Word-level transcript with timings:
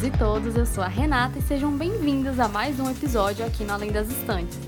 Todas 0.00 0.14
e 0.14 0.18
todos, 0.18 0.56
eu 0.56 0.64
sou 0.64 0.82
a 0.82 0.88
Renata 0.88 1.38
e 1.38 1.42
sejam 1.42 1.76
bem-vindos 1.76 2.40
a 2.40 2.48
mais 2.48 2.80
um 2.80 2.90
episódio 2.90 3.44
aqui 3.44 3.64
no 3.64 3.74
Além 3.74 3.92
das 3.92 4.08
Estantes. 4.08 4.58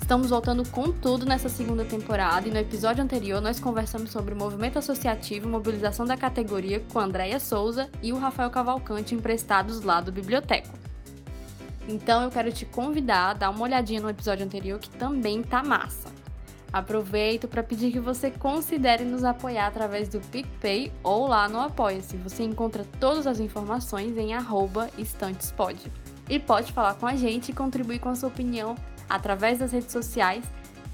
Estamos 0.00 0.30
voltando 0.30 0.66
com 0.70 0.90
tudo 0.90 1.26
nessa 1.26 1.50
segunda 1.50 1.84
temporada 1.84 2.48
e 2.48 2.50
no 2.50 2.56
episódio 2.56 3.04
anterior 3.04 3.42
nós 3.42 3.60
conversamos 3.60 4.10
sobre 4.10 4.32
o 4.32 4.36
movimento 4.36 4.78
associativo 4.78 5.46
e 5.46 5.50
mobilização 5.50 6.06
da 6.06 6.16
categoria 6.16 6.82
com 6.90 6.98
a 6.98 7.04
Andréia 7.04 7.38
Souza 7.38 7.90
e 8.02 8.14
o 8.14 8.18
Rafael 8.18 8.48
Cavalcante 8.48 9.14
emprestados 9.14 9.82
lá 9.82 10.00
do 10.00 10.10
Biblioteco. 10.10 10.72
Então 11.86 12.22
eu 12.22 12.30
quero 12.30 12.50
te 12.50 12.64
convidar 12.64 13.30
a 13.30 13.34
dar 13.34 13.50
uma 13.50 13.64
olhadinha 13.64 14.00
no 14.00 14.08
episódio 14.08 14.46
anterior 14.46 14.78
que 14.78 14.88
também 14.88 15.42
tá 15.42 15.62
massa. 15.62 16.17
Aproveito 16.72 17.48
para 17.48 17.62
pedir 17.62 17.90
que 17.90 18.00
você 18.00 18.30
considere 18.30 19.02
nos 19.02 19.24
apoiar 19.24 19.66
através 19.66 20.08
do 20.08 20.20
PicPay 20.20 20.92
ou 21.02 21.26
lá 21.26 21.48
no 21.48 21.60
Apoia-se. 21.60 22.16
Você 22.18 22.42
encontra 22.42 22.84
todas 23.00 23.26
as 23.26 23.40
informações 23.40 24.16
em 24.18 24.34
estantespod. 24.98 25.90
E 26.28 26.38
pode 26.38 26.72
falar 26.72 26.94
com 26.94 27.06
a 27.06 27.16
gente 27.16 27.50
e 27.50 27.54
contribuir 27.54 28.00
com 28.00 28.10
a 28.10 28.14
sua 28.14 28.28
opinião 28.28 28.76
através 29.08 29.58
das 29.58 29.72
redes 29.72 29.90
sociais, 29.90 30.44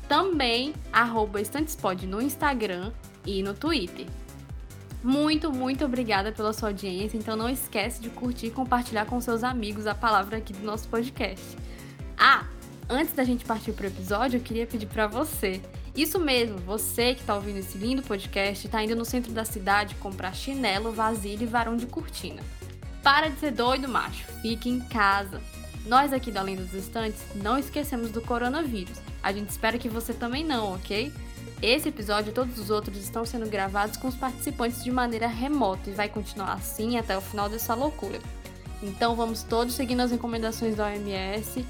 também 0.08 0.72
Estantespod 1.38 2.06
no 2.06 2.22
Instagram 2.22 2.92
e 3.26 3.42
no 3.42 3.52
Twitter. 3.52 4.06
Muito, 5.02 5.52
muito 5.52 5.84
obrigada 5.84 6.30
pela 6.30 6.52
sua 6.52 6.68
audiência. 6.68 7.18
Então 7.18 7.36
não 7.36 7.48
esquece 7.48 8.00
de 8.00 8.10
curtir 8.10 8.46
e 8.46 8.50
compartilhar 8.50 9.06
com 9.06 9.20
seus 9.20 9.42
amigos 9.42 9.86
a 9.86 9.94
palavra 9.94 10.38
aqui 10.38 10.52
do 10.52 10.64
nosso 10.64 10.88
podcast. 10.88 11.44
Ah, 12.16 12.46
antes 12.88 13.12
da 13.14 13.24
gente 13.24 13.44
partir 13.44 13.72
para 13.72 13.84
o 13.84 13.88
episódio, 13.88 14.38
eu 14.38 14.42
queria 14.42 14.66
pedir 14.66 14.86
para 14.86 15.06
você, 15.06 15.60
isso 15.96 16.18
mesmo, 16.18 16.58
você 16.58 17.14
que 17.14 17.20
está 17.20 17.36
ouvindo 17.36 17.58
esse 17.58 17.78
lindo 17.78 18.02
podcast, 18.02 18.66
está 18.66 18.82
indo 18.82 18.96
no 18.96 19.04
centro 19.04 19.32
da 19.32 19.44
cidade 19.44 19.94
comprar 19.96 20.34
chinelo, 20.34 20.92
vasilha 20.92 21.44
e 21.44 21.46
varão 21.46 21.76
de 21.76 21.86
cortina. 21.86 22.42
Para 23.02 23.28
de 23.28 23.38
ser 23.38 23.52
doido, 23.52 23.88
macho. 23.88 24.24
Fique 24.42 24.68
em 24.68 24.80
casa. 24.80 25.40
Nós 25.86 26.12
aqui 26.12 26.32
da 26.32 26.40
Além 26.40 26.56
dos 26.56 26.72
Estantes 26.74 27.20
não 27.36 27.58
esquecemos 27.58 28.10
do 28.10 28.22
coronavírus. 28.22 28.98
A 29.22 29.32
gente 29.32 29.50
espera 29.50 29.78
que 29.78 29.88
você 29.88 30.12
também 30.12 30.42
não, 30.44 30.74
ok? 30.74 31.12
Esse 31.62 31.90
episódio 31.90 32.30
e 32.30 32.34
todos 32.34 32.58
os 32.58 32.70
outros 32.70 32.96
estão 32.96 33.24
sendo 33.24 33.48
gravados 33.48 33.96
com 33.96 34.08
os 34.08 34.16
participantes 34.16 34.82
de 34.82 34.90
maneira 34.90 35.26
remota 35.26 35.90
e 35.90 35.92
vai 35.92 36.08
continuar 36.08 36.54
assim 36.54 36.98
até 36.98 37.16
o 37.16 37.20
final 37.20 37.48
dessa 37.48 37.74
loucura. 37.74 38.18
Então 38.82 39.14
vamos 39.14 39.42
todos 39.42 39.74
seguindo 39.74 40.00
as 40.00 40.10
recomendações 40.10 40.74
da 40.74 40.86
OMS, 40.86 41.64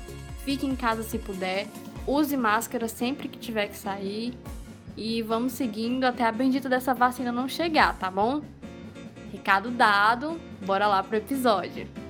fique 0.44 0.66
em 0.66 0.76
casa 0.76 1.02
se 1.02 1.18
puder, 1.18 1.66
use 2.06 2.36
máscara 2.36 2.86
sempre 2.86 3.28
que 3.28 3.38
tiver 3.38 3.68
que 3.68 3.76
sair 3.76 4.34
e 4.96 5.22
vamos 5.22 5.52
seguindo 5.52 6.04
até 6.04 6.24
a 6.24 6.32
bendita 6.32 6.68
dessa 6.68 6.94
vacina 6.94 7.32
não 7.32 7.48
chegar, 7.48 7.98
tá 7.98 8.10
bom? 8.10 8.42
Recado 9.32 9.70
dado, 9.70 10.38
bora 10.64 10.86
lá 10.86 11.02
pro 11.02 11.16
episódio. 11.16 12.03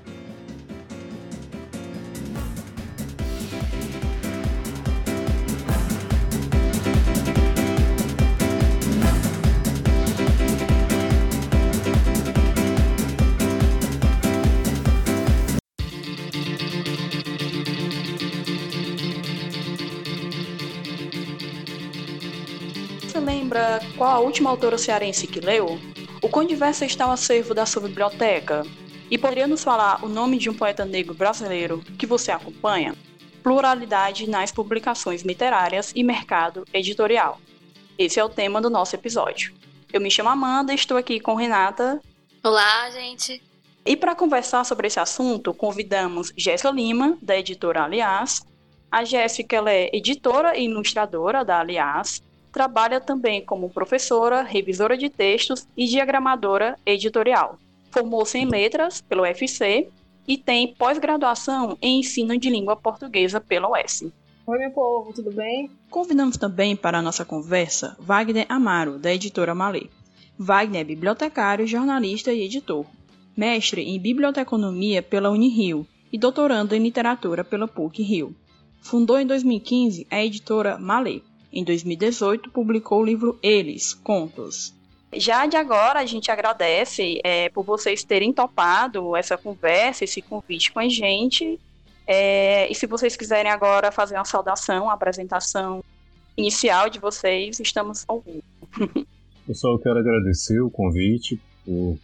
Lembra 23.74 23.96
qual 23.96 24.10
a 24.10 24.20
última 24.20 24.50
autora 24.50 24.78
cearense 24.78 25.26
que 25.26 25.40
leu? 25.40 25.78
O 26.22 26.28
quão 26.28 26.44
diverso 26.44 26.84
está 26.84 27.06
o 27.08 27.12
acervo 27.12 27.54
da 27.54 27.66
sua 27.66 27.82
biblioteca? 27.82 28.64
E 29.10 29.18
poderia 29.18 29.46
nos 29.46 29.62
falar 29.62 30.04
o 30.04 30.08
nome 30.08 30.38
de 30.38 30.48
um 30.48 30.54
poeta 30.54 30.84
negro 30.84 31.14
brasileiro 31.14 31.82
que 31.98 32.06
você 32.06 32.30
acompanha? 32.30 32.94
Pluralidade 33.42 34.28
nas 34.28 34.50
publicações 34.50 35.22
literárias 35.22 35.92
e 35.94 36.02
mercado 36.02 36.64
editorial. 36.72 37.40
Esse 37.98 38.18
é 38.18 38.24
o 38.24 38.28
tema 38.28 38.60
do 38.60 38.70
nosso 38.70 38.94
episódio. 38.94 39.52
Eu 39.92 40.00
me 40.00 40.10
chamo 40.10 40.30
Amanda 40.30 40.72
e 40.72 40.76
estou 40.76 40.96
aqui 40.96 41.20
com 41.20 41.34
Renata. 41.34 42.00
Olá, 42.42 42.90
gente. 42.90 43.42
E 43.84 43.96
para 43.96 44.14
conversar 44.14 44.64
sobre 44.64 44.86
esse 44.86 44.98
assunto, 44.98 45.52
convidamos 45.52 46.32
Jéssica 46.36 46.70
Lima, 46.70 47.18
da 47.20 47.38
editora 47.38 47.84
Aliás. 47.84 48.42
A 48.90 49.04
Jéssica 49.04 49.62
é 49.70 49.90
editora 49.94 50.56
e 50.56 50.64
ilustradora 50.64 51.44
da 51.44 51.60
Aliás, 51.60 52.22
trabalha 52.54 53.00
também 53.00 53.44
como 53.44 53.68
professora, 53.68 54.42
revisora 54.42 54.96
de 54.96 55.10
textos 55.10 55.66
e 55.76 55.86
diagramadora 55.86 56.78
editorial. 56.86 57.58
Formou-se 57.90 58.38
em 58.38 58.46
letras 58.46 59.00
pelo 59.00 59.22
UFC 59.22 59.88
e 60.26 60.38
tem 60.38 60.72
pós-graduação 60.72 61.76
em 61.82 61.98
ensino 61.98 62.38
de 62.38 62.48
língua 62.48 62.76
portuguesa 62.76 63.40
pela 63.40 63.68
UES. 63.68 64.04
Oi, 64.46 64.58
meu 64.58 64.70
povo, 64.70 65.12
tudo 65.12 65.32
bem? 65.32 65.68
Convidamos 65.90 66.36
também 66.36 66.76
para 66.76 66.98
a 66.98 67.02
nossa 67.02 67.24
conversa 67.24 67.96
Wagner 67.98 68.46
Amaro, 68.48 69.00
da 69.00 69.12
editora 69.12 69.52
Malê. 69.52 69.88
Wagner 70.38 70.82
é 70.82 70.84
bibliotecário, 70.84 71.66
jornalista 71.66 72.32
e 72.32 72.42
editor. 72.42 72.86
Mestre 73.36 73.82
em 73.82 73.98
biblioteconomia 73.98 75.02
pela 75.02 75.30
Unirio 75.30 75.84
e 76.12 76.16
doutorando 76.16 76.72
em 76.74 76.82
literatura 76.82 77.42
pela 77.42 77.66
PUC-Rio. 77.66 78.32
Fundou 78.80 79.18
em 79.18 79.26
2015 79.26 80.06
a 80.08 80.24
editora 80.24 80.78
Malê. 80.78 81.20
Em 81.56 81.62
2018, 81.62 82.50
publicou 82.50 83.00
o 83.00 83.04
livro 83.04 83.38
Eles, 83.40 83.94
Contos. 83.94 84.74
Já 85.14 85.46
de 85.46 85.56
agora, 85.56 86.00
a 86.00 86.04
gente 86.04 86.28
agradece 86.28 87.20
é, 87.22 87.48
por 87.48 87.64
vocês 87.64 88.02
terem 88.02 88.32
topado 88.32 89.14
essa 89.14 89.38
conversa, 89.38 90.02
esse 90.02 90.20
convite 90.20 90.72
com 90.72 90.80
a 90.80 90.88
gente. 90.88 91.60
É, 92.08 92.68
e 92.68 92.74
se 92.74 92.88
vocês 92.88 93.16
quiserem 93.16 93.52
agora 93.52 93.92
fazer 93.92 94.16
uma 94.16 94.24
saudação, 94.24 94.86
uma 94.86 94.94
apresentação 94.94 95.84
inicial 96.36 96.90
de 96.90 96.98
vocês, 96.98 97.60
estamos 97.60 98.04
ouvindo. 98.08 98.42
Pessoal, 99.46 99.74
eu 99.78 99.78
quero 99.78 100.00
agradecer 100.00 100.60
o 100.60 100.68
convite 100.68 101.40
por 101.64 101.96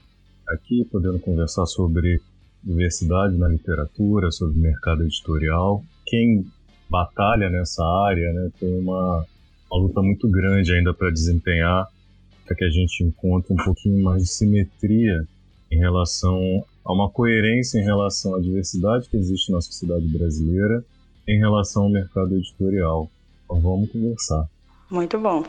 aqui 0.49 0.87
podendo 0.93 1.19
conversar 1.19 1.67
sobre 1.67 2.21
diversidade 2.63 3.37
na 3.37 3.49
literatura, 3.49 4.31
sobre 4.31 4.61
mercado 4.61 5.03
editorial. 5.03 5.83
Quem 6.07 6.47
batalha 6.89 7.51
nessa 7.51 7.83
área 7.85 8.33
né, 8.33 8.51
tem 8.61 8.79
uma 8.79 9.27
uma 9.71 9.83
luta 9.83 10.03
muito 10.03 10.29
grande 10.29 10.73
ainda 10.73 10.93
para 10.93 11.11
desempenhar, 11.11 11.87
para 12.45 12.57
que 12.57 12.65
a 12.65 12.71
gente 12.71 13.05
encontre 13.05 13.53
um 13.53 13.57
pouquinho 13.57 14.03
mais 14.03 14.23
de 14.25 14.29
simetria 14.29 15.27
em 15.71 15.79
relação 15.79 16.65
a 16.85 16.93
uma 16.93 17.09
coerência 17.09 17.79
em 17.79 17.85
relação 17.85 18.35
à 18.35 18.41
diversidade 18.41 19.09
que 19.09 19.17
existe 19.17 19.53
na 19.53 19.61
sociedade 19.61 20.07
brasileira 20.09 20.85
em 21.29 21.39
relação 21.39 21.85
ao 21.85 21.91
mercado 21.91 22.35
editorial. 22.35 23.09
Então 23.45 23.61
vamos 23.61 23.91
conversar. 23.93 24.49
Muito 24.91 25.19
bom. 25.19 25.45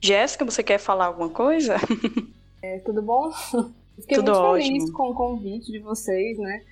Jéssica, 0.00 0.44
você 0.44 0.62
quer 0.62 0.78
falar 0.78 1.06
alguma 1.06 1.30
coisa? 1.30 1.76
É, 2.64 2.78
tudo 2.78 3.02
bom? 3.02 3.30
Fiquei 4.00 4.16
tudo 4.16 4.32
muito 4.32 4.44
ótimo. 4.44 4.66
feliz 4.66 4.90
com 4.92 5.10
o 5.10 5.14
convite 5.14 5.72
de 5.72 5.80
vocês, 5.80 6.38
né? 6.38 6.62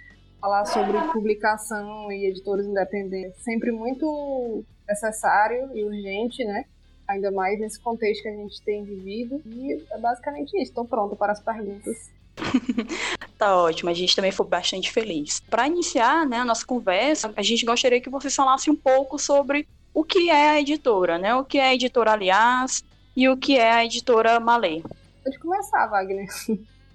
Falar 0.41 0.65
sobre 0.65 0.99
publicação 1.13 2.11
e 2.13 2.27
editores 2.27 2.65
independentes. 2.65 3.43
Sempre 3.43 3.73
muito 3.73 4.65
necessário 4.89 5.69
e 5.75 5.85
urgente, 5.85 6.45
né? 6.45 6.65
Ainda 7.11 7.31
mais 7.31 7.59
nesse 7.59 7.81
contexto 7.81 8.23
que 8.23 8.29
a 8.29 8.37
gente 8.37 8.61
tem 8.63 8.85
vivido. 8.85 9.41
E 9.47 9.83
é 9.91 9.99
basicamente 9.99 10.55
isso. 10.57 10.71
Estou 10.71 10.85
pronta 10.85 11.17
para 11.17 11.33
as 11.33 11.41
perguntas. 11.41 12.11
tá 13.37 13.57
ótimo, 13.57 13.91
a 13.91 13.95
gente 13.95 14.17
também 14.17 14.33
foi 14.33 14.47
bastante 14.47 14.91
feliz. 14.91 15.41
Para 15.41 15.67
iniciar 15.67 16.27
né, 16.27 16.39
a 16.39 16.45
nossa 16.45 16.65
conversa, 16.65 17.33
a 17.37 17.43
gente 17.43 17.67
gostaria 17.67 18.01
que 18.01 18.09
você 18.09 18.31
falasse 18.31 18.71
um 18.71 18.77
pouco 18.77 19.19
sobre 19.19 19.67
o 19.93 20.05
que 20.05 20.31
é 20.31 20.51
a 20.51 20.61
editora, 20.61 21.19
né? 21.19 21.35
O 21.35 21.45
que 21.45 21.59
é 21.59 21.69
a 21.69 21.75
editora 21.75 22.13
Aliás 22.13 22.85
e 23.17 23.29
o 23.29 23.37
que 23.37 23.57
é 23.57 23.73
a 23.73 23.85
editora 23.85 24.39
Malê. 24.41 24.83
Pode 25.23 25.39
começar, 25.39 25.87
Wagner. 25.89 26.27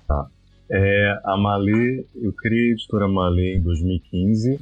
Tá. 0.07 0.27
É, 0.69 1.19
a 1.23 1.37
Malê, 1.37 2.05
eu 2.15 2.33
criei 2.33 2.69
a 2.69 2.73
editora 2.73 3.07
Malê 3.07 3.55
em 3.55 3.61
2015, 3.61 4.59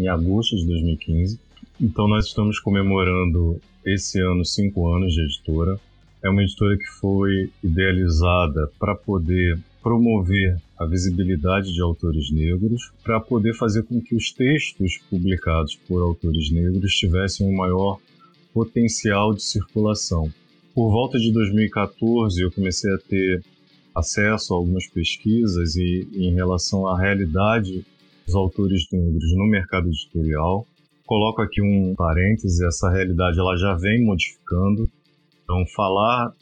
em 0.00 0.08
agosto 0.08 0.56
de 0.56 0.66
2015. 0.66 1.38
Então 1.80 2.08
nós 2.08 2.26
estamos 2.26 2.58
comemorando 2.58 3.60
esse 3.86 4.20
ano 4.20 4.44
cinco 4.44 4.92
anos 4.92 5.14
de 5.14 5.20
editora. 5.20 5.78
É 6.22 6.28
uma 6.28 6.42
editora 6.42 6.76
que 6.76 6.86
foi 7.00 7.50
idealizada 7.62 8.68
para 8.80 8.96
poder 8.96 9.58
promover 9.80 10.60
a 10.76 10.84
visibilidade 10.84 11.72
de 11.72 11.80
autores 11.80 12.30
negros, 12.32 12.90
para 13.04 13.20
poder 13.20 13.54
fazer 13.54 13.84
com 13.84 14.00
que 14.00 14.16
os 14.16 14.32
textos 14.32 14.98
publicados 15.08 15.76
por 15.76 16.02
autores 16.02 16.50
negros 16.50 16.92
tivessem 16.96 17.46
um 17.46 17.56
maior 17.56 17.98
potencial 18.52 19.32
de 19.32 19.42
circulação. 19.42 20.28
Por 20.74 20.90
volta 20.90 21.18
de 21.18 21.32
2014, 21.32 22.42
eu 22.42 22.50
comecei 22.50 22.92
a 22.92 22.98
ter 22.98 23.44
acesso 23.94 24.52
a 24.52 24.56
algumas 24.56 24.86
pesquisas 24.86 25.76
e 25.76 26.08
em 26.12 26.34
relação 26.34 26.86
à 26.88 26.98
realidade 26.98 27.86
dos 28.26 28.34
autores 28.34 28.86
negros 28.90 29.32
no 29.36 29.46
mercado 29.46 29.88
editorial 29.88 30.66
coloco 31.06 31.40
aqui 31.40 31.62
um 31.62 31.94
parêntese, 31.96 32.66
essa 32.66 32.90
realidade 32.90 33.38
ela 33.38 33.56
já 33.56 33.74
vem 33.74 34.04
modificando. 34.04 34.90
Então, 35.42 35.64
falar 35.74 36.32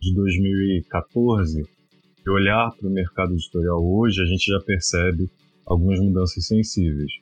de 0.00 0.14
2014 0.14 1.62
e 1.62 2.30
olhar 2.30 2.70
para 2.72 2.88
o 2.88 2.92
mercado 2.92 3.34
editorial 3.34 3.84
hoje, 3.84 4.20
a 4.20 4.26
gente 4.26 4.50
já 4.50 4.60
percebe 4.60 5.30
algumas 5.66 6.00
mudanças 6.00 6.46
sensíveis. 6.46 7.12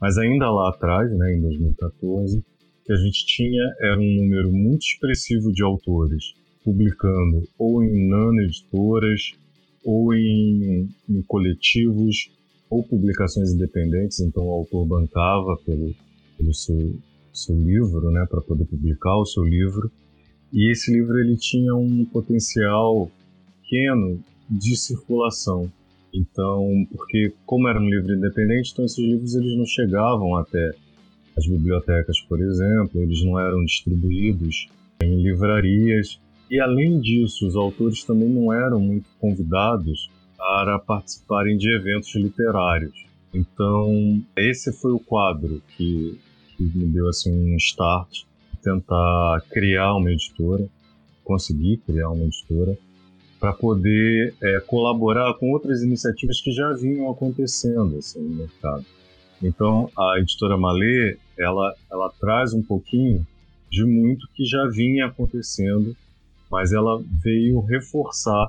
Mas 0.00 0.16
ainda 0.16 0.50
lá 0.50 0.70
atrás, 0.70 1.10
né, 1.10 1.34
em 1.36 1.40
2014, 1.40 2.42
que 2.84 2.92
a 2.92 2.96
gente 2.96 3.26
tinha 3.26 3.62
era 3.80 3.98
um 3.98 4.14
número 4.14 4.52
muito 4.52 4.82
expressivo 4.82 5.52
de 5.52 5.62
autores 5.62 6.34
publicando 6.64 7.42
ou 7.58 7.82
em 7.82 8.08
nano-editoras, 8.08 9.32
ou 9.84 10.14
em, 10.14 10.88
em, 11.08 11.22
coletivos, 11.22 12.30
ou 12.70 12.82
publicações 12.82 13.52
independentes, 13.52 14.20
então 14.20 14.46
o 14.46 14.50
autor 14.50 14.86
bancava 14.86 15.56
pelo, 15.64 15.94
pelo 16.36 16.52
seu, 16.54 16.96
seu 17.32 17.56
livro, 17.56 18.10
né, 18.10 18.26
para 18.28 18.40
poder 18.40 18.64
publicar 18.64 19.16
o 19.16 19.26
seu 19.26 19.44
livro. 19.44 19.90
E 20.52 20.70
esse 20.70 20.92
livro 20.92 21.18
ele 21.18 21.36
tinha 21.36 21.74
um 21.74 22.04
potencial 22.04 23.10
pequeno 23.62 24.20
de 24.48 24.76
circulação. 24.76 25.70
Então, 26.12 26.86
porque 26.92 27.32
como 27.44 27.66
era 27.68 27.80
um 27.80 27.88
livro 27.88 28.14
independente, 28.14 28.70
então 28.72 28.84
esses 28.84 28.98
livros 28.98 29.34
eles 29.34 29.56
não 29.56 29.66
chegavam 29.66 30.36
até 30.36 30.70
as 31.36 31.46
bibliotecas, 31.46 32.20
por 32.20 32.40
exemplo, 32.40 33.02
eles 33.02 33.24
não 33.24 33.38
eram 33.38 33.64
distribuídos 33.64 34.68
em 35.02 35.20
livrarias. 35.22 36.20
E 36.48 36.60
além 36.60 37.00
disso, 37.00 37.46
os 37.48 37.56
autores 37.56 38.04
também 38.04 38.28
não 38.28 38.52
eram 38.52 38.78
muito 38.78 39.08
convidados 39.18 40.08
para 40.38 40.78
participarem 40.78 41.56
de 41.56 41.74
eventos 41.74 42.14
literários. 42.14 43.04
Então, 43.34 44.22
esse 44.36 44.72
foi 44.72 44.92
o 44.92 45.00
quadro 45.00 45.60
que, 45.76 46.20
que 46.56 46.62
me 46.62 46.86
deu 46.86 47.08
assim 47.08 47.32
um 47.32 47.56
start, 47.56 48.22
tentar 48.62 49.42
criar 49.50 49.96
uma 49.96 50.12
editora, 50.12 50.68
conseguir 51.24 51.78
criar 51.78 52.10
uma 52.10 52.24
editora 52.24 52.78
para 53.40 53.52
poder 53.52 54.34
é, 54.40 54.60
colaborar 54.60 55.34
com 55.34 55.50
outras 55.50 55.82
iniciativas 55.82 56.40
que 56.40 56.52
já 56.52 56.72
vinham 56.72 57.10
acontecendo 57.10 57.98
assim, 57.98 58.20
no 58.20 58.36
mercado. 58.36 58.86
Então, 59.42 59.90
a 59.98 60.18
editora 60.20 60.56
Malê, 60.56 61.18
ela, 61.36 61.74
ela 61.90 62.10
traz 62.20 62.54
um 62.54 62.62
pouquinho 62.62 63.26
de 63.68 63.84
muito 63.84 64.28
que 64.32 64.44
já 64.44 64.64
vinha 64.68 65.06
acontecendo, 65.06 65.96
mas 66.48 66.72
ela 66.72 67.02
veio 67.22 67.58
reforçar 67.60 68.46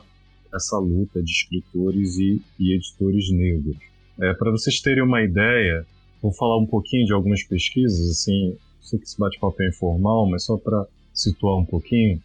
essa 0.54 0.78
luta 0.78 1.24
de 1.24 1.32
escritores 1.32 2.18
e, 2.18 2.40
e 2.60 2.74
editores 2.76 3.32
negros. 3.32 3.95
É, 4.20 4.34
para 4.34 4.52
vocês 4.52 4.80
terem 4.80 5.04
uma 5.04 5.22
ideia, 5.22 5.86
vou 6.22 6.32
falar 6.32 6.58
um 6.58 6.66
pouquinho 6.66 7.06
de 7.06 7.14
algumas 7.14 7.44
pesquisas, 7.44 8.10
assim, 8.10 8.58
sei 8.82 9.00
que 9.00 9.06
esse 9.06 9.20
bate-papo 9.20 9.62
é 9.62 9.68
informal, 9.68 10.28
mas 10.30 10.44
só 10.44 10.58
para 10.58 10.86
situar 11.14 11.58
um 11.58 11.66
pouquinho. 11.66 12.22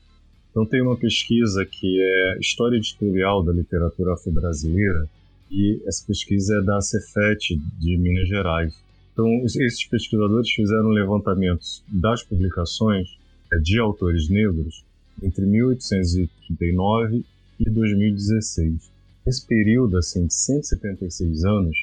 Então 0.51 0.67
tem 0.67 0.83
uma 0.83 0.97
pesquisa 0.97 1.65
que 1.65 2.01
é 2.01 2.39
História 2.39 2.77
Editorial 2.77 3.43
da 3.43 3.53
Literatura 3.53 4.15
Afro-Brasileira, 4.15 5.09
e 5.51 5.83
essa 5.87 6.07
pesquisa 6.07 6.59
é 6.59 6.63
da 6.63 6.81
Cefet 6.81 7.57
de 7.79 7.97
Minas 7.97 8.29
Gerais. 8.29 8.73
Então 9.13 9.27
esses 9.45 9.85
pesquisadores 9.85 10.51
fizeram 10.51 10.89
levantamentos 10.91 11.83
das 11.89 12.23
publicações 12.23 13.09
é, 13.53 13.59
de 13.59 13.81
autores 13.81 14.29
negros 14.29 14.85
entre 15.23 15.45
1839 15.45 17.25
e 17.59 17.71
2016. 17.71 18.91
Nesse 19.31 19.47
período 19.47 19.97
assim, 19.97 20.27
de 20.27 20.35
176 20.35 21.45
anos, 21.45 21.77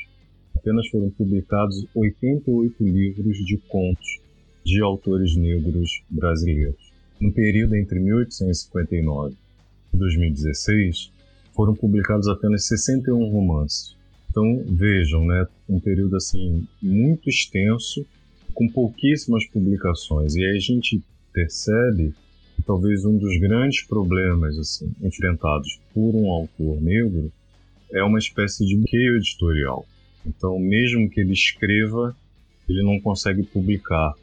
apenas 0.54 0.86
foram 0.90 1.10
publicados 1.10 1.88
88 1.96 2.84
livros 2.84 3.38
de 3.38 3.56
contos 3.70 4.20
de 4.66 4.82
autores 4.82 5.34
negros 5.38 6.04
brasileiros. 6.10 6.92
No 7.22 7.32
período 7.32 7.78
entre 7.78 8.02
1859 8.02 9.34
e 9.94 9.98
2016, 9.98 11.10
foram 11.56 11.74
publicados 11.74 12.28
apenas 12.28 12.66
61 12.66 13.32
romances. 13.32 13.96
Então, 14.30 14.66
vejam, 14.68 15.26
né, 15.26 15.48
um 15.70 15.80
período 15.80 16.18
assim 16.18 16.68
muito 16.82 17.30
extenso, 17.30 18.06
com 18.54 18.68
pouquíssimas 18.68 19.46
publicações. 19.46 20.36
E 20.36 20.44
aí 20.44 20.58
a 20.58 20.60
gente 20.60 21.02
percebe 21.32 22.14
talvez 22.64 23.06
um 23.06 23.18
dos 23.18 23.38
grandes 23.40 23.84
problemas 23.84 24.58
assim 24.58 24.92
enfrentados 25.02 25.80
por 25.94 26.16
um 26.16 26.30
autor 26.32 26.82
negro 26.82 27.32
é 27.92 28.04
uma 28.04 28.20
espécie 28.20 28.66
de 28.66 28.76
bloqueio 28.76 29.18
editorial. 29.18 29.86
Então, 30.26 30.60
mesmo 30.60 31.10
que 31.10 31.22
ele 31.22 31.32
escreva, 31.32 32.16
ele 32.68 32.84
não 32.84 33.00
consegue 33.00 33.44
publicar. 33.44 34.14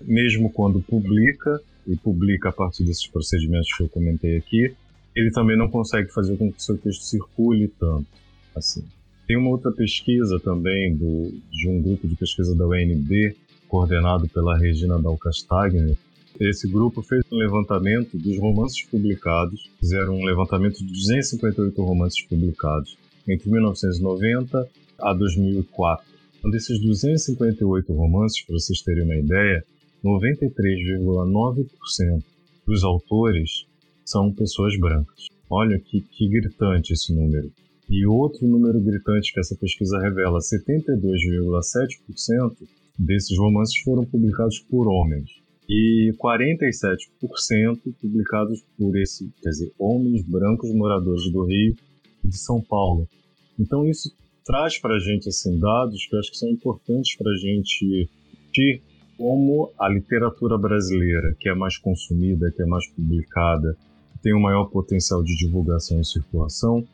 Mesmo 0.00 0.50
quando 0.50 0.80
publica, 0.80 1.60
e 1.86 1.96
publica 1.96 2.50
a 2.50 2.52
partir 2.52 2.84
desses 2.84 3.06
procedimentos 3.06 3.72
que 3.76 3.82
eu 3.82 3.88
comentei 3.88 4.36
aqui, 4.36 4.72
ele 5.14 5.30
também 5.30 5.56
não 5.56 5.68
consegue 5.68 6.12
fazer 6.12 6.36
com 6.36 6.50
que 6.50 6.58
o 6.58 6.62
seu 6.62 6.78
texto 6.78 7.02
circule 7.02 7.68
tanto. 7.78 8.06
Assim. 8.54 8.84
Tem 9.26 9.36
uma 9.36 9.50
outra 9.50 9.70
pesquisa 9.72 10.38
também 10.40 10.94
do, 10.94 11.32
de 11.50 11.68
um 11.68 11.80
grupo 11.82 12.06
de 12.06 12.14
pesquisa 12.16 12.54
da 12.54 12.66
UNB, 12.66 13.36
coordenado 13.68 14.28
pela 14.28 14.56
Regina 14.56 15.00
Dalcastagner. 15.00 15.96
Esse 16.40 16.66
grupo 16.66 17.02
fez 17.02 17.22
um 17.30 17.36
levantamento 17.36 18.16
dos 18.16 18.38
romances 18.38 18.82
publicados, 18.86 19.70
fizeram 19.78 20.14
um 20.14 20.24
levantamento 20.24 20.78
de 20.78 20.86
258 20.86 21.82
romances 21.82 22.24
publicados 22.24 22.96
entre 23.28 23.50
1990 23.50 24.66
a 25.00 25.12
2004. 25.12 26.06
Um 26.42 26.50
desses 26.50 26.80
258 26.80 27.92
romances, 27.92 28.42
para 28.46 28.54
vocês 28.54 28.80
terem 28.80 29.04
uma 29.04 29.16
ideia, 29.16 29.62
93,9% 30.02 32.24
dos 32.66 32.84
autores 32.84 33.66
são 34.02 34.32
pessoas 34.32 34.74
brancas. 34.78 35.26
Olha 35.50 35.78
que, 35.78 36.00
que 36.00 36.26
gritante 36.26 36.94
esse 36.94 37.12
número. 37.12 37.52
E 37.86 38.06
outro 38.06 38.48
número 38.48 38.80
gritante 38.80 39.34
que 39.34 39.40
essa 39.40 39.54
pesquisa 39.56 39.98
revela: 39.98 40.38
72,7% 40.38 42.56
desses 42.98 43.36
romances 43.36 43.76
foram 43.82 44.06
publicados 44.06 44.58
por 44.58 44.88
homens 44.88 45.39
e 45.70 46.12
47% 46.18 47.94
publicados 48.02 48.60
por 48.76 48.96
esse, 48.98 49.30
quer 49.40 49.50
dizer, 49.50 49.72
homens 49.78 50.20
brancos 50.24 50.74
moradores 50.74 51.30
do 51.30 51.44
Rio 51.44 51.76
e 52.24 52.28
de 52.28 52.36
São 52.36 52.60
Paulo. 52.60 53.08
Então 53.56 53.86
isso 53.86 54.12
traz 54.44 54.80
para 54.80 54.96
a 54.96 54.98
gente 54.98 55.28
assim 55.28 55.60
dados 55.60 56.04
que 56.04 56.16
eu 56.16 56.18
acho 56.18 56.32
que 56.32 56.38
são 56.38 56.50
importantes 56.50 57.16
para 57.16 57.30
a 57.30 57.36
gente 57.36 58.08
ter 58.52 58.82
como 59.16 59.70
a 59.78 59.88
literatura 59.88 60.58
brasileira, 60.58 61.36
que 61.38 61.48
é 61.48 61.54
mais 61.54 61.78
consumida, 61.78 62.50
que 62.50 62.62
é 62.62 62.66
mais 62.66 62.88
publicada, 62.88 63.76
tem 64.20 64.34
um 64.34 64.40
maior 64.40 64.64
potencial 64.64 65.22
de 65.22 65.36
divulgação 65.36 66.00
e 66.00 66.04
circulação, 66.04 66.84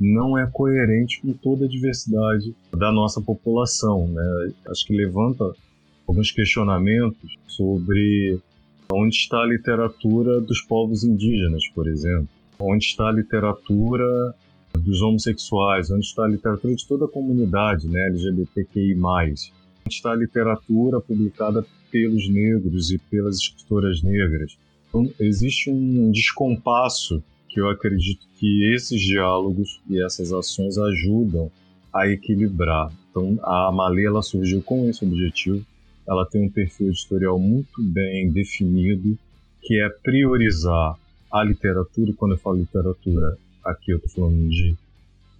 não 0.00 0.36
é 0.36 0.44
coerente 0.50 1.20
com 1.20 1.32
toda 1.34 1.66
a 1.66 1.68
diversidade 1.68 2.52
da 2.76 2.90
nossa 2.90 3.20
população. 3.20 4.08
Né? 4.08 4.52
Acho 4.66 4.86
que 4.86 4.96
levanta 4.96 5.44
alguns 6.06 6.30
questionamentos 6.30 7.36
sobre 7.46 8.38
onde 8.92 9.16
está 9.16 9.38
a 9.38 9.46
literatura 9.46 10.40
dos 10.40 10.60
povos 10.60 11.04
indígenas, 11.04 11.66
por 11.74 11.88
exemplo, 11.88 12.28
onde 12.58 12.84
está 12.84 13.08
a 13.08 13.12
literatura 13.12 14.34
dos 14.78 15.00
homossexuais, 15.02 15.90
onde 15.90 16.06
está 16.06 16.24
a 16.24 16.28
literatura 16.28 16.74
de 16.74 16.86
toda 16.86 17.04
a 17.04 17.08
comunidade 17.08 17.88
né, 17.88 18.08
LGBTQI+, 18.08 18.94
onde 18.96 19.94
está 19.94 20.12
a 20.12 20.16
literatura 20.16 21.00
publicada 21.00 21.64
pelos 21.90 22.28
negros 22.28 22.90
e 22.90 22.98
pelas 22.98 23.36
escritoras 23.36 24.02
negras. 24.02 24.56
Então, 24.88 25.10
existe 25.20 25.70
um 25.70 26.10
descompasso 26.10 27.22
que 27.48 27.60
eu 27.60 27.70
acredito 27.70 28.26
que 28.36 28.74
esses 28.74 29.00
diálogos 29.00 29.80
e 29.88 30.04
essas 30.04 30.32
ações 30.32 30.76
ajudam 30.76 31.50
a 31.92 32.08
equilibrar. 32.08 32.92
Então, 33.10 33.38
a 33.42 33.70
Malê 33.72 34.06
ela 34.06 34.22
surgiu 34.22 34.60
com 34.60 34.88
esse 34.88 35.04
objetivo. 35.04 35.64
Ela 36.06 36.26
tem 36.26 36.46
um 36.46 36.50
perfil 36.50 36.88
editorial 36.88 37.38
muito 37.38 37.82
bem 37.82 38.30
definido, 38.30 39.18
que 39.62 39.80
é 39.80 39.88
priorizar 39.88 40.98
a 41.32 41.42
literatura, 41.42 42.10
e 42.10 42.14
quando 42.14 42.32
eu 42.32 42.38
falo 42.38 42.56
literatura, 42.56 43.38
aqui 43.64 43.90
eu 43.90 43.96
estou 43.96 44.10
falando 44.10 44.48
de 44.48 44.76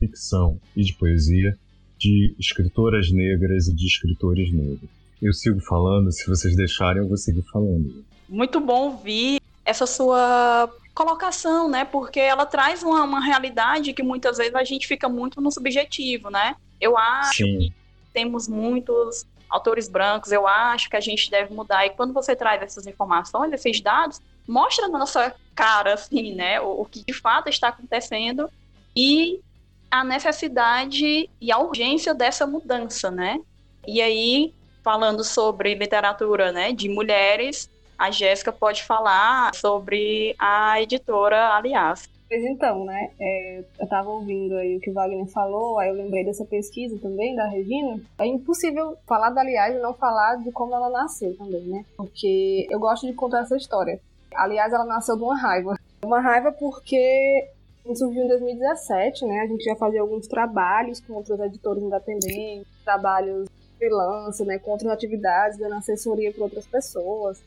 ficção 0.00 0.58
e 0.74 0.82
de 0.82 0.94
poesia, 0.94 1.56
de 1.98 2.34
escritoras 2.38 3.10
negras 3.12 3.68
e 3.68 3.74
de 3.74 3.86
escritores 3.86 4.52
negros. 4.52 4.90
Eu 5.22 5.32
sigo 5.32 5.60
falando, 5.60 6.10
se 6.12 6.26
vocês 6.26 6.56
deixarem, 6.56 7.02
eu 7.02 7.08
vou 7.08 7.16
seguir 7.16 7.42
falando. 7.42 8.04
Muito 8.28 8.60
bom 8.60 8.90
ouvir 8.90 9.40
essa 9.64 9.86
sua 9.86 10.68
colocação, 10.94 11.68
né? 11.68 11.84
Porque 11.84 12.20
ela 12.20 12.44
traz 12.44 12.82
uma, 12.82 13.02
uma 13.04 13.24
realidade 13.24 13.92
que 13.92 14.02
muitas 14.02 14.38
vezes 14.38 14.54
a 14.54 14.64
gente 14.64 14.86
fica 14.86 15.08
muito 15.08 15.40
no 15.40 15.50
subjetivo, 15.50 16.30
né? 16.30 16.56
Eu 16.80 16.96
acho 16.96 17.44
Sim. 17.44 17.58
que 17.58 17.72
temos 18.12 18.48
muitos 18.48 19.26
autores 19.54 19.88
brancos, 19.88 20.32
eu 20.32 20.48
acho 20.48 20.90
que 20.90 20.96
a 20.96 21.00
gente 21.00 21.30
deve 21.30 21.54
mudar. 21.54 21.86
E 21.86 21.90
quando 21.90 22.12
você 22.12 22.34
traz 22.34 22.60
essas 22.60 22.88
informações, 22.88 23.52
esses 23.52 23.80
dados, 23.80 24.20
mostra 24.48 24.88
na 24.88 24.98
nossa 24.98 25.32
cara, 25.54 25.94
assim, 25.94 26.34
né? 26.34 26.60
O, 26.60 26.82
o 26.82 26.84
que 26.84 27.04
de 27.04 27.12
fato 27.12 27.48
está 27.48 27.68
acontecendo 27.68 28.50
e 28.96 29.40
a 29.88 30.02
necessidade 30.02 31.30
e 31.40 31.52
a 31.52 31.58
urgência 31.58 32.12
dessa 32.12 32.44
mudança, 32.46 33.12
né? 33.12 33.38
E 33.86 34.02
aí, 34.02 34.52
falando 34.82 35.22
sobre 35.22 35.74
literatura, 35.74 36.50
né, 36.50 36.72
de 36.72 36.88
mulheres, 36.88 37.70
a 37.96 38.10
Jéssica 38.10 38.52
pode 38.52 38.82
falar 38.82 39.54
sobre 39.54 40.34
a 40.36 40.82
editora 40.82 41.54
Aliás. 41.54 42.08
Pois 42.28 42.42
então, 42.42 42.84
né? 42.84 43.10
É, 43.20 43.64
eu 43.78 43.88
tava 43.88 44.10
ouvindo 44.10 44.56
aí 44.56 44.76
o 44.76 44.80
que 44.80 44.90
o 44.90 44.94
Wagner 44.94 45.26
falou, 45.26 45.78
aí 45.78 45.88
eu 45.88 45.94
lembrei 45.94 46.24
dessa 46.24 46.44
pesquisa 46.44 46.98
também 46.98 47.36
da 47.36 47.46
Regina. 47.46 48.00
É 48.18 48.26
impossível 48.26 48.96
falar 49.06 49.30
da 49.30 49.42
Aliás 49.42 49.76
e 49.76 49.80
não 49.80 49.94
falar 49.94 50.36
de 50.36 50.50
como 50.50 50.74
ela 50.74 50.88
nasceu 50.88 51.36
também, 51.36 51.62
né? 51.62 51.84
Porque 51.96 52.66
eu 52.70 52.80
gosto 52.80 53.06
de 53.06 53.12
contar 53.12 53.42
essa 53.42 53.56
história. 53.56 54.00
Aliás, 54.34 54.72
ela 54.72 54.84
nasceu 54.84 55.16
de 55.16 55.22
uma 55.22 55.36
raiva. 55.36 55.78
Uma 56.04 56.20
raiva 56.20 56.50
porque 56.50 57.48
surgiu 57.94 58.24
em 58.24 58.28
2017, 58.28 59.26
né? 59.26 59.40
A 59.40 59.46
gente 59.46 59.62
já 59.62 59.76
fazia 59.76 60.00
alguns 60.00 60.26
trabalhos 60.26 61.00
com 61.00 61.12
outros 61.14 61.38
editores 61.38 61.82
independentes, 61.82 62.66
trabalhos 62.84 63.48
freelance, 63.76 64.44
né? 64.44 64.58
Com 64.58 64.70
outras 64.70 64.90
atividades, 64.90 65.58
dando 65.58 65.74
assessoria 65.74 66.32
para 66.32 66.44
outras 66.44 66.66
pessoas. 66.66 67.42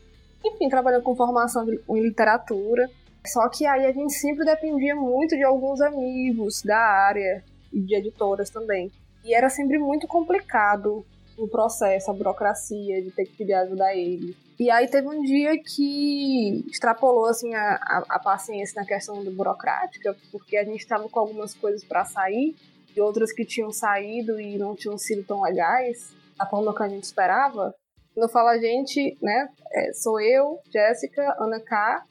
Enfim, 0.45 0.69
trabalhando 0.69 1.03
com 1.03 1.15
formação 1.15 1.67
em 1.89 2.01
literatura. 2.01 2.89
Só 3.27 3.47
que 3.49 3.65
aí 3.65 3.85
a 3.85 3.91
gente 3.91 4.13
sempre 4.13 4.45
dependia 4.45 4.95
muito 4.95 5.35
de 5.35 5.43
alguns 5.43 5.81
amigos 5.81 6.61
da 6.63 6.79
área 6.79 7.43
e 7.71 7.79
de 7.79 7.95
editoras 7.95 8.49
também. 8.49 8.91
E 9.23 9.33
era 9.33 9.49
sempre 9.49 9.77
muito 9.77 10.07
complicado 10.07 11.05
o 11.37 11.47
processo, 11.47 12.09
a 12.09 12.13
burocracia 12.13 13.01
de 13.01 13.11
ter 13.11 13.25
que 13.25 13.37
pedir 13.37 13.53
ajuda 13.53 13.85
a 13.85 13.95
ele. 13.95 14.35
E 14.59 14.71
aí 14.71 14.87
teve 14.87 15.07
um 15.07 15.21
dia 15.21 15.51
que 15.61 16.65
extrapolou 16.67 17.27
assim 17.27 17.53
a, 17.53 18.03
a, 18.09 18.19
paciência 18.19 18.81
na 18.81 18.87
questão 18.87 19.23
burocrática, 19.23 20.15
porque 20.31 20.57
a 20.57 20.63
gente 20.63 20.79
estava 20.79 21.07
com 21.07 21.19
algumas 21.19 21.53
coisas 21.53 21.83
para 21.83 22.05
sair 22.05 22.55
e 22.95 22.99
outras 22.99 23.31
que 23.31 23.45
tinham 23.45 23.71
saído 23.71 24.41
e 24.41 24.57
não 24.57 24.75
tinham 24.75 24.97
sido 24.97 25.23
tão 25.23 25.43
legais, 25.43 26.11
da 26.35 26.47
forma 26.47 26.75
que 26.75 26.81
a 26.81 26.89
gente 26.89 27.03
esperava. 27.03 27.75
Quando 28.15 28.23
eu 28.23 28.29
falo 28.29 28.47
a 28.47 28.57
gente, 28.57 29.15
né, 29.21 29.47
é, 29.71 29.93
sou 29.93 30.19
eu, 30.19 30.59
Jéssica, 30.71 31.35
Ana 31.39 31.59
K 31.59 32.03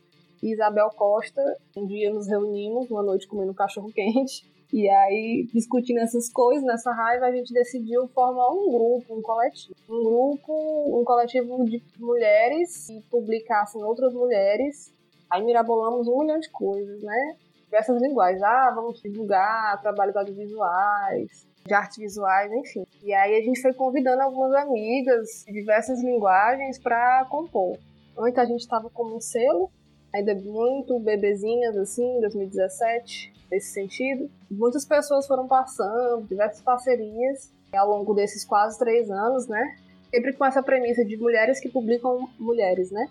e 0.47 0.53
Isabel 0.53 0.89
Costa. 0.91 1.43
Um 1.77 1.87
dia 1.87 2.13
nos 2.13 2.29
reunimos, 2.29 2.89
uma 2.89 3.03
noite 3.03 3.27
comendo 3.27 3.53
cachorro 3.53 3.93
quente. 3.93 4.49
E 4.73 4.89
aí, 4.89 5.49
discutindo 5.53 5.99
essas 5.99 6.29
coisas, 6.29 6.65
nessa 6.65 6.93
raiva, 6.93 7.27
a 7.27 7.33
gente 7.33 7.53
decidiu 7.53 8.07
formar 8.09 8.51
um 8.51 8.71
grupo, 8.71 9.17
um 9.17 9.23
coletivo. 9.23 9.75
Um 9.89 10.05
grupo, 10.05 11.01
um 11.01 11.05
coletivo 11.05 11.65
de 11.65 11.83
mulheres 11.99 12.87
que 12.87 13.01
publicassem 13.11 13.83
outras 13.83 14.13
mulheres. 14.13 14.93
Aí 15.31 15.45
mirabolamos 15.45 16.07
um 16.07 16.21
milhão 16.21 16.39
de 16.39 16.51
coisas, 16.51 17.03
né? 17.03 17.37
Diversas 17.65 18.01
linguagens. 18.01 18.43
Ah, 18.43 18.73
vamos 18.75 19.01
divulgar 19.01 19.81
trabalhos 19.83 20.17
audiovisuais, 20.17 21.47
de 21.65 21.75
artes 21.75 21.99
visuais, 21.99 22.53
enfim. 22.53 22.85
E 23.03 23.13
aí 23.13 23.37
a 23.37 23.41
gente 23.41 23.61
foi 23.61 23.73
convidando 23.73 24.23
algumas 24.23 24.53
amigas 24.55 25.45
de 25.47 25.53
diversas 25.53 26.01
linguagens 26.03 26.79
para 26.79 27.25
compor. 27.31 27.77
Antes 28.19 28.39
a 28.39 28.45
gente 28.45 28.61
estava 28.61 28.89
como 28.91 29.17
um 29.17 29.21
selo, 29.21 29.71
ainda 30.17 30.35
muito 30.35 30.99
bebezinhas 30.99 31.77
assim, 31.77 32.21
2017, 32.21 33.33
nesse 33.51 33.73
sentido. 33.73 34.31
Muitas 34.51 34.85
pessoas 34.85 35.27
foram 35.27 35.47
passando, 35.47 36.27
diversas 36.27 36.63
parcerias 36.63 37.53
ao 37.75 37.89
longo 37.89 38.15
desses 38.15 38.45
quase 38.45 38.79
três 38.79 39.11
anos, 39.11 39.47
né? 39.47 39.77
Sempre 40.11 40.33
com 40.33 40.45
essa 40.45 40.63
premissa 40.63 41.05
de 41.05 41.17
mulheres 41.17 41.61
que 41.61 41.69
publicam 41.69 42.29
mulheres, 42.39 42.91
né? 42.91 43.09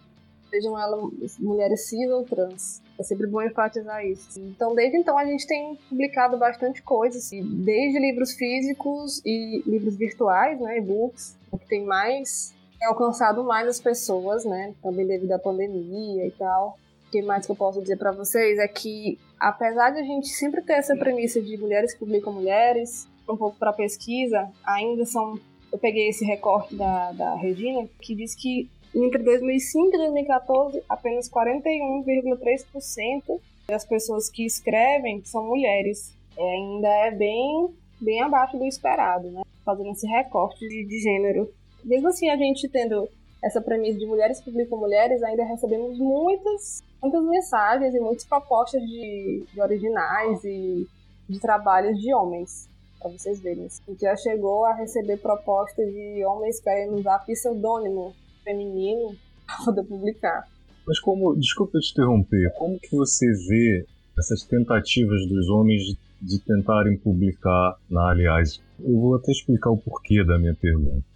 Sejam 0.50 0.80
elas 0.80 1.38
mulheres 1.40 1.88
cis 1.88 2.10
ou 2.10 2.24
trans. 2.24 2.82
É 2.98 3.04
sempre 3.04 3.28
bom 3.28 3.42
enfatizar 3.42 4.06
isso. 4.06 4.40
Então, 4.40 4.74
desde 4.74 4.98
então, 4.98 5.18
a 5.18 5.26
gente 5.26 5.46
tem 5.46 5.78
publicado 5.90 6.38
bastante 6.38 6.82
coisas, 6.82 7.26
assim, 7.26 7.44
desde 7.44 8.00
livros 8.00 8.32
físicos 8.34 9.22
e 9.26 9.62
livros 9.68 9.98
virtuais, 9.98 10.60
né, 10.60 10.78
e-books, 10.78 11.38
o 11.52 11.58
que 11.58 11.68
tem 11.68 11.84
mais 11.86 12.56
é 12.82 12.88
alcançado 12.88 13.44
mais 13.44 13.68
as 13.68 13.80
pessoas, 13.80 14.46
né, 14.46 14.74
também 14.82 15.06
devido 15.06 15.32
à 15.34 15.40
pandemia 15.40 16.26
e 16.26 16.32
tal 16.32 16.78
que 17.16 17.22
mais 17.22 17.46
que 17.46 17.52
eu 17.52 17.56
posso 17.56 17.82
dizer 17.82 17.98
para 17.98 18.12
vocês 18.12 18.60
é 18.60 18.68
que, 18.68 19.18
apesar 19.40 19.92
de 19.92 20.00
a 20.00 20.04
gente 20.04 20.28
sempre 20.28 20.62
ter 20.62 20.74
essa 20.74 20.98
premissa 20.98 21.42
de 21.42 21.56
mulheres 21.58 21.94
que 21.94 22.00
publicam 22.00 22.34
mulheres, 22.34 23.08
um 23.30 23.38
pouco 23.38 23.58
para 23.58 23.72
pesquisa, 23.72 24.52
ainda 24.66 25.06
são. 25.06 25.40
Eu 25.72 25.80
peguei 25.80 26.10
esse 26.10 26.26
recorte 26.26 26.76
da, 26.76 27.14
da 27.14 27.36
Regina, 27.36 27.88
que 28.02 28.14
diz 28.16 28.36
que 28.36 28.70
entre 28.94 29.24
2005 29.24 29.96
e 29.96 29.98
2014, 29.98 30.84
apenas 30.90 31.30
41,3% 31.30 33.40
das 33.68 33.86
pessoas 33.86 34.30
que 34.30 34.46
escrevem 34.46 35.24
são 35.24 35.48
mulheres. 35.48 36.14
É, 36.38 36.44
ainda 36.44 36.88
é 36.88 37.12
bem, 37.12 37.74
bem 38.00 38.22
abaixo 38.22 38.58
do 38.58 38.66
esperado, 38.66 39.32
né? 39.32 39.42
Fazendo 39.64 39.92
esse 39.92 40.06
recorte 40.06 40.68
de, 40.68 40.86
de 40.86 41.00
gênero. 41.00 41.50
Mesmo 41.84 42.10
assim, 42.10 42.30
a 42.30 42.36
gente 42.36 42.68
tendo 42.68 43.08
essa 43.46 43.62
premissa 43.62 44.00
de 44.00 44.06
mulheres 44.06 44.42
publicam 44.42 44.78
mulheres, 44.78 45.22
ainda 45.22 45.44
recebemos 45.44 46.00
muitas 46.00 46.82
muitas 47.06 47.24
mensagens 47.24 47.94
e 47.94 48.00
muitas 48.00 48.26
propostas 48.26 48.82
de, 48.82 49.44
de 49.54 49.62
originais 49.62 50.44
e 50.44 50.88
de 51.30 51.40
trabalhos 51.40 52.00
de 52.00 52.14
homens, 52.14 52.68
para 53.00 53.12
vocês 53.12 53.40
verem. 53.42 53.68
Gente 53.88 54.02
já 54.02 54.16
chegou 54.16 54.66
a 54.66 54.74
receber 54.74 55.18
propostas 55.18 55.86
de 55.92 56.26
homens 56.26 56.60
querendo 56.60 56.98
usar 56.98 57.20
pseudônimo 57.20 58.14
feminino 58.44 59.16
para 59.46 59.66
poder 59.66 59.84
publicar. 59.84 60.48
Mas 60.88 61.00
como, 61.00 61.36
desculpa 61.36 61.80
te 61.80 61.92
interromper, 61.92 62.54
como 62.58 62.80
que 62.80 62.96
você 62.96 63.26
vê 63.48 63.86
essas 64.18 64.44
tentativas 64.44 65.28
dos 65.28 65.50
homens 65.50 65.84
de, 65.84 65.98
de 66.22 66.40
tentarem 66.40 66.98
publicar 66.98 67.78
na 67.90 68.12
Aliás? 68.12 68.62
Eu 68.80 69.00
vou 69.00 69.16
até 69.16 69.32
explicar 69.32 69.72
o 69.72 69.78
porquê 69.78 70.24
da 70.24 70.38
minha 70.38 70.56
pergunta 70.56 71.15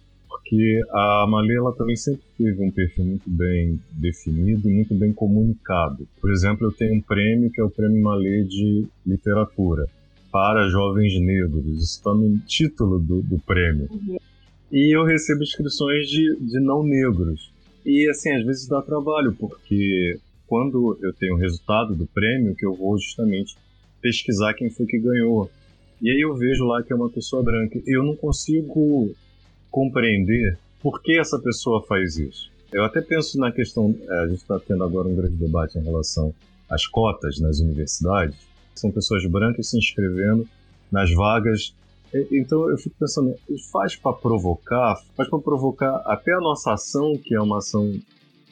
porque 0.50 0.82
a 0.90 1.26
Malê 1.28 1.54
ela 1.54 1.72
também 1.72 1.94
sempre 1.94 2.22
teve 2.36 2.60
um 2.60 2.72
perfil 2.72 3.04
muito 3.04 3.30
bem 3.30 3.78
definido 3.92 4.68
e 4.68 4.74
muito 4.74 4.92
bem 4.96 5.12
comunicado. 5.12 6.08
Por 6.20 6.28
exemplo, 6.32 6.66
eu 6.66 6.72
tenho 6.72 6.96
um 6.96 7.00
prêmio 7.00 7.52
que 7.52 7.60
é 7.60 7.64
o 7.64 7.70
Prêmio 7.70 8.02
Malê 8.02 8.42
de 8.42 8.84
Literatura 9.06 9.86
para 10.32 10.68
jovens 10.68 11.20
negros. 11.20 11.64
Isso 11.66 11.98
está 11.98 12.12
no 12.12 12.36
título 12.40 12.98
do, 12.98 13.22
do 13.22 13.38
prêmio. 13.38 13.88
Uhum. 13.92 14.16
E 14.72 14.96
eu 14.96 15.04
recebo 15.04 15.44
inscrições 15.44 16.08
de, 16.08 16.36
de 16.40 16.58
não 16.58 16.82
negros. 16.82 17.52
E 17.86 18.10
assim, 18.10 18.32
às 18.32 18.44
vezes 18.44 18.66
dá 18.66 18.82
trabalho, 18.82 19.32
porque 19.38 20.18
quando 20.48 20.98
eu 21.00 21.12
tenho 21.12 21.34
o 21.34 21.38
resultado 21.38 21.94
do 21.94 22.06
prêmio, 22.06 22.56
que 22.56 22.66
eu 22.66 22.74
vou 22.74 22.98
justamente 22.98 23.56
pesquisar 24.02 24.54
quem 24.54 24.68
foi 24.68 24.86
que 24.86 24.98
ganhou. 24.98 25.48
E 26.02 26.10
aí 26.10 26.20
eu 26.20 26.34
vejo 26.34 26.64
lá 26.64 26.82
que 26.82 26.92
é 26.92 26.96
uma 26.96 27.08
pessoa 27.08 27.40
branca. 27.40 27.80
Eu 27.86 28.02
não 28.02 28.16
consigo 28.16 29.14
compreender 29.70 30.58
por 30.80 31.02
que 31.02 31.18
essa 31.18 31.38
pessoa 31.38 31.82
faz 31.82 32.16
isso. 32.16 32.50
Eu 32.72 32.84
até 32.84 33.00
penso 33.00 33.38
na 33.38 33.50
questão, 33.50 33.94
é, 34.08 34.18
a 34.20 34.26
gente 34.28 34.42
está 34.42 34.58
tendo 34.60 34.84
agora 34.84 35.08
um 35.08 35.14
grande 35.14 35.36
debate 35.36 35.78
em 35.78 35.82
relação 35.82 36.32
às 36.68 36.86
cotas 36.86 37.38
nas 37.40 37.58
universidades. 37.58 38.36
São 38.74 38.90
pessoas 38.90 39.24
brancas 39.26 39.68
se 39.68 39.78
inscrevendo 39.78 40.48
nas 40.90 41.12
vagas. 41.12 41.74
Então 42.32 42.68
eu 42.70 42.78
fico 42.78 42.96
pensando, 42.98 43.34
faz 43.72 43.96
para 43.96 44.12
provocar, 44.12 44.96
faz 45.16 45.28
para 45.28 45.38
provocar 45.38 45.96
até 46.06 46.32
a 46.32 46.40
nossa 46.40 46.72
ação, 46.72 47.16
que 47.16 47.34
é 47.34 47.40
uma 47.40 47.58
ação 47.58 47.92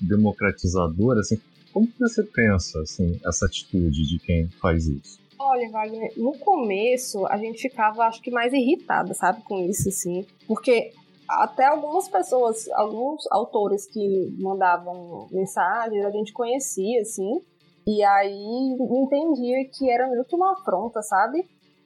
democratizadora, 0.01 1.21
assim, 1.21 1.41
como 1.73 1.89
você 1.99 2.23
pensa, 2.23 2.81
assim, 2.81 3.21
essa 3.25 3.47
atitude 3.47 4.07
de 4.07 4.19
quem 4.19 4.49
faz 4.61 4.87
isso? 4.87 5.19
Olha, 5.39 5.71
Wagner, 5.71 6.13
no 6.17 6.33
começo 6.33 7.25
a 7.27 7.37
gente 7.37 7.61
ficava, 7.61 8.05
acho 8.05 8.21
que 8.21 8.31
mais 8.31 8.53
irritada, 8.53 9.15
sabe, 9.15 9.43
com 9.43 9.69
isso, 9.69 9.89
assim. 9.89 10.27
Porque 10.47 10.93
até 11.29 11.67
algumas 11.67 12.09
pessoas, 12.09 12.69
alguns 12.71 13.27
autores 13.31 13.87
que 13.87 14.35
mandavam 14.39 15.29
mensagens, 15.31 16.05
a 16.05 16.11
gente 16.11 16.33
conhecia, 16.33 17.03
assim, 17.03 17.41
e 17.87 18.03
aí 18.03 18.77
entendia 18.91 19.69
que 19.73 19.91
era 19.91 20.09
meio 20.09 20.25
que 20.25 20.37
uma 20.37 20.53
afronta, 20.53 21.03
sabe? 21.03 21.41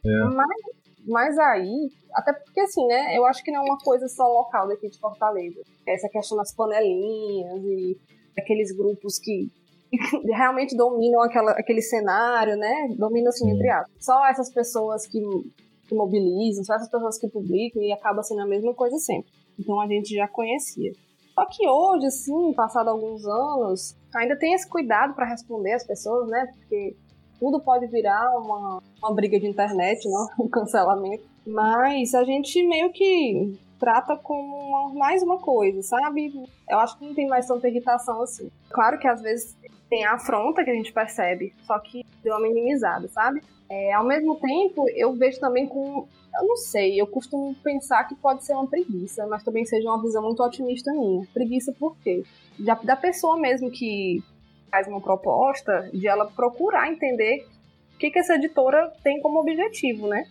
É. 0.04 0.24
Mas, 0.34 0.58
mas 1.06 1.38
aí, 1.38 1.90
até 2.14 2.32
porque 2.32 2.60
assim, 2.60 2.86
né, 2.86 3.16
eu 3.16 3.24
acho 3.26 3.42
que 3.42 3.50
não 3.50 3.62
é 3.62 3.64
uma 3.64 3.78
coisa 3.78 4.08
só 4.08 4.24
local 4.24 4.68
daqui 4.68 4.88
de 4.88 4.98
Fortaleza. 4.98 5.60
Essa 5.86 6.08
questão 6.08 6.36
das 6.36 6.54
panelinhas 6.54 7.62
e 7.64 7.96
aqueles 8.38 8.74
grupos 8.76 9.18
que 9.18 9.48
realmente 10.34 10.76
dominam 10.76 11.20
aquela, 11.20 11.52
aquele 11.52 11.82
cenário, 11.82 12.56
né? 12.56 12.88
Dominam 12.96 13.28
assim, 13.28 13.50
entre 13.50 13.68
aspas. 13.68 14.04
Só 14.04 14.26
essas 14.26 14.52
pessoas 14.52 15.06
que 15.06 15.20
que 15.92 15.96
mobilizam, 15.96 16.64
só 16.64 16.74
essas 16.74 16.90
pessoas 16.90 17.18
que 17.18 17.28
publicam 17.28 17.82
e 17.82 17.92
acaba 17.92 18.22
sendo 18.22 18.40
a 18.40 18.46
mesma 18.46 18.74
coisa 18.74 18.96
sempre. 18.96 19.30
Então 19.58 19.78
a 19.80 19.86
gente 19.86 20.14
já 20.14 20.26
conhecia. 20.26 20.92
Só 21.34 21.46
que 21.46 21.68
hoje, 21.68 22.06
assim, 22.06 22.52
passado 22.54 22.88
alguns 22.88 23.24
anos, 23.26 23.96
ainda 24.14 24.36
tem 24.38 24.54
esse 24.54 24.68
cuidado 24.68 25.14
para 25.14 25.28
responder 25.28 25.72
as 25.72 25.86
pessoas, 25.86 26.28
né? 26.28 26.46
Porque 26.54 26.96
tudo 27.38 27.60
pode 27.60 27.86
virar 27.86 28.38
uma, 28.38 28.82
uma 29.02 29.14
briga 29.14 29.38
de 29.38 29.46
internet, 29.46 30.08
não? 30.08 30.26
um 30.46 30.48
cancelamento. 30.48 31.24
Mas 31.46 32.14
a 32.14 32.24
gente 32.24 32.62
meio 32.66 32.92
que 32.92 33.58
trata 33.78 34.16
como 34.16 34.56
uma, 34.56 34.94
mais 34.94 35.22
uma 35.22 35.38
coisa, 35.38 35.82
sabe? 35.82 36.32
Eu 36.68 36.78
acho 36.78 36.98
que 36.98 37.04
não 37.04 37.14
tem 37.14 37.26
mais 37.26 37.46
tanta 37.46 37.68
irritação 37.68 38.22
assim. 38.22 38.50
Claro 38.70 38.98
que 38.98 39.08
às 39.08 39.20
vezes 39.20 39.56
tem 39.90 40.04
a 40.04 40.14
afronta 40.14 40.64
que 40.64 40.70
a 40.70 40.74
gente 40.74 40.92
percebe, 40.92 41.52
só 41.66 41.78
que 41.80 42.01
deu 42.22 42.34
uma 42.34 42.40
minimizada, 42.40 43.08
sabe? 43.08 43.42
É, 43.68 43.92
ao 43.92 44.04
mesmo 44.04 44.36
tempo, 44.36 44.88
eu 44.90 45.12
vejo 45.14 45.40
também 45.40 45.66
com. 45.66 46.06
Eu 46.34 46.46
não 46.46 46.56
sei, 46.56 47.00
eu 47.00 47.06
costumo 47.06 47.54
pensar 47.62 48.04
que 48.04 48.14
pode 48.14 48.44
ser 48.44 48.54
uma 48.54 48.66
preguiça, 48.66 49.26
mas 49.26 49.42
também 49.42 49.66
seja 49.66 49.88
uma 49.88 50.00
visão 50.00 50.22
muito 50.22 50.42
otimista 50.42 50.90
minha. 50.92 51.26
Preguiça 51.32 51.74
por 51.78 51.96
quê? 51.98 52.22
Da, 52.58 52.74
da 52.74 52.96
pessoa 52.96 53.38
mesmo 53.38 53.70
que 53.70 54.22
faz 54.70 54.88
uma 54.88 55.00
proposta, 55.00 55.90
de 55.92 56.08
ela 56.08 56.26
procurar 56.26 56.90
entender 56.90 57.46
que, 57.98 58.10
que 58.10 58.18
essa 58.18 58.34
editora 58.34 58.90
tem 59.04 59.20
como 59.20 59.38
objetivo, 59.38 60.08
né? 60.08 60.24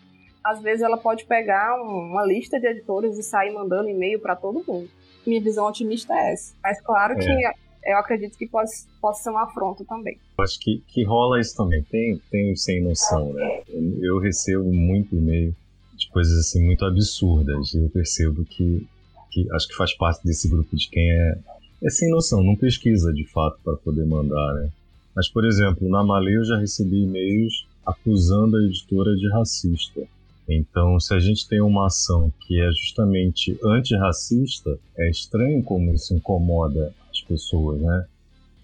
Às 0.43 0.61
vezes 0.61 0.81
ela 0.81 0.97
pode 0.97 1.25
pegar 1.25 1.79
uma 1.81 2.25
lista 2.25 2.59
de 2.59 2.67
editores 2.67 3.17
e 3.17 3.23
sair 3.23 3.53
mandando 3.53 3.87
e-mail 3.87 4.19
para 4.19 4.35
todo 4.35 4.63
mundo. 4.67 4.89
Minha 5.25 5.39
visão 5.39 5.67
otimista 5.67 6.13
é 6.13 6.33
essa. 6.33 6.55
Mas 6.63 6.81
claro 6.81 7.13
é. 7.13 7.17
que 7.17 7.45
eu 7.83 7.97
acredito 7.97 8.37
que 8.37 8.47
pode, 8.47 8.71
possa 9.01 9.23
ser 9.23 9.29
uma 9.29 9.43
afronta 9.43 9.83
também. 9.85 10.17
Acho 10.39 10.59
que, 10.59 10.83
que 10.87 11.03
rola 11.03 11.39
isso 11.39 11.55
também. 11.55 11.83
Tem, 11.83 12.21
tem 12.29 12.55
sem 12.55 12.81
noção, 12.81 13.33
né? 13.33 13.63
Eu 14.01 14.19
recebo 14.19 14.71
muito 14.71 15.15
e-mail 15.15 15.55
de 15.95 16.09
coisas 16.09 16.37
assim 16.37 16.63
muito 16.63 16.85
absurdas. 16.85 17.73
Eu 17.73 17.89
percebo 17.89 18.45
que, 18.45 18.87
que 19.31 19.51
acho 19.51 19.67
que 19.67 19.75
faz 19.75 19.93
parte 19.95 20.23
desse 20.23 20.47
grupo 20.47 20.75
de 20.75 20.89
quem 20.89 21.11
é, 21.11 21.37
é 21.83 21.89
sem 21.89 22.09
noção, 22.11 22.43
não 22.43 22.55
pesquisa 22.55 23.11
de 23.13 23.25
fato 23.25 23.59
para 23.63 23.75
poder 23.77 24.05
mandar, 24.05 24.53
né? 24.55 24.69
Mas, 25.15 25.27
por 25.27 25.45
exemplo, 25.45 25.89
na 25.89 26.03
Malê 26.03 26.37
eu 26.37 26.45
já 26.45 26.57
recebi 26.57 27.03
e-mails 27.03 27.67
acusando 27.85 28.57
a 28.57 28.63
editora 28.63 29.15
de 29.15 29.29
racista. 29.29 30.01
Então, 30.47 30.99
se 30.99 31.13
a 31.13 31.19
gente 31.19 31.47
tem 31.47 31.61
uma 31.61 31.87
ação 31.87 32.31
que 32.41 32.59
é 32.59 32.71
justamente 32.71 33.57
antirracista, 33.63 34.77
é 34.97 35.09
estranho 35.09 35.63
como 35.63 35.93
isso 35.93 36.13
incomoda 36.13 36.93
as 37.21 37.23
pessoas, 37.23 37.79
né? 37.81 38.05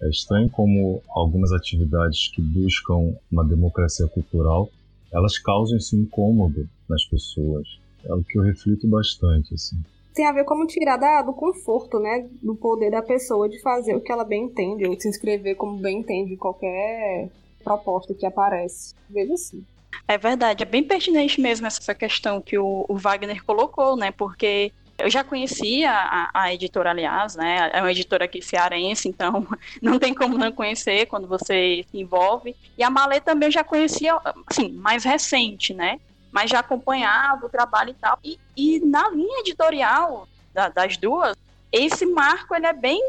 É 0.02 0.08
estranho 0.08 0.48
como 0.50 1.02
algumas 1.08 1.52
atividades 1.52 2.28
que 2.28 2.40
buscam 2.40 3.14
uma 3.30 3.44
democracia 3.44 4.06
cultural, 4.06 4.70
elas 5.12 5.38
causam 5.38 5.76
esse 5.76 5.96
incômodo 5.96 6.68
nas 6.88 7.04
pessoas. 7.06 7.66
É 8.04 8.14
o 8.14 8.22
que 8.22 8.38
eu 8.38 8.42
reflito 8.42 8.86
bastante, 8.86 9.54
assim. 9.54 9.76
Tem 10.14 10.26
a 10.26 10.32
ver 10.32 10.44
como 10.44 10.66
tirar 10.66 10.96
da, 10.96 11.22
do 11.22 11.32
conforto, 11.32 11.98
né? 11.98 12.28
Do 12.42 12.54
poder 12.54 12.90
da 12.90 13.02
pessoa 13.02 13.48
de 13.48 13.60
fazer 13.60 13.94
o 13.94 14.00
que 14.00 14.12
ela 14.12 14.24
bem 14.24 14.44
entende, 14.44 14.86
ou 14.86 14.94
de 14.94 15.02
se 15.02 15.08
inscrever 15.08 15.56
como 15.56 15.78
bem 15.78 15.98
entende 15.98 16.36
qualquer 16.36 17.28
proposta 17.62 18.14
que 18.14 18.26
aparece. 18.26 18.94
Vejo 19.10 19.32
assim. 19.32 19.64
É 20.06 20.16
verdade, 20.16 20.62
é 20.62 20.66
bem 20.66 20.82
pertinente 20.82 21.40
mesmo 21.40 21.66
essa 21.66 21.94
questão 21.94 22.40
que 22.40 22.58
o, 22.58 22.84
o 22.88 22.96
Wagner 22.96 23.44
colocou, 23.44 23.96
né? 23.96 24.10
Porque 24.10 24.72
eu 24.98 25.08
já 25.08 25.22
conhecia 25.22 25.92
a, 25.92 26.30
a, 26.34 26.52
editora, 26.52 26.90
aliás, 26.90 27.36
né? 27.36 27.70
É 27.72 27.80
uma 27.80 27.90
editora 27.90 28.24
aqui 28.24 28.42
cearense, 28.42 29.08
então 29.08 29.46
não 29.80 29.98
tem 29.98 30.12
como 30.12 30.36
não 30.36 30.50
conhecer 30.50 31.06
quando 31.06 31.28
você 31.28 31.84
se 31.88 32.00
envolve. 32.00 32.54
E 32.76 32.82
a 32.82 32.90
Malê 32.90 33.20
também 33.20 33.46
eu 33.46 33.52
já 33.52 33.62
conhecia, 33.62 34.18
assim, 34.46 34.70
mais 34.72 35.04
recente, 35.04 35.72
né? 35.72 36.00
Mas 36.32 36.50
já 36.50 36.58
acompanhava 36.58 37.46
o 37.46 37.48
trabalho 37.48 37.90
e 37.90 37.94
tal. 37.94 38.18
E, 38.24 38.38
e 38.56 38.80
na 38.80 39.08
linha 39.10 39.40
editorial 39.40 40.26
da, 40.52 40.68
das 40.68 40.96
duas, 40.96 41.36
esse 41.70 42.04
marco 42.04 42.54
ele 42.54 42.66
é 42.66 42.72
bem, 42.72 43.00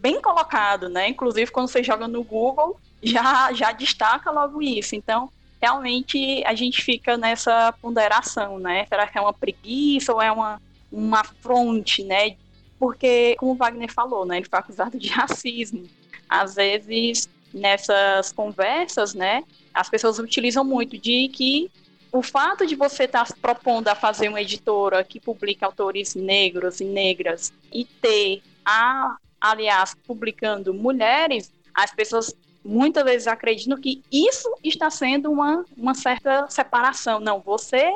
bem 0.00 0.22
colocado, 0.22 0.88
né? 0.88 1.08
Inclusive 1.08 1.50
quando 1.50 1.68
você 1.68 1.82
joga 1.82 2.06
no 2.06 2.22
Google, 2.22 2.78
já, 3.02 3.52
já 3.52 3.72
destaca 3.72 4.30
logo 4.30 4.62
isso. 4.62 4.94
Então, 4.94 5.28
realmente 5.60 6.42
a 6.46 6.54
gente 6.54 6.82
fica 6.82 7.16
nessa 7.16 7.72
ponderação, 7.82 8.60
né? 8.60 8.86
Será 8.86 9.08
que 9.08 9.18
é 9.18 9.20
uma 9.20 9.32
preguiça 9.32 10.12
ou 10.12 10.22
é 10.22 10.30
uma, 10.30 10.60
uma 10.92 11.24
fronte, 11.24 12.04
né? 12.04 12.36
Porque, 12.78 13.36
como 13.38 13.52
o 13.52 13.54
Wagner 13.54 13.92
falou, 13.92 14.26
né? 14.26 14.36
Ele 14.38 14.48
foi 14.48 14.58
acusado 14.58 14.98
de 14.98 15.08
racismo. 15.10 15.88
Às 16.28 16.54
vezes, 16.54 17.28
nessas 17.52 18.32
conversas, 18.32 19.14
né? 19.14 19.44
As 19.72 19.88
pessoas 19.88 20.18
utilizam 20.18 20.64
muito 20.64 20.98
de 20.98 21.28
que 21.28 21.70
o 22.12 22.22
fato 22.22 22.66
de 22.66 22.76
você 22.76 23.04
estar 23.04 23.26
tá 23.26 23.34
propondo 23.40 23.88
a 23.88 23.94
fazer 23.94 24.28
uma 24.28 24.42
editora 24.42 25.02
que 25.02 25.18
publica 25.18 25.64
autores 25.64 26.14
negros 26.14 26.80
e 26.80 26.84
negras 26.84 27.52
e 27.72 27.84
ter 27.86 28.42
a, 28.64 29.16
aliás, 29.40 29.94
publicando 30.06 30.74
mulheres, 30.74 31.50
as 31.74 31.92
pessoas 31.94 32.34
muitas 32.64 33.02
vezes 33.04 33.26
acreditam 33.26 33.80
que 33.80 34.02
isso 34.12 34.52
está 34.62 34.90
sendo 34.90 35.30
uma, 35.30 35.64
uma 35.76 35.94
certa 35.94 36.46
separação. 36.48 37.18
Não, 37.18 37.40
você 37.40 37.92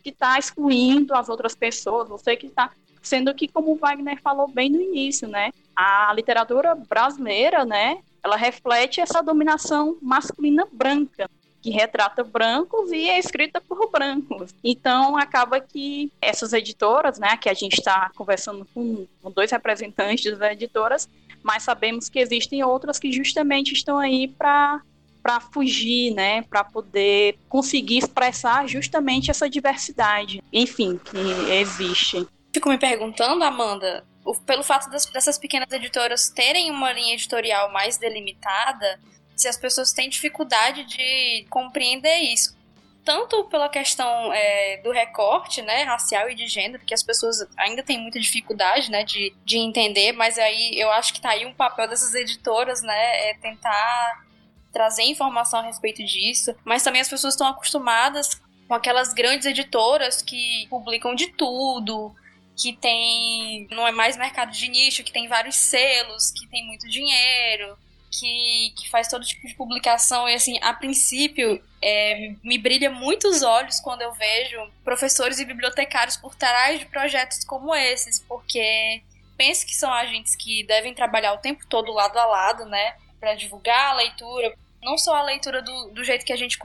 que 0.00 0.10
está 0.10 0.38
excluindo 0.38 1.14
as 1.14 1.28
outras 1.28 1.54
pessoas, 1.54 2.08
você 2.08 2.36
que 2.36 2.46
está. 2.46 2.70
Sendo 3.02 3.34
que, 3.34 3.48
como 3.48 3.72
o 3.72 3.76
Wagner 3.76 4.20
falou 4.20 4.46
bem 4.46 4.68
no 4.68 4.80
início, 4.80 5.26
né? 5.26 5.52
A 5.74 6.12
literatura 6.14 6.74
brasileira, 6.74 7.64
né? 7.64 7.98
Ela 8.22 8.36
reflete 8.36 9.00
essa 9.00 9.22
dominação 9.22 9.96
masculina 10.02 10.66
branca, 10.70 11.30
que 11.62 11.70
retrata 11.70 12.22
brancos 12.22 12.92
e 12.92 13.08
é 13.08 13.18
escrita 13.18 13.60
por 13.60 13.90
brancos. 13.90 14.54
Então, 14.62 15.16
acaba 15.16 15.60
que 15.60 16.12
essas 16.20 16.52
editoras, 16.52 17.18
né? 17.18 17.36
Que 17.38 17.48
a 17.48 17.54
gente 17.54 17.78
está 17.78 18.10
conversando 18.14 18.66
com, 18.74 19.06
dois 19.34 19.50
representantes 19.50 20.36
das 20.36 20.52
editoras, 20.52 21.08
mas 21.42 21.62
sabemos 21.62 22.10
que 22.10 22.18
existem 22.18 22.62
outras 22.62 22.98
que 22.98 23.10
justamente 23.10 23.72
estão 23.72 23.98
aí 23.98 24.28
para 24.28 24.82
para 25.22 25.40
fugir, 25.40 26.12
né, 26.14 26.42
para 26.42 26.64
poder 26.64 27.38
conseguir 27.48 27.98
expressar 27.98 28.66
justamente 28.68 29.30
essa 29.30 29.48
diversidade, 29.48 30.42
enfim, 30.52 30.98
que 30.98 31.52
existe. 31.52 32.26
Fico 32.52 32.68
me 32.68 32.78
perguntando, 32.78 33.44
Amanda, 33.44 34.04
pelo 34.46 34.62
fato 34.62 34.90
das, 34.90 35.06
dessas 35.06 35.38
pequenas 35.38 35.70
editoras 35.70 36.28
terem 36.30 36.70
uma 36.70 36.92
linha 36.92 37.14
editorial 37.14 37.72
mais 37.72 37.96
delimitada, 37.96 39.00
se 39.36 39.48
as 39.48 39.56
pessoas 39.56 39.92
têm 39.92 40.08
dificuldade 40.08 40.84
de 40.84 41.46
compreender 41.48 42.18
isso 42.18 42.58
tanto 43.04 43.44
pela 43.44 43.68
questão 43.68 44.32
é, 44.32 44.80
do 44.82 44.90
recorte, 44.90 45.62
né, 45.62 45.82
racial 45.84 46.28
e 46.30 46.34
de 46.34 46.46
gênero, 46.46 46.84
que 46.84 46.94
as 46.94 47.02
pessoas 47.02 47.46
ainda 47.56 47.82
têm 47.82 47.98
muita 47.98 48.20
dificuldade, 48.20 48.90
né, 48.90 49.04
de, 49.04 49.34
de 49.44 49.58
entender, 49.58 50.12
mas 50.12 50.38
aí 50.38 50.78
eu 50.78 50.90
acho 50.92 51.12
que 51.14 51.20
tá 51.20 51.30
aí 51.30 51.46
um 51.46 51.54
papel 51.54 51.88
dessas 51.88 52.14
editoras, 52.14 52.82
né, 52.82 53.30
é 53.30 53.34
tentar 53.34 54.24
trazer 54.72 55.02
informação 55.02 55.60
a 55.60 55.62
respeito 55.62 56.04
disso, 56.04 56.54
mas 56.64 56.82
também 56.82 57.00
as 57.00 57.08
pessoas 57.08 57.34
estão 57.34 57.46
acostumadas 57.46 58.40
com 58.68 58.74
aquelas 58.74 59.12
grandes 59.12 59.46
editoras 59.46 60.22
que 60.22 60.66
publicam 60.68 61.14
de 61.14 61.28
tudo, 61.28 62.14
que 62.56 62.72
tem 62.72 63.66
não 63.70 63.86
é 63.86 63.90
mais 63.90 64.16
mercado 64.16 64.52
de 64.52 64.68
nicho, 64.68 65.02
que 65.02 65.12
tem 65.12 65.26
vários 65.26 65.56
selos, 65.56 66.30
que 66.30 66.46
tem 66.46 66.64
muito 66.66 66.88
dinheiro, 66.88 67.76
que, 68.10 68.72
que 68.76 68.88
faz 68.90 69.08
todo 69.08 69.24
tipo 69.24 69.46
de 69.46 69.54
publicação. 69.54 70.28
E 70.28 70.34
assim, 70.34 70.58
a 70.62 70.74
princípio 70.74 71.62
é, 71.82 72.34
me 72.42 72.58
brilha 72.58 72.90
muito 72.90 73.28
os 73.28 73.42
olhos 73.42 73.80
quando 73.80 74.02
eu 74.02 74.12
vejo 74.12 74.70
professores 74.84 75.38
e 75.38 75.44
bibliotecários 75.44 76.16
por 76.16 76.34
trás 76.34 76.78
de 76.78 76.86
projetos 76.86 77.44
como 77.44 77.74
esses, 77.74 78.20
porque 78.20 79.02
penso 79.36 79.64
que 79.64 79.74
são 79.74 79.92
agentes 79.92 80.36
que 80.36 80.62
devem 80.64 80.92
trabalhar 80.92 81.32
o 81.32 81.38
tempo 81.38 81.66
todo 81.66 81.92
lado 81.92 82.18
a 82.18 82.26
lado, 82.26 82.66
né, 82.66 82.94
para 83.20 83.34
divulgar 83.34 83.90
a 83.90 83.94
leitura, 83.94 84.56
não 84.82 84.96
só 84.96 85.14
a 85.14 85.22
leitura 85.22 85.60
do, 85.60 85.90
do 85.90 86.02
jeito 86.02 86.24
que 86.24 86.32
a 86.32 86.36
gente 86.36 86.58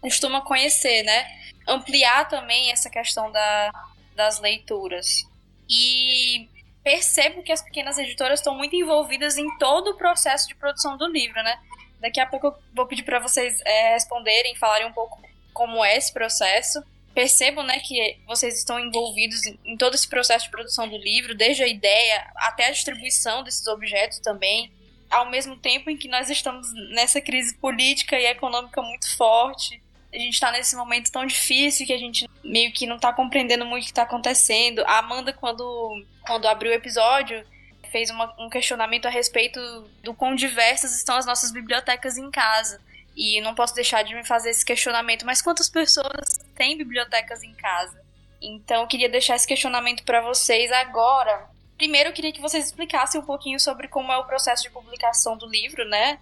costuma 0.00 0.40
conhecer, 0.40 1.02
né, 1.02 1.26
ampliar 1.66 2.28
também 2.28 2.70
essa 2.70 2.88
questão 2.88 3.30
da, 3.30 3.72
das 4.14 4.40
leituras. 4.40 5.28
E 5.68 6.48
percebo 6.82 7.42
que 7.42 7.52
as 7.52 7.62
pequenas 7.62 7.98
editoras 7.98 8.40
estão 8.40 8.54
muito 8.54 8.74
envolvidas 8.74 9.36
em 9.36 9.58
todo 9.58 9.90
o 9.90 9.96
processo 9.96 10.48
de 10.48 10.54
produção 10.54 10.96
do 10.96 11.06
livro, 11.06 11.42
né? 11.42 11.58
Daqui 12.00 12.18
a 12.18 12.26
pouco 12.26 12.48
eu 12.48 12.54
vou 12.74 12.86
pedir 12.86 13.02
para 13.02 13.18
vocês 13.18 13.60
é, 13.64 13.92
responderem, 13.92 14.56
falarem 14.56 14.86
um 14.86 14.92
pouco 14.92 15.20
como 15.52 15.84
é 15.84 15.96
esse 15.96 16.12
processo. 16.12 16.82
Percebo, 17.14 17.62
né, 17.62 17.78
que 17.80 18.18
vocês 18.26 18.56
estão 18.56 18.78
envolvidos 18.78 19.44
em, 19.64 19.76
todo 19.76 19.94
esse 19.94 20.08
processo 20.08 20.46
de 20.46 20.50
produção 20.50 20.88
do 20.88 20.96
livro, 20.96 21.34
desde 21.34 21.62
a 21.62 21.68
ideia 21.68 22.30
até 22.36 22.66
a 22.66 22.70
distribuição 22.70 23.42
desses 23.42 23.66
objetos 23.66 24.20
também, 24.20 24.72
ao 25.10 25.28
mesmo 25.30 25.56
tempo 25.56 25.90
em 25.90 25.96
que 25.96 26.08
nós 26.08 26.30
estamos 26.30 26.72
nessa 26.92 27.20
crise 27.20 27.54
política 27.56 28.18
e 28.18 28.26
econômica 28.26 28.80
muito 28.80 29.16
forte 29.16 29.80
a 30.12 30.18
gente 30.18 30.34
está 30.34 30.50
nesse 30.50 30.74
momento 30.74 31.10
tão 31.10 31.24
difícil 31.24 31.86
que 31.86 31.92
a 31.92 31.98
gente 31.98 32.28
meio 32.42 32.72
que 32.72 32.86
não 32.86 32.96
está 32.96 33.12
compreendendo 33.12 33.64
muito 33.64 33.82
o 33.82 33.86
que 33.86 33.92
está 33.92 34.02
acontecendo. 34.02 34.80
A 34.86 34.98
Amanda, 34.98 35.32
quando, 35.32 36.04
quando 36.26 36.48
abriu 36.48 36.72
o 36.72 36.74
episódio, 36.74 37.46
fez 37.92 38.10
uma, 38.10 38.34
um 38.38 38.50
questionamento 38.50 39.06
a 39.06 39.10
respeito 39.10 39.60
do 40.02 40.12
quão 40.12 40.34
diversas 40.34 40.96
estão 40.96 41.16
as 41.16 41.26
nossas 41.26 41.52
bibliotecas 41.52 42.16
em 42.16 42.30
casa. 42.30 42.80
E 43.16 43.40
não 43.40 43.54
posso 43.54 43.74
deixar 43.74 44.02
de 44.02 44.14
me 44.14 44.24
fazer 44.24 44.50
esse 44.50 44.64
questionamento, 44.64 45.24
mas 45.24 45.42
quantas 45.42 45.68
pessoas 45.68 46.38
têm 46.56 46.76
bibliotecas 46.76 47.42
em 47.42 47.54
casa? 47.54 48.00
Então, 48.42 48.82
eu 48.82 48.88
queria 48.88 49.08
deixar 49.08 49.36
esse 49.36 49.46
questionamento 49.46 50.02
para 50.04 50.20
vocês 50.22 50.72
agora. 50.72 51.48
Primeiro, 51.80 52.10
eu 52.10 52.12
queria 52.12 52.30
que 52.30 52.42
vocês 52.42 52.66
explicassem 52.66 53.18
um 53.18 53.24
pouquinho 53.24 53.58
sobre 53.58 53.88
como 53.88 54.12
é 54.12 54.18
o 54.18 54.24
processo 54.24 54.62
de 54.62 54.68
publicação 54.68 55.34
do 55.34 55.46
livro, 55.46 55.82
né? 55.88 56.18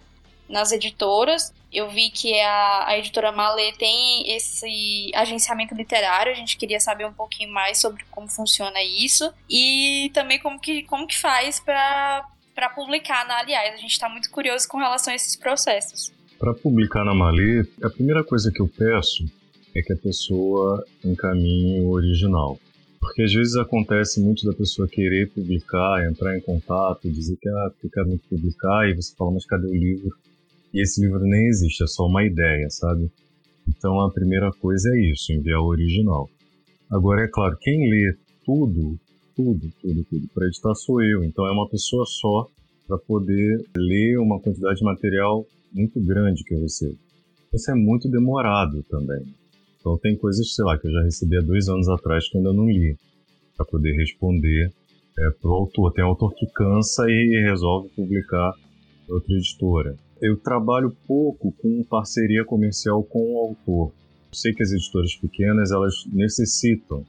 nas 0.47 0.71
editoras. 0.71 1.53
Eu 1.69 1.89
vi 1.89 2.09
que 2.09 2.39
a, 2.39 2.87
a 2.87 2.97
editora 2.97 3.29
Malê 3.33 3.73
tem 3.73 4.23
esse 4.33 5.11
agenciamento 5.13 5.75
literário, 5.75 6.31
a 6.31 6.35
gente 6.35 6.55
queria 6.55 6.79
saber 6.79 7.05
um 7.05 7.11
pouquinho 7.11 7.51
mais 7.51 7.77
sobre 7.77 8.05
como 8.09 8.29
funciona 8.29 8.81
isso 8.81 9.33
e 9.49 10.09
também 10.13 10.39
como 10.39 10.57
que, 10.61 10.83
como 10.83 11.05
que 11.05 11.17
faz 11.17 11.59
para 11.59 12.23
publicar 12.73 13.27
na 13.27 13.39
Aliás. 13.39 13.73
A 13.73 13.77
gente 13.77 13.91
está 13.91 14.07
muito 14.07 14.31
curioso 14.31 14.65
com 14.65 14.77
relação 14.77 15.11
a 15.11 15.15
esses 15.17 15.35
processos. 15.35 16.13
Para 16.39 16.53
publicar 16.53 17.03
na 17.03 17.13
Malê, 17.13 17.65
a 17.83 17.89
primeira 17.89 18.23
coisa 18.23 18.49
que 18.49 18.61
eu 18.61 18.69
peço 18.69 19.25
é 19.75 19.81
que 19.81 19.91
a 19.91 19.97
pessoa 19.97 20.85
encaminhe 21.03 21.81
o 21.81 21.89
original. 21.89 22.57
Porque 22.99 23.23
às 23.23 23.33
vezes 23.33 23.55
acontece 23.55 24.19
muito 24.21 24.45
da 24.45 24.53
pessoa 24.53 24.87
querer 24.87 25.29
publicar, 25.31 26.05
entrar 26.09 26.37
em 26.37 26.41
contato, 26.41 27.09
dizer 27.09 27.37
que 27.37 27.47
ah, 27.47 27.71
eu 27.83 27.89
quero 27.89 28.07
muito 28.07 28.27
publicar, 28.27 28.89
e 28.89 28.95
você 28.95 29.15
fala, 29.15 29.31
mas 29.31 29.45
cadê 29.45 29.67
o 29.67 29.73
livro? 29.73 30.09
E 30.73 30.81
esse 30.81 31.01
livro 31.01 31.19
nem 31.21 31.47
existe, 31.47 31.83
é 31.83 31.87
só 31.87 32.05
uma 32.05 32.23
ideia, 32.23 32.69
sabe? 32.69 33.09
Então 33.67 34.01
a 34.01 34.11
primeira 34.11 34.51
coisa 34.51 34.89
é 34.95 35.11
isso, 35.11 35.31
enviar 35.31 35.61
o 35.61 35.67
original. 35.67 36.29
Agora, 36.91 37.23
é 37.23 37.27
claro, 37.27 37.55
quem 37.59 37.89
lê 37.89 38.15
tudo, 38.45 38.99
tudo, 39.35 39.71
tudo, 39.81 40.03
tudo 40.03 40.27
para 40.33 40.47
editar 40.47 40.75
sou 40.75 41.01
eu. 41.01 41.23
Então 41.23 41.45
é 41.47 41.51
uma 41.51 41.69
pessoa 41.69 42.03
só 42.05 42.49
para 42.87 42.97
poder 42.97 43.63
ler 43.75 44.17
uma 44.17 44.39
quantidade 44.39 44.79
de 44.79 44.83
material 44.83 45.45
muito 45.71 45.99
grande 46.01 46.43
que 46.43 46.53
eu 46.53 46.61
recebo. 46.61 46.97
Isso 47.53 47.71
é 47.71 47.75
muito 47.75 48.09
demorado 48.09 48.83
também. 48.89 49.23
Então 49.79 49.97
tem 49.97 50.15
coisas, 50.17 50.53
sei 50.53 50.65
lá, 50.65 50.77
que 50.77 50.87
eu 50.87 50.91
já 50.91 51.01
recebi 51.03 51.37
há 51.37 51.41
dois 51.41 51.69
anos 51.69 51.87
atrás 51.87 52.29
que 52.29 52.37
ainda 52.37 52.53
não 52.53 52.67
li 52.67 52.97
para 53.55 53.65
poder 53.65 53.93
responder 53.93 54.71
é, 55.17 55.29
pro 55.41 55.51
autor. 55.51 55.93
Tem 55.93 56.03
autor 56.03 56.33
que 56.33 56.45
cansa 56.47 57.09
e 57.09 57.41
resolve 57.43 57.89
publicar 57.89 58.53
outra 59.07 59.33
editora. 59.33 59.95
Eu 60.21 60.37
trabalho 60.37 60.95
pouco 61.07 61.51
com 61.61 61.83
parceria 61.83 62.43
comercial 62.43 63.03
com 63.03 63.33
o 63.33 63.37
autor. 63.37 63.91
Eu 64.31 64.33
sei 64.33 64.53
que 64.53 64.61
as 64.61 64.71
editoras 64.71 65.15
pequenas 65.15 65.71
elas 65.71 66.05
necessitam 66.11 67.05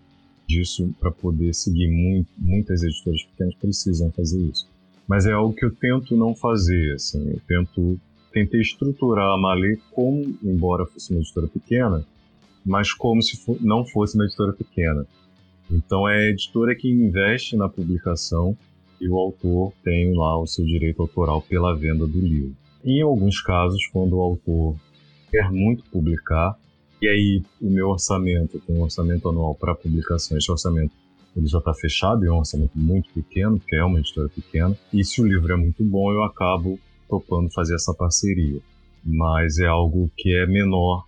disso 0.48 0.92
para 0.98 1.10
poder 1.10 1.52
seguir. 1.54 1.88
Muito, 1.88 2.28
muitas 2.38 2.82
editoras 2.82 3.22
pequenas 3.24 3.54
precisam 3.56 4.10
fazer 4.12 4.40
isso. 4.40 4.68
Mas 5.08 5.26
é 5.26 5.32
algo 5.32 5.54
que 5.54 5.64
eu 5.64 5.74
tento 5.74 6.16
não 6.16 6.34
fazer. 6.34 6.94
Assim, 6.94 7.30
eu 7.30 7.40
tento 7.46 7.98
tentei 8.32 8.60
estruturar 8.60 9.32
a 9.32 9.36
Malê 9.36 9.78
como, 9.90 10.22
embora 10.42 10.86
fosse 10.86 11.12
uma 11.12 11.20
editora 11.20 11.48
pequena, 11.48 12.04
mas 12.70 12.92
como 12.92 13.20
se 13.20 13.36
não 13.60 13.84
fosse 13.84 14.14
uma 14.14 14.24
editora 14.24 14.52
pequena. 14.52 15.04
Então 15.68 16.08
é 16.08 16.16
a 16.16 16.30
editora 16.30 16.72
que 16.76 16.88
investe 16.88 17.56
na 17.56 17.68
publicação 17.68 18.56
e 19.00 19.08
o 19.08 19.16
autor 19.16 19.72
tem 19.82 20.14
lá 20.16 20.38
o 20.38 20.46
seu 20.46 20.64
direito 20.64 21.02
autoral 21.02 21.42
pela 21.42 21.74
venda 21.74 22.06
do 22.06 22.20
livro. 22.20 22.54
Em 22.84 23.02
alguns 23.02 23.42
casos, 23.42 23.84
quando 23.88 24.16
o 24.16 24.20
autor 24.20 24.76
quer 25.32 25.50
muito 25.50 25.82
publicar, 25.90 26.56
e 27.02 27.08
aí 27.08 27.42
o 27.60 27.68
meu 27.68 27.88
orçamento, 27.88 28.60
tenho 28.60 28.78
um 28.78 28.82
orçamento 28.82 29.28
anual 29.28 29.54
para 29.56 29.74
publicação, 29.74 30.38
esse 30.38 30.50
orçamento 30.50 30.92
ele 31.36 31.46
já 31.46 31.58
está 31.58 31.74
fechado, 31.74 32.24
é 32.24 32.30
um 32.30 32.38
orçamento 32.38 32.72
muito 32.76 33.10
pequeno, 33.12 33.58
porque 33.58 33.74
é 33.74 33.84
uma 33.84 33.98
editora 33.98 34.28
pequena, 34.28 34.78
e 34.92 35.04
se 35.04 35.20
o 35.20 35.26
livro 35.26 35.52
é 35.52 35.56
muito 35.56 35.82
bom, 35.82 36.12
eu 36.12 36.22
acabo 36.22 36.78
topando 37.08 37.52
fazer 37.52 37.74
essa 37.74 37.92
parceria. 37.92 38.60
Mas 39.04 39.58
é 39.58 39.66
algo 39.66 40.10
que 40.16 40.34
é 40.36 40.46
menor 40.46 41.04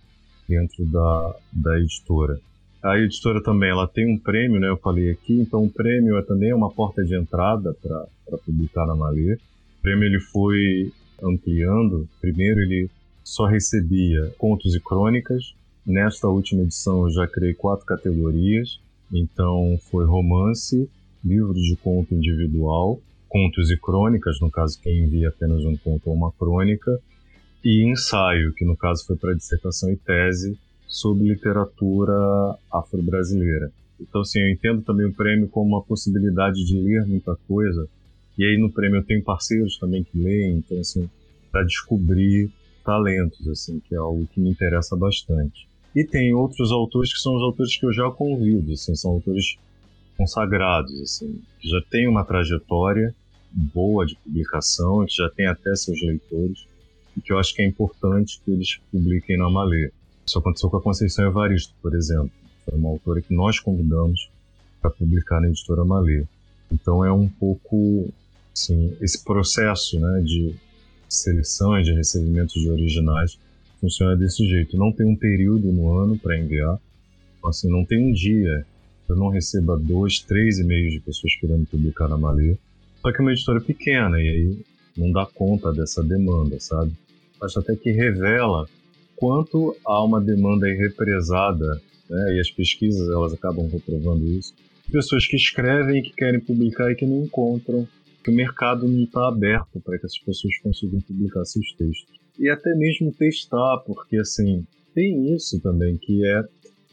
dentro 0.47 0.85
da, 0.85 1.35
da 1.51 1.79
editora. 1.79 2.39
A 2.83 2.97
editora 2.97 3.41
também 3.41 3.69
ela 3.69 3.87
tem 3.87 4.13
um 4.13 4.17
prêmio, 4.17 4.59
né? 4.59 4.69
Eu 4.69 4.77
falei 4.77 5.09
aqui, 5.09 5.39
então 5.39 5.63
o 5.63 5.69
prêmio 5.69 6.17
é 6.17 6.21
também 6.21 6.53
uma 6.53 6.69
porta 6.69 7.03
de 7.03 7.15
entrada 7.15 7.73
para 7.81 8.37
publicar 8.39 8.85
na 8.85 8.95
Malê. 8.95 9.35
O 9.35 9.81
prêmio 9.81 10.03
ele 10.03 10.19
foi 10.19 10.91
ampliando. 11.21 12.07
Primeiro 12.19 12.59
ele 12.59 12.89
só 13.23 13.45
recebia 13.45 14.33
contos 14.37 14.75
e 14.75 14.81
crônicas. 14.81 15.55
Nesta 15.85 16.27
última 16.27 16.63
edição 16.63 17.03
eu 17.03 17.11
já 17.11 17.25
criei 17.25 17.53
quatro 17.53 17.85
categorias. 17.85 18.79
Então 19.13 19.77
foi 19.89 20.05
romance, 20.05 20.89
livro 21.23 21.53
de 21.53 21.77
conto 21.77 22.13
individual, 22.13 22.99
contos 23.29 23.71
e 23.71 23.77
crônicas, 23.77 24.39
no 24.41 24.51
caso 24.51 24.79
quem 24.81 25.05
envia 25.05 25.29
apenas 25.29 25.63
um 25.63 25.77
conto 25.77 26.09
ou 26.09 26.15
uma 26.15 26.31
crônica, 26.31 26.99
e 27.63 27.89
ensaio, 27.89 28.53
que 28.53 28.65
no 28.65 28.75
caso 28.75 29.05
foi 29.05 29.15
para 29.15 29.33
dissertação 29.33 29.89
e 29.91 29.95
tese 29.95 30.57
sobre 30.87 31.29
literatura 31.29 32.13
afro-brasileira. 32.71 33.71
Então, 33.99 34.21
assim, 34.21 34.39
eu 34.39 34.49
entendo 34.49 34.81
também 34.81 35.07
o 35.07 35.13
prêmio 35.13 35.47
como 35.47 35.69
uma 35.69 35.81
possibilidade 35.81 36.65
de 36.65 36.77
ler 36.77 37.05
muita 37.05 37.35
coisa. 37.47 37.87
E 38.37 38.43
aí 38.43 38.57
no 38.57 38.71
prêmio 38.71 38.97
eu 38.97 39.03
tenho 39.03 39.23
parceiros 39.23 39.77
também 39.77 40.03
que 40.03 40.17
leem, 40.17 40.57
então, 40.57 40.79
assim, 40.79 41.09
para 41.51 41.63
descobrir 41.63 42.51
talentos, 42.83 43.47
assim, 43.47 43.79
que 43.79 43.95
é 43.95 43.97
algo 43.97 44.27
que 44.27 44.41
me 44.41 44.49
interessa 44.49 44.95
bastante. 44.95 45.67
E 45.95 46.03
tem 46.03 46.33
outros 46.33 46.71
autores 46.71 47.13
que 47.13 47.19
são 47.19 47.35
os 47.35 47.41
autores 47.41 47.77
que 47.77 47.85
eu 47.85 47.93
já 47.93 48.09
convido, 48.11 48.73
assim, 48.73 48.95
são 48.95 49.11
autores 49.11 49.55
consagrados, 50.17 50.99
assim, 51.01 51.41
que 51.59 51.69
já 51.69 51.81
têm 51.89 52.07
uma 52.07 52.25
trajetória 52.25 53.15
boa 53.51 54.05
de 54.05 54.15
publicação, 54.15 55.05
que 55.05 55.15
já 55.15 55.29
têm 55.29 55.45
até 55.45 55.75
seus 55.75 56.01
leitores 56.01 56.67
e 57.17 57.21
que 57.21 57.31
eu 57.31 57.39
acho 57.39 57.53
que 57.53 57.61
é 57.61 57.67
importante 57.67 58.41
que 58.43 58.51
eles 58.51 58.79
publiquem 58.91 59.37
na 59.37 59.49
Malê. 59.49 59.91
Isso 60.25 60.39
aconteceu 60.39 60.69
com 60.69 60.77
a 60.77 60.81
Conceição 60.81 61.25
Evaristo, 61.25 61.73
por 61.81 61.93
exemplo. 61.95 62.31
Foi 62.65 62.77
uma 62.77 62.89
autora 62.89 63.21
que 63.21 63.33
nós 63.33 63.59
convidamos 63.59 64.29
para 64.81 64.91
publicar 64.91 65.41
na 65.41 65.47
editora 65.47 65.83
Malê. 65.83 66.25
Então 66.71 67.03
é 67.05 67.11
um 67.11 67.27
pouco 67.27 68.09
assim, 68.55 68.95
esse 69.01 69.23
processo 69.23 69.99
né, 69.99 70.21
de 70.21 70.55
seleção 71.09 71.77
e 71.79 71.83
de 71.83 71.93
recebimento 71.93 72.53
de 72.59 72.69
originais 72.69 73.37
funciona 73.79 74.15
desse 74.15 74.47
jeito. 74.47 74.77
Não 74.77 74.91
tem 74.91 75.05
um 75.05 75.15
período 75.15 75.71
no 75.71 75.97
ano 75.97 76.17
para 76.17 76.37
enviar. 76.37 76.79
Assim, 77.43 77.69
não 77.69 77.83
tem 77.83 77.99
um 77.99 78.13
dia 78.13 78.65
eu 79.07 79.15
não 79.15 79.29
receba 79.29 79.77
dois, 79.77 80.19
três 80.19 80.59
e-mails 80.59 80.93
de 80.93 80.99
pessoas 80.99 81.35
querendo 81.35 81.65
publicar 81.67 82.07
na 82.07 82.17
Malê. 82.17 82.57
Só 83.01 83.11
que 83.11 83.17
é 83.17 83.21
uma 83.21 83.33
editora 83.33 83.59
pequena 83.59 84.19
e 84.21 84.27
aí 84.27 84.59
não 84.95 85.11
dá 85.11 85.25
conta 85.25 85.71
dessa 85.73 86.03
demanda, 86.03 86.59
sabe? 86.59 86.91
Acho 87.43 87.59
até 87.59 87.75
que 87.75 87.91
revela 87.91 88.67
quanto 89.15 89.75
há 89.85 90.03
uma 90.03 90.19
demanda 90.19 90.69
irrepresada, 90.69 91.81
né, 92.09 92.35
e 92.35 92.39
as 92.39 92.51
pesquisas 92.51 93.07
elas 93.09 93.33
acabam 93.33 93.69
comprovando 93.69 94.25
isso. 94.25 94.53
Pessoas 94.91 95.25
que 95.25 95.35
escrevem 95.35 95.99
e 95.99 96.01
que 96.03 96.13
querem 96.13 96.39
publicar 96.39 96.91
e 96.91 96.95
que 96.95 97.05
não 97.05 97.23
encontram, 97.23 97.87
que 98.23 98.29
o 98.29 98.33
mercado 98.33 98.87
não 98.87 99.03
está 99.03 99.27
aberto 99.27 99.79
para 99.81 99.97
que 99.97 100.05
essas 100.05 100.19
pessoas 100.19 100.57
consigam 100.61 101.01
publicar 101.01 101.43
seus 101.45 101.73
textos. 101.73 102.19
E 102.39 102.49
até 102.49 102.73
mesmo 102.75 103.13
testar, 103.13 103.77
porque 103.85 104.17
assim, 104.17 104.65
tem 104.93 105.33
isso 105.33 105.59
também, 105.61 105.97
que 105.97 106.25
é 106.25 106.43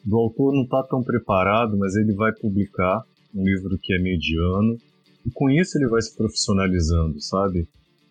do 0.05 0.17
autor 0.17 0.55
não 0.55 0.63
está 0.63 0.83
tão 0.83 1.03
preparado, 1.03 1.77
mas 1.77 1.95
ele 1.95 2.13
vai 2.13 2.33
publicar 2.33 3.05
um 3.35 3.45
livro 3.45 3.79
que 3.81 3.95
é 3.95 3.99
mediano, 3.99 4.77
e 5.27 5.31
com 5.31 5.51
isso 5.51 5.79
ele 5.79 5.89
vai 5.89 6.01
se 6.01 6.17
profissionalizando, 6.17 7.21
sabe? 7.21 7.69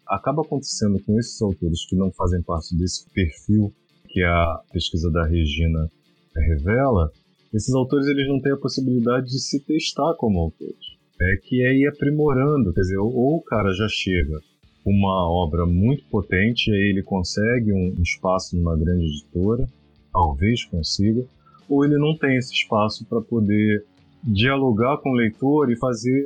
Acaba 0.10 0.42
acontecendo 0.42 1.00
com 1.04 1.20
esses 1.20 1.40
autores 1.42 1.86
que 1.86 1.96
não 1.96 2.12
fazem 2.12 2.42
parte 2.42 2.76
desse 2.76 3.08
perfil 3.12 3.72
que 4.08 4.24
a 4.24 4.60
pesquisa 4.74 5.12
da 5.12 5.26
Regina 5.26 5.90
revela, 6.36 7.12
esses 7.54 7.74
autores 7.76 8.08
eles 8.08 8.28
não 8.28 8.42
têm 8.42 8.52
a 8.52 8.58
possibilidade 8.58 9.28
de 9.28 9.40
se 9.40 9.60
testar 9.60 10.16
como 10.16 10.40
autores. 10.40 10.98
É 11.22 11.36
que 11.44 11.64
é 11.64 11.76
ir 11.76 11.88
aprimorando, 11.88 12.74
quer 12.74 12.82
dizer, 12.82 12.98
ou 12.98 13.38
o 13.38 13.42
cara 13.42 13.72
já 13.74 13.88
chega 13.88 14.40
uma 14.86 15.30
obra 15.30 15.66
muito 15.66 16.04
potente, 16.06 16.72
aí 16.72 16.90
ele 16.90 17.04
consegue 17.04 17.72
um 17.72 18.02
espaço 18.02 18.56
numa 18.56 18.76
grande 18.76 19.06
editora, 19.06 19.68
talvez 20.12 20.64
consiga, 20.66 21.24
ou 21.68 21.86
ele 21.86 21.98
não 21.98 22.18
tem 22.18 22.38
esse 22.38 22.54
espaço 22.54 23.06
para 23.06 23.22
poder 23.22 23.86
dialogar 24.24 24.98
com 24.98 25.12
o 25.12 25.16
leitor 25.16 25.72
e 25.72 25.78
fazer 25.78 26.26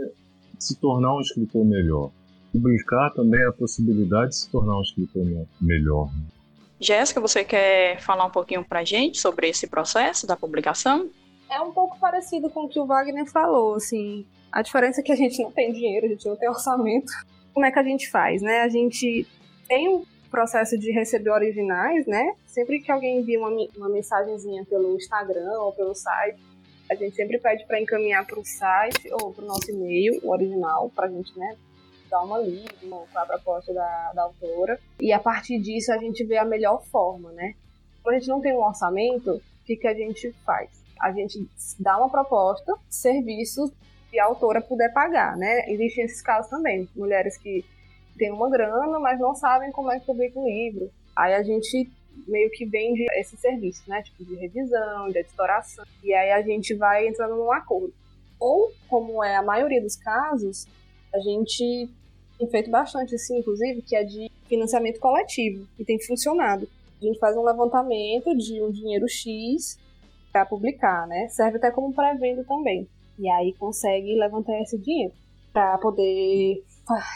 se 0.58 0.80
tornar 0.80 1.15
um 1.17 1.19
escritor 1.19 1.65
melhor 1.65 2.12
publicar 2.54 3.10
também 3.16 3.44
a 3.46 3.52
possibilidade 3.52 4.30
de 4.30 4.36
se 4.38 4.50
tornar 4.50 4.78
um 4.78 4.82
escritor 4.82 5.26
melhor. 5.60 6.10
Jéssica, 6.80 7.20
você 7.20 7.44
quer 7.44 8.00
falar 8.00 8.26
um 8.26 8.30
pouquinho 8.30 8.63
para 8.63 8.82
a 8.82 8.84
gente 8.84 9.20
sobre 9.20 9.50
esse 9.50 9.68
processo 9.68 10.28
da 10.28 10.38
publicação? 10.38 11.10
É 11.50 11.60
um 11.60 11.72
pouco 11.72 12.00
parecido 12.00 12.50
com 12.50 12.66
o 12.66 12.70
que 12.70 12.80
o 12.80 12.86
Wagner 12.86 13.26
falou, 13.26 13.76
assim. 13.76 14.26
A 14.52 14.62
diferença 14.62 15.02
é 15.02 15.04
que 15.04 15.12
a 15.12 15.16
gente 15.16 15.42
não 15.42 15.52
tem 15.52 15.74
dinheiro, 15.74 16.06
a 16.06 16.10
gente 16.10 16.28
não 16.28 16.36
tem 16.36 16.48
orçamento. 16.48 17.12
Como 17.54 17.66
é 17.66 17.72
que 17.72 17.80
a 17.80 17.84
gente 17.84 18.10
faz, 18.10 18.42
né? 18.42 18.62
A 18.62 18.70
gente 18.70 19.26
tem 19.68 19.88
um 19.89 20.06
processo 20.30 20.78
de 20.78 20.92
receber 20.92 21.32
originais, 21.32 22.06
né? 22.06 22.36
Sempre 22.46 22.80
que 22.80 22.92
alguém 22.92 23.20
envia 23.20 23.39
uma, 23.39 23.50
uma 23.78 23.89
mensagenzinha 23.89 24.66
pelo 24.66 24.96
Instagram 24.96 25.60
ou 25.60 25.72
pelo 25.72 25.96
site, 25.96 26.39
a 26.89 26.96
gente 26.96 27.16
sempre 27.16 27.39
pede 27.39 27.66
para 27.66 27.82
encaminhar 27.82 28.26
para 28.26 28.39
o 28.39 28.46
site 28.46 29.10
ou 29.12 29.34
para 29.34 29.44
o 29.44 29.48
nosso 29.48 29.70
e-mail, 29.72 30.20
o 30.24 30.32
original, 30.32 30.92
para 30.94 31.08
a 31.08 31.10
gente, 31.10 31.38
né, 31.38 31.56
dar 32.13 32.21
uma 32.23 32.38
lida 32.38 32.71
com 32.88 33.17
a 33.17 33.26
proposta 33.26 33.73
da, 33.73 34.12
da 34.13 34.23
autora. 34.23 34.80
E 34.99 35.12
a 35.12 35.19
partir 35.19 35.60
disso 35.60 35.91
a 35.91 35.97
gente 35.97 36.23
vê 36.23 36.38
a 36.38 36.45
melhor 36.45 36.84
forma, 36.86 37.32
né? 37.32 37.56
Quando 38.04 38.15
a 38.15 38.19
gente 38.19 38.30
não 38.30 38.39
tem 38.39 38.54
um 38.54 38.63
orçamento, 38.63 39.32
o 39.32 39.65
que, 39.65 39.76
que 39.76 39.88
a 39.88 39.95
gente 39.95 40.32
faz? 40.45 40.69
A 41.02 41.12
gente 41.12 41.43
dá 41.80 41.97
uma 41.97 42.10
proposta, 42.10 42.76
serviços 42.88 43.71
que 44.12 44.19
a 44.19 44.26
autora 44.26 44.62
puder 44.62 44.93
pagar, 44.93 45.36
né? 45.36 45.67
Existem 45.71 46.06
esses 46.06 46.21
casos 46.21 46.52
também, 46.52 46.88
mulheres 46.95 47.36
que 47.36 47.65
têm 48.15 48.32
uma 48.32 48.47
grana, 48.47 48.99
mas 48.99 49.19
não 49.19 49.34
sabem 49.34 49.71
como 49.71 49.91
é 49.91 49.99
que 49.99 50.06
publica 50.06 50.39
um 50.39 50.45
livro. 50.45 50.91
Aí 51.15 51.34
a 51.34 51.41
gente 51.41 51.89
meio 52.28 52.52
que 52.52 52.63
vende 52.63 53.04
esse 53.13 53.36
serviço, 53.38 53.82
né? 53.88 54.04
Tipo 54.04 54.23
de 54.23 54.36
revisão, 54.36 55.10
de 55.10 55.17
editoração. 55.17 55.84
E 56.04 56.13
aí 56.13 56.32
a 56.32 56.43
gente 56.43 56.76
vai 56.76 57.08
entrando 57.08 57.36
num 57.36 57.52
acordo. 57.52 57.91
Ou, 58.39 58.71
como 58.88 59.23
é 59.23 59.36
a 59.36 59.41
maioria 59.41 59.82
dos 59.82 59.95
casos, 59.95 60.67
a 61.12 61.19
gente 61.19 61.89
tem 62.38 62.48
feito 62.48 62.69
bastante, 62.69 63.15
assim, 63.15 63.39
inclusive, 63.39 63.82
que 63.82 63.96
é 63.96 64.04
de 64.04 64.30
financiamento 64.48 65.00
coletivo, 65.00 65.67
e 65.80 65.86
tem 65.86 66.00
funcionado. 66.00 66.67
A 67.02 67.06
gente 67.06 67.19
faz 67.19 67.36
um 67.36 67.43
levantamento 67.43 68.36
de 68.38 68.62
um 68.62 68.72
dinheiro 68.72 69.08
X 69.08 69.78
para 70.32 70.46
publicar, 70.46 71.08
né? 71.08 71.28
Serve 71.30 71.58
até 71.58 71.69
como 71.72 71.93
pré-venda 71.93 72.43
também. 72.43 72.88
E 73.19 73.30
aí 73.30 73.54
consegue 73.54 74.15
levantar 74.15 74.60
esse 74.62 74.78
dinheiro 74.78 75.13
para 75.52 75.78
poder, 75.78 76.63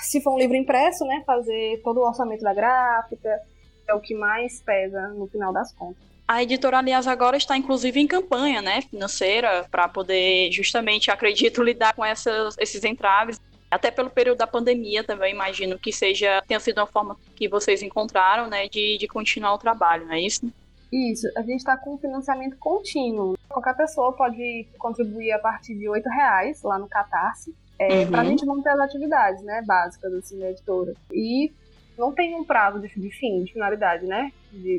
se 0.04 0.22
for 0.22 0.36
um 0.36 0.38
livro 0.38 0.56
impresso, 0.56 1.04
né, 1.06 1.24
fazer 1.26 1.82
todo 1.84 2.00
o 2.00 2.08
orçamento 2.08 2.44
da 2.44 2.54
gráfica, 2.54 3.42
é 3.88 3.94
o 3.94 4.00
que 4.00 4.14
mais 4.14 4.62
pesa 4.62 5.08
no 5.10 5.28
final 5.28 5.52
das 5.52 5.74
contas. 5.74 5.98
A 6.28 6.44
editora, 6.44 6.78
aliás, 6.78 7.08
agora 7.08 7.38
está 7.38 7.58
inclusive 7.58 8.00
em 8.00 8.06
campanha 8.06 8.62
né, 8.62 8.82
financeira 8.82 9.66
para 9.72 9.88
poder 9.88 10.52
justamente, 10.52 11.10
acredito, 11.10 11.64
lidar 11.64 11.96
com 11.96 12.04
essas, 12.04 12.56
esses 12.60 12.84
entraves. 12.84 13.40
Até 13.70 13.92
pelo 13.92 14.10
período 14.10 14.38
da 14.38 14.48
pandemia 14.48 15.04
também, 15.04 15.34
imagino 15.34 15.78
que 15.78 15.92
seja 15.92 16.42
tenha 16.48 16.60
sido 16.60 16.80
uma 16.80 16.88
forma 16.88 17.18
que 17.36 17.48
vocês 17.50 17.82
encontraram 17.82 18.48
né, 18.48 18.68
de, 18.68 18.98
de 18.98 19.08
continuar 19.08 19.54
o 19.54 19.58
trabalho, 19.58 20.06
não 20.06 20.14
é 20.14 20.22
isso? 20.22 20.52
Isso, 20.92 21.28
a 21.36 21.42
gente 21.42 21.58
está 21.58 21.76
com 21.76 21.98
financiamento 21.98 22.56
contínuo. 22.58 23.38
Qualquer 23.50 23.76
pessoa 23.76 24.14
pode 24.14 24.66
contribuir 24.78 25.34
a 25.34 25.40
partir 25.40 25.76
de 25.76 25.90
R$ 25.90 26.02
reais 26.10 26.62
lá 26.64 26.80
no 26.80 26.88
Catarse, 26.88 27.54
é, 27.78 28.04
uhum. 28.04 28.12
para 28.12 28.22
a 28.22 28.26
gente 28.26 28.46
manter 28.46 28.70
as 28.70 28.80
atividades 28.80 29.44
né, 29.44 29.62
básicas 29.66 30.14
assim, 30.14 30.40
da 30.40 30.50
editora. 30.50 30.94
E 31.12 31.52
não 31.98 32.14
tem 32.14 32.36
um 32.36 32.44
prazo 32.44 32.80
de, 32.80 32.88
de 32.88 33.10
fim, 33.12 33.44
de 33.44 33.54
finalidade, 33.54 34.06
né? 34.06 34.32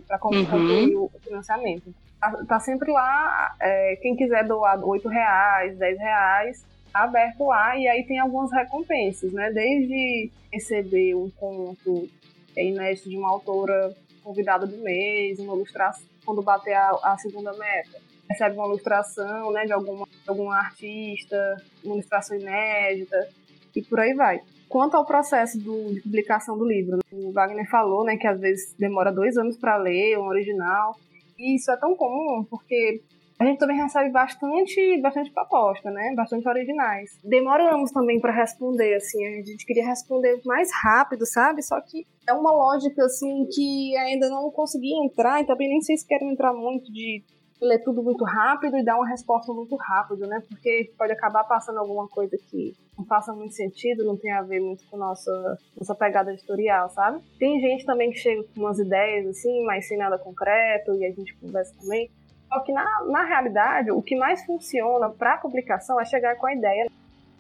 Para 0.07 0.19
concluir 0.19 0.97
uhum. 0.97 1.11
o 1.13 1.21
financiamento. 1.21 1.95
Tá, 2.19 2.31
tá 2.49 2.61
sempre 2.61 2.91
lá, 2.91 3.55
é, 3.61 3.97
quem 4.01 4.17
quiser 4.17 4.47
doar 4.47 4.79
R$ 4.79 5.09
reais, 5.09 5.79
R$ 5.79 5.95
reais, 5.95 6.65
aberto 7.05 7.45
lá, 7.45 7.77
e 7.77 7.87
aí 7.89 8.05
tem 8.05 8.19
algumas 8.19 8.53
recompensas, 8.53 9.33
né? 9.33 9.51
Desde 9.51 10.31
receber 10.53 11.15
um 11.15 11.31
conto 11.31 12.09
inédito 12.57 13.09
de 13.09 13.17
uma 13.17 13.31
autora 13.31 13.95
convidada 14.23 14.67
do 14.67 14.77
mês, 14.79 15.39
uma 15.39 15.55
ilustração, 15.55 16.05
quando 16.25 16.43
bater 16.43 16.75
a, 16.75 16.91
a 17.03 17.19
segunda 17.19 17.53
meta, 17.53 17.99
recebe 18.29 18.57
uma 18.57 18.67
ilustração 18.67 19.51
né, 19.53 19.65
de 19.65 19.73
alguma, 19.73 20.07
alguma 20.27 20.57
artista, 20.57 21.57
uma 21.83 21.95
ilustração 21.95 22.37
inédita, 22.37 23.29
e 23.75 23.83
por 23.83 24.01
aí 24.01 24.13
vai. 24.15 24.41
Quanto 24.69 24.97
ao 24.97 25.07
processo 25.07 25.59
do, 25.59 25.95
de 25.95 26.03
publicação 26.03 26.59
do 26.59 26.67
livro, 26.67 26.99
o 27.11 27.33
Wagner 27.33 27.69
falou 27.71 28.05
né, 28.05 28.17
que 28.17 28.27
às 28.27 28.39
vezes 28.39 28.75
demora 28.79 29.11
dois 29.11 29.39
anos 29.39 29.57
para 29.57 29.79
ler 29.79 30.19
um 30.19 30.27
original, 30.27 30.95
e 31.39 31.57
isso 31.57 31.71
é 31.71 31.77
tão 31.77 31.95
comum 31.97 32.45
porque 32.45 33.01
a 33.39 33.45
gente 33.45 33.59
também 33.59 33.77
recebe 33.77 34.11
bastante, 34.11 35.01
bastante 35.01 35.31
proposta, 35.31 35.91
né? 35.91 36.13
Bastante 36.17 36.49
originais. 36.49 37.19
Demoramos 37.23 37.93
também 37.93 38.21
para 38.21 38.33
responder, 38.33 38.97
assim, 38.97 39.25
a 39.27 39.31
gente 39.45 39.65
queria 39.65 39.87
responder 39.87 40.41
mais 40.45 40.71
rápido, 40.83 41.25
sabe? 41.25 41.63
Só 41.63 41.81
que 41.81 42.05
é 42.29 42.33
uma 42.33 42.51
lógica, 42.51 43.05
assim, 43.05 43.47
que 43.47 43.97
ainda 43.97 44.29
não 44.29 44.51
consegui 44.51 44.93
entrar, 45.05 45.41
e 45.41 45.47
também 45.47 45.69
nem 45.69 45.81
sei 45.81 45.97
se 45.97 46.07
quero 46.07 46.25
entrar 46.25 46.53
muito 46.53 46.93
de 46.93 47.23
ler 47.61 47.83
tudo 47.83 48.03
muito 48.03 48.25
rápido 48.25 48.77
e 48.77 48.85
dar 48.85 48.97
uma 48.97 49.09
resposta 49.09 49.53
muito 49.53 49.77
rápido, 49.77 50.27
né? 50.27 50.43
Porque 50.49 50.93
pode 50.97 51.13
acabar 51.13 51.45
passando 51.45 51.79
alguma 51.79 52.09
coisa 52.09 52.37
que 52.51 52.75
não 52.97 53.05
faça 53.05 53.33
muito 53.33 53.55
sentido, 53.55 54.05
não 54.05 54.17
tem 54.17 54.33
a 54.33 54.43
ver 54.43 54.61
muito 54.61 54.85
com 54.89 54.97
nossa 54.97 55.59
nossa 55.77 55.95
pegada 55.95 56.33
editorial, 56.33 56.89
sabe? 56.91 57.21
Tem 57.39 57.61
gente 57.61 57.85
também 57.85 58.11
que 58.11 58.19
chega 58.19 58.43
com 58.55 58.61
umas 58.61 58.79
ideias 58.79 59.27
assim, 59.27 59.65
mas 59.65 59.87
sem 59.89 59.99
nada 59.99 60.19
concreto 60.19 60.95
e 60.95 61.05
a 61.05 61.11
gente 61.11 61.37
conversa 61.37 61.75
também. 61.81 62.11
Só 62.49 62.61
que 62.61 62.73
na, 62.73 62.85
na 63.07 63.25
realidade, 63.25 63.91
o 63.91 64.03
que 64.03 64.17
mais 64.17 64.45
funciona 64.45 65.11
para 65.11 65.35
a 65.35 65.39
publicação 65.39 66.01
é 66.01 66.05
chegar 66.05 66.37
com 66.37 66.47
a 66.47 66.55
ideia 66.55 66.91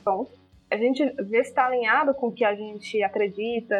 pronto. 0.04 0.30
A 0.70 0.76
gente 0.76 1.02
vê 1.22 1.42
se 1.42 1.50
está 1.50 1.66
alinhado 1.66 2.14
com 2.14 2.28
o 2.28 2.32
que 2.32 2.44
a 2.44 2.54
gente 2.54 3.02
acredita, 3.02 3.76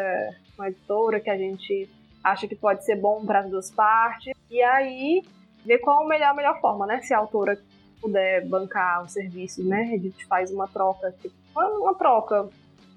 com 0.57 0.63
a 0.63 0.69
editora, 0.69 1.19
que 1.19 1.29
a 1.29 1.37
gente 1.37 1.87
acha 2.23 2.47
que 2.47 2.55
pode 2.55 2.83
ser 2.83 2.95
bom 2.95 3.23
para 3.25 3.39
as 3.39 3.49
duas 3.49 3.69
partes. 3.69 4.33
E 4.49 4.61
aí, 4.61 5.23
ver 5.63 5.77
qual 5.79 6.03
a 6.03 6.07
melhor, 6.07 6.31
a 6.31 6.33
melhor 6.33 6.59
forma, 6.59 6.87
né? 6.87 6.99
Se 7.01 7.13
a 7.13 7.19
autora 7.19 7.59
puder 8.01 8.47
bancar 8.47 9.03
o 9.03 9.07
serviço, 9.07 9.63
né? 9.63 9.91
A 9.93 9.97
gente 9.97 10.25
faz 10.25 10.51
uma 10.51 10.67
troca, 10.67 11.13
tipo, 11.21 11.35
uma 11.55 11.93
troca. 11.93 12.49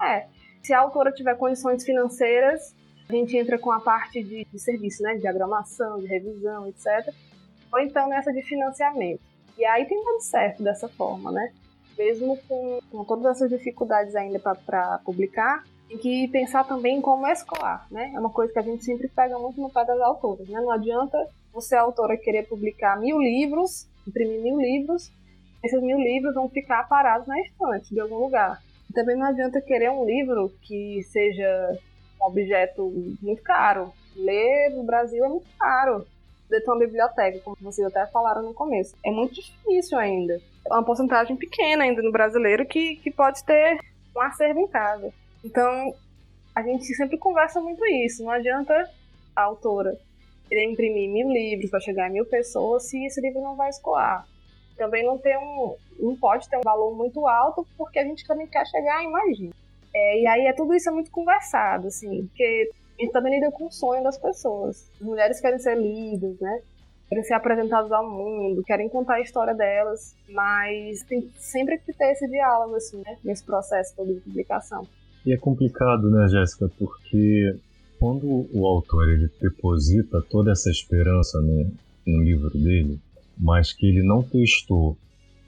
É. 0.02 0.26
Se 0.62 0.72
a 0.72 0.80
autora 0.80 1.12
tiver 1.12 1.36
condições 1.36 1.84
financeiras, 1.84 2.74
a 3.08 3.12
gente 3.12 3.36
entra 3.36 3.58
com 3.58 3.70
a 3.70 3.80
parte 3.80 4.22
de, 4.22 4.46
de 4.50 4.58
serviço, 4.58 5.02
né? 5.02 5.14
De 5.14 5.20
diagramação, 5.20 6.00
de 6.00 6.06
revisão, 6.06 6.66
etc 6.66 7.14
ou 7.72 7.80
então 7.80 8.08
nessa 8.08 8.32
de 8.32 8.42
financiamento. 8.42 9.20
E 9.56 9.64
aí 9.64 9.85
tem 9.87 10.02
dado 10.04 10.20
certo 10.20 10.62
dessa 10.62 10.88
forma, 10.88 11.30
né? 11.30 11.52
Mesmo 11.96 12.38
com, 12.48 12.80
com 12.90 13.04
todas 13.04 13.37
essas 13.37 13.50
dificuldades 13.50 14.14
ainda 14.14 14.38
para 14.38 14.98
publicar, 15.04 15.64
tem 15.88 15.98
que 15.98 16.28
pensar 16.28 16.64
também 16.64 17.00
como 17.00 17.26
escolar, 17.26 17.87
né? 17.90 18.12
É 18.14 18.18
uma 18.18 18.30
coisa 18.30 18.52
que 18.52 18.58
a 18.58 18.62
gente 18.62 18.85
sempre 18.85 19.08
pega 19.08 19.38
muito 19.38 19.61
no 19.61 19.70
pé 19.70 19.85
das 19.85 20.00
autoras, 20.00 20.48
né? 20.48 20.61
Não 20.61 20.70
adianta 20.70 21.18
você, 21.52 21.76
autora, 21.76 22.16
querer 22.16 22.48
publicar 22.48 22.98
mil 22.98 23.20
livros, 23.20 23.87
imprimir 24.06 24.42
mil 24.42 24.58
livros, 24.58 25.12
esses 25.62 25.80
mil 25.82 25.98
livros 25.98 26.35
vão 26.35 26.48
ficar 26.48 26.88
parados 26.88 27.26
na 27.26 27.38
estante 27.40 27.94
de 27.94 28.00
algum 28.00 28.16
lugar. 28.16 28.61
Também 28.94 29.16
não 29.16 29.26
adianta 29.26 29.61
querer 29.61 29.90
um 29.90 30.04
livro 30.04 30.50
que 30.62 31.02
seja 31.04 31.78
um 32.20 32.26
objeto 32.26 32.90
muito 33.22 33.42
caro. 33.42 33.92
Ler 34.16 34.70
no 34.70 34.82
Brasil 34.82 35.24
é 35.24 35.28
muito 35.28 35.46
caro 35.58 36.06
de 36.58 36.64
ter 36.64 36.70
uma 36.70 36.78
biblioteca, 36.78 37.40
como 37.40 37.56
vocês 37.60 37.86
até 37.86 38.06
falaram 38.06 38.42
no 38.42 38.54
começo. 38.54 38.94
É 39.04 39.10
muito 39.10 39.34
difícil 39.34 39.98
ainda. 39.98 40.40
É 40.66 40.72
uma 40.72 40.84
porcentagem 40.84 41.36
pequena 41.36 41.84
ainda 41.84 42.02
no 42.02 42.12
brasileiro 42.12 42.66
que, 42.66 42.96
que 42.96 43.10
pode 43.10 43.42
ter 43.44 43.80
um 44.16 44.20
acervo 44.20 44.60
em 44.60 44.68
casa. 44.68 45.12
Então, 45.44 45.94
a 46.54 46.62
gente 46.62 46.84
sempre 46.94 47.18
conversa 47.18 47.60
muito 47.60 47.84
isso. 47.86 48.22
Não 48.22 48.30
adianta 48.30 48.88
a 49.34 49.42
autora 49.42 49.98
querer 50.48 50.70
imprimir 50.70 51.10
mil 51.10 51.30
livros 51.30 51.70
para 51.70 51.80
chegar 51.80 52.06
a 52.06 52.10
mil 52.10 52.26
pessoas 52.26 52.84
se 52.84 53.02
esse 53.06 53.20
livro 53.20 53.40
não 53.40 53.56
vai 53.56 53.70
escoar. 53.70 54.26
Também 54.76 55.04
não 55.04 55.16
tem 55.16 55.36
um, 55.38 55.74
não 55.98 56.16
pode 56.16 56.48
ter 56.48 56.58
um 56.58 56.62
valor 56.62 56.94
muito 56.94 57.26
alto 57.26 57.66
porque 57.76 57.98
a 57.98 58.04
gente 58.04 58.26
também 58.26 58.46
quer 58.46 58.66
chegar 58.66 59.02
em 59.02 59.10
mais 59.10 59.36
gente. 59.36 59.54
É, 59.94 60.20
e 60.20 60.26
aí 60.26 60.46
é 60.46 60.52
tudo 60.52 60.74
isso 60.74 60.88
é 60.88 60.92
muito 60.92 61.10
conversado, 61.10 61.88
assim, 61.88 62.26
porque 62.26 62.70
e 62.98 63.11
também 63.11 63.35
lida 63.35 63.50
com 63.50 63.66
o 63.66 63.72
sonho 63.72 64.02
das 64.02 64.18
pessoas. 64.18 64.88
As 65.00 65.07
mulheres 65.07 65.40
querem 65.40 65.59
ser 65.59 65.76
lidas, 65.76 66.38
né? 66.40 66.61
Querem 67.09 67.24
ser 67.24 67.35
apresentadas 67.35 67.92
ao 67.92 68.09
mundo, 68.09 68.62
querem 68.62 68.88
contar 68.88 69.14
a 69.14 69.20
história 69.20 69.55
delas, 69.55 70.14
mas 70.28 71.02
tem 71.02 71.31
sempre 71.37 71.78
que 71.78 71.92
ter 71.92 72.12
esse 72.12 72.26
diálogo, 72.28 72.76
assim, 72.76 72.98
né? 72.98 73.18
Nesse 73.24 73.44
processo 73.44 73.94
todo 73.96 74.14
de 74.14 74.20
publicação. 74.20 74.87
E 75.24 75.33
é 75.33 75.37
complicado, 75.37 76.11
né, 76.11 76.26
Jéssica? 76.28 76.70
Porque 76.78 77.57
quando 77.98 78.48
o 78.52 78.66
autor 78.66 79.09
ele 79.09 79.31
deposita 79.40 80.20
toda 80.28 80.50
essa 80.50 80.70
esperança 80.70 81.40
no, 81.40 81.70
no 82.07 82.22
livro 82.22 82.50
dele, 82.50 82.98
mas 83.38 83.72
que 83.72 83.87
ele 83.87 84.02
não 84.02 84.22
testou 84.22 84.96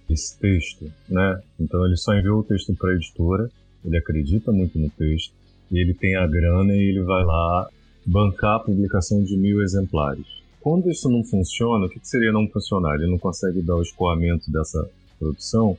esse 0.08 0.38
texto, 0.38 0.90
né? 1.08 1.40
Então 1.58 1.84
ele 1.84 1.96
só 1.96 2.14
enviou 2.14 2.40
o 2.40 2.44
texto 2.44 2.74
para 2.76 2.90
a 2.90 2.94
editora, 2.94 3.50
ele 3.84 3.96
acredita 3.96 4.52
muito 4.52 4.78
no 4.78 4.88
texto, 4.90 5.34
e 5.70 5.78
ele 5.78 5.94
tem 5.94 6.16
a 6.16 6.26
grana 6.26 6.74
e 6.74 6.90
ele 6.90 7.02
vai 7.02 7.24
lá 7.24 7.68
bancar 8.06 8.56
a 8.56 8.60
publicação 8.60 9.22
de 9.22 9.36
mil 9.36 9.62
exemplares. 9.62 10.26
Quando 10.60 10.90
isso 10.90 11.10
não 11.10 11.22
funciona, 11.22 11.86
o 11.86 11.88
que 11.88 11.98
seria 12.02 12.32
não 12.32 12.48
funcionar? 12.48 12.94
Ele 12.94 13.10
não 13.10 13.18
consegue 13.18 13.60
dar 13.60 13.76
o 13.76 13.82
escoamento 13.82 14.50
dessa 14.50 14.88
produção. 15.18 15.76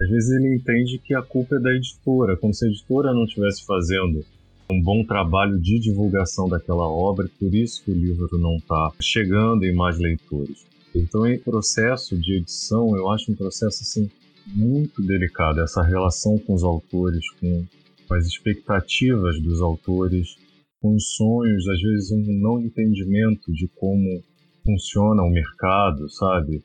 Às 0.00 0.08
vezes 0.08 0.30
ele 0.30 0.54
entende 0.54 0.98
que 0.98 1.14
a 1.14 1.22
culpa 1.22 1.56
é 1.56 1.60
da 1.60 1.72
editora, 1.72 2.36
como 2.36 2.52
se 2.52 2.66
a 2.66 2.68
editora 2.68 3.14
não 3.14 3.24
estivesse 3.24 3.64
fazendo 3.64 4.24
um 4.70 4.82
bom 4.82 5.04
trabalho 5.04 5.58
de 5.58 5.78
divulgação 5.78 6.48
daquela 6.48 6.88
obra, 6.88 7.30
por 7.38 7.54
isso 7.54 7.84
que 7.84 7.90
o 7.90 7.94
livro 7.94 8.28
não 8.38 8.56
está 8.56 8.90
chegando 9.00 9.64
em 9.64 9.74
mais 9.74 9.96
leitores. 9.96 10.66
Então, 10.94 11.22
o 11.22 11.38
processo 11.38 12.16
de 12.16 12.34
edição, 12.34 12.96
eu 12.96 13.08
acho 13.10 13.30
um 13.30 13.34
processo 13.34 13.82
assim 13.82 14.10
muito 14.46 15.02
delicado, 15.02 15.60
essa 15.60 15.82
relação 15.82 16.38
com 16.38 16.54
os 16.54 16.64
autores, 16.64 17.30
com 17.40 17.64
com 18.06 18.14
as 18.14 18.26
expectativas 18.26 19.40
dos 19.40 19.60
autores, 19.60 20.36
com 20.80 20.94
os 20.94 21.14
sonhos, 21.14 21.68
às 21.68 21.80
vezes 21.80 22.10
um 22.12 22.40
não 22.40 22.60
entendimento 22.60 23.52
de 23.52 23.68
como 23.76 24.22
funciona 24.64 25.22
o 25.22 25.30
mercado, 25.30 26.08
sabe? 26.10 26.62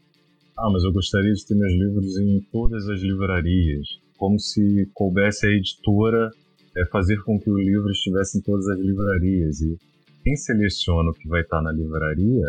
Ah, 0.58 0.69
mas 0.71 0.84
eu 0.84 0.91
gostaria 0.91 1.34
de 1.34 1.45
ter 1.45 1.56
meus 1.56 1.73
livros 1.73 2.17
em 2.19 2.41
todas 2.51 2.88
as 2.89 3.01
livrarias, 3.01 3.88
como 4.17 4.39
se 4.39 4.89
coubesse 4.93 5.47
a 5.47 5.49
editora 5.49 6.30
é, 6.77 6.86
fazer 6.88 7.21
com 7.23 7.39
que 7.39 7.49
o 7.49 7.58
livro 7.58 7.89
estivesse 7.91 8.38
em 8.38 8.41
todas 8.41 8.67
as 8.67 8.80
livrarias. 8.80 9.62
E 9.62 9.77
quem 10.23 10.36
seleciona 10.36 11.10
o 11.10 11.13
que 11.13 11.27
vai 11.27 11.41
estar 11.41 11.62
na 11.62 11.71
livraria 11.71 12.45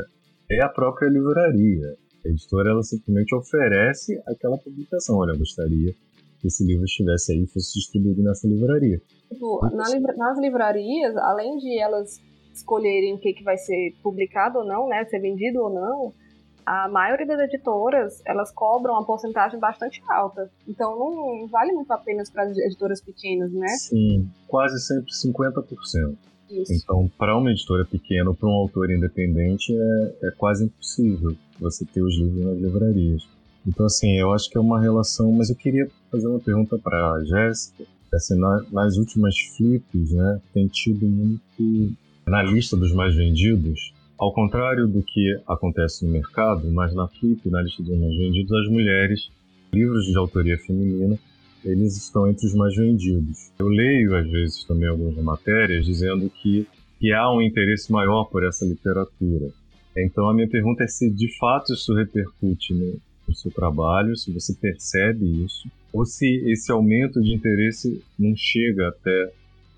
é 0.51 0.63
a 0.63 0.69
própria 0.69 1.09
livraria. 1.09 1.97
A 2.25 2.29
editora 2.29 2.71
ela 2.71 2.83
simplesmente 2.83 3.35
oferece 3.35 4.21
aquela 4.27 4.59
publicação. 4.59 5.17
Olha, 5.17 5.33
eu 5.33 5.39
gostaria 5.39 5.95
que 6.43 6.49
esse 6.49 6.67
livro 6.67 6.85
estivesse 6.85 7.33
aí 7.33 7.45
e 7.45 7.47
fosse 7.47 7.73
distribuído 7.79 8.21
nessa 8.23 8.49
livraria. 8.49 9.01
Tipo, 9.33 9.61
na 9.73 9.89
livra 9.89 10.13
nas 10.17 10.39
livrarias, 10.39 11.17
além 11.17 11.57
de 11.57 11.79
elas 11.79 12.21
escolherem 12.53 13.15
o 13.15 13.19
que, 13.19 13.33
que 13.33 13.45
vai 13.45 13.57
ser 13.57 13.95
publicado 14.03 14.59
ou 14.59 14.67
não, 14.67 14.89
né, 14.89 15.05
ser 15.05 15.21
vendido 15.21 15.63
ou 15.63 15.71
não, 15.73 16.13
a 16.67 16.89
maioria 16.89 17.27
das 17.27 17.41
editoras, 17.41 18.21
elas 18.27 18.53
cobram 18.53 18.95
uma 18.95 19.07
porcentagem 19.07 19.59
bastante 19.59 20.03
alta. 20.11 20.51
Então 20.67 20.99
não 20.99 21.47
vale 21.49 21.73
muito 21.73 21.91
apenas 21.93 22.29
para 22.29 22.43
as 22.43 22.57
editoras 22.59 23.01
pequenas, 23.01 23.53
né? 23.53 23.69
Sim, 23.69 24.29
quase 24.49 24.79
sempre 24.85 25.11
50%. 25.13 26.17
Isso. 26.51 26.73
Então, 26.75 27.11
para 27.17 27.37
uma 27.37 27.51
editora 27.51 27.85
pequena 27.85 28.29
ou 28.29 28.37
para 28.37 28.49
um 28.49 28.53
autor 28.53 28.91
independente, 28.91 29.75
é, 29.75 30.29
é 30.29 30.31
quase 30.33 30.67
impossível 30.67 31.35
você 31.59 31.87
ter 31.87 32.03
os 32.03 32.15
livros 32.19 32.45
nas 32.45 32.59
livrarias. 32.59 33.27
Então, 33.67 33.87
assim, 33.87 34.19
eu 34.19 34.33
acho 34.33 34.51
que 34.51 34.59
é 34.59 34.61
uma 34.61 34.81
relação, 34.81 35.31
mas 35.33 35.51
eu 35.51 35.57
queria 35.57 35.89
fazer 36.11 36.27
uma 36.27 36.41
pergunta 36.41 36.79
para 36.79 37.13
a 37.13 37.25
Jéssica. 37.25 37.85
Assim, 38.13 38.39
na, 38.39 38.65
nas 38.71 38.97
últimas 38.97 39.39
flips, 39.39 40.13
né, 40.13 40.41
tem 40.53 40.67
tido 40.67 41.07
muito 41.07 41.95
na 42.27 42.43
lista 42.43 42.77
dos 42.77 42.93
mais 42.93 43.15
vendidos 43.15 43.93
ao 44.23 44.33
contrário 44.33 44.87
do 44.87 45.03
que 45.03 45.37
acontece 45.49 46.07
no 46.07 46.13
mercado, 46.13 46.71
mas 46.71 46.95
na 46.95 47.09
Flip, 47.09 47.51
na 47.51 47.61
lista 47.61 47.83
dos 47.83 47.99
mais 47.99 48.17
vendidos, 48.17 48.53
as 48.53 48.69
mulheres, 48.69 49.29
livros 49.73 50.07
de 50.07 50.17
autoria 50.17 50.57
feminina, 50.59 51.19
eles 51.65 51.97
estão 51.97 52.29
entre 52.29 52.47
os 52.47 52.55
mais 52.55 52.77
vendidos. 52.77 53.51
Eu 53.59 53.67
leio, 53.67 54.15
às 54.15 54.31
vezes, 54.31 54.63
também 54.63 54.89
algumas 54.89 55.17
matérias 55.17 55.85
dizendo 55.85 56.31
que, 56.31 56.69
que 57.01 57.13
há 57.13 57.29
um 57.33 57.43
interesse 57.43 57.91
maior 57.91 58.27
por 58.27 58.45
essa 58.45 58.65
literatura. 58.65 59.51
Então, 59.97 60.29
a 60.29 60.35
minha 60.35 60.49
pergunta 60.49 60.85
é 60.85 60.87
se 60.87 61.11
de 61.11 61.37
fato 61.37 61.73
isso 61.73 61.93
repercute 61.93 62.73
no, 63.33 63.35
no 63.35 63.35
seu 63.35 63.51
trabalho, 63.51 64.17
se 64.17 64.31
você 64.33 64.55
percebe 64.55 65.45
isso, 65.45 65.69
ou 65.93 66.05
se 66.05 66.27
esse 66.51 66.71
aumento 66.71 67.21
de 67.21 67.35
interesse 67.35 68.05
não 68.19 68.35
chega 68.37 68.89
até, 68.89 69.33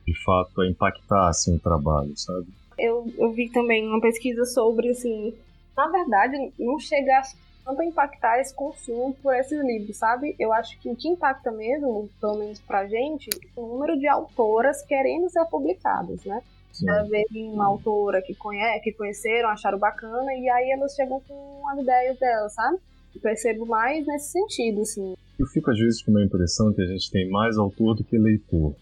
de 0.06 0.14
fato, 0.24 0.60
a 0.60 0.68
impactar 0.68 1.28
assim, 1.28 1.56
o 1.56 1.58
trabalho, 1.58 2.12
sabe? 2.16 2.46
Eu, 2.78 3.10
eu 3.16 3.32
vi 3.32 3.48
também 3.50 3.86
uma 3.86 4.00
pesquisa 4.00 4.44
sobre, 4.44 4.90
assim, 4.90 5.32
na 5.76 5.88
verdade, 5.88 6.52
não 6.58 6.78
chega 6.78 7.22
tanto 7.64 7.80
a 7.80 7.84
impactar 7.84 8.40
esse 8.40 8.54
consumo 8.54 9.16
por 9.22 9.34
esses 9.34 9.58
livros, 9.64 9.96
sabe? 9.96 10.34
Eu 10.38 10.52
acho 10.52 10.78
que 10.80 10.88
o 10.88 10.96
que 10.96 11.08
impacta 11.08 11.50
mesmo, 11.50 12.08
pelo 12.20 12.38
menos 12.38 12.60
pra 12.60 12.86
gente, 12.86 13.30
é 13.32 13.60
o 13.60 13.66
número 13.66 13.98
de 13.98 14.06
autoras 14.06 14.82
querendo 14.82 15.30
ser 15.30 15.44
publicadas, 15.46 16.24
né? 16.24 16.42
Às 16.88 17.08
vezes 17.08 17.30
uma 17.32 17.66
autora 17.66 18.20
que, 18.20 18.34
conhece, 18.34 18.82
que 18.82 18.92
conheceram, 18.92 19.48
acharam 19.48 19.78
bacana, 19.78 20.34
e 20.34 20.48
aí 20.50 20.72
elas 20.72 20.94
chegam 20.94 21.20
com 21.20 21.68
as 21.68 21.78
ideias 21.78 22.18
delas, 22.18 22.52
sabe? 22.52 22.78
Percebo 23.20 23.66
mais 23.66 24.06
nesse 24.06 24.32
sentido, 24.32 24.82
assim. 24.82 25.14
Eu 25.38 25.46
fico 25.46 25.70
às 25.70 25.78
vezes 25.78 26.02
com 26.02 26.10
uma 26.10 26.24
impressão 26.24 26.72
que 26.72 26.82
a 26.82 26.86
gente 26.86 27.10
tem 27.10 27.28
mais 27.30 27.56
autor 27.56 27.94
do 27.94 28.04
que 28.04 28.18
leitor. 28.18 28.74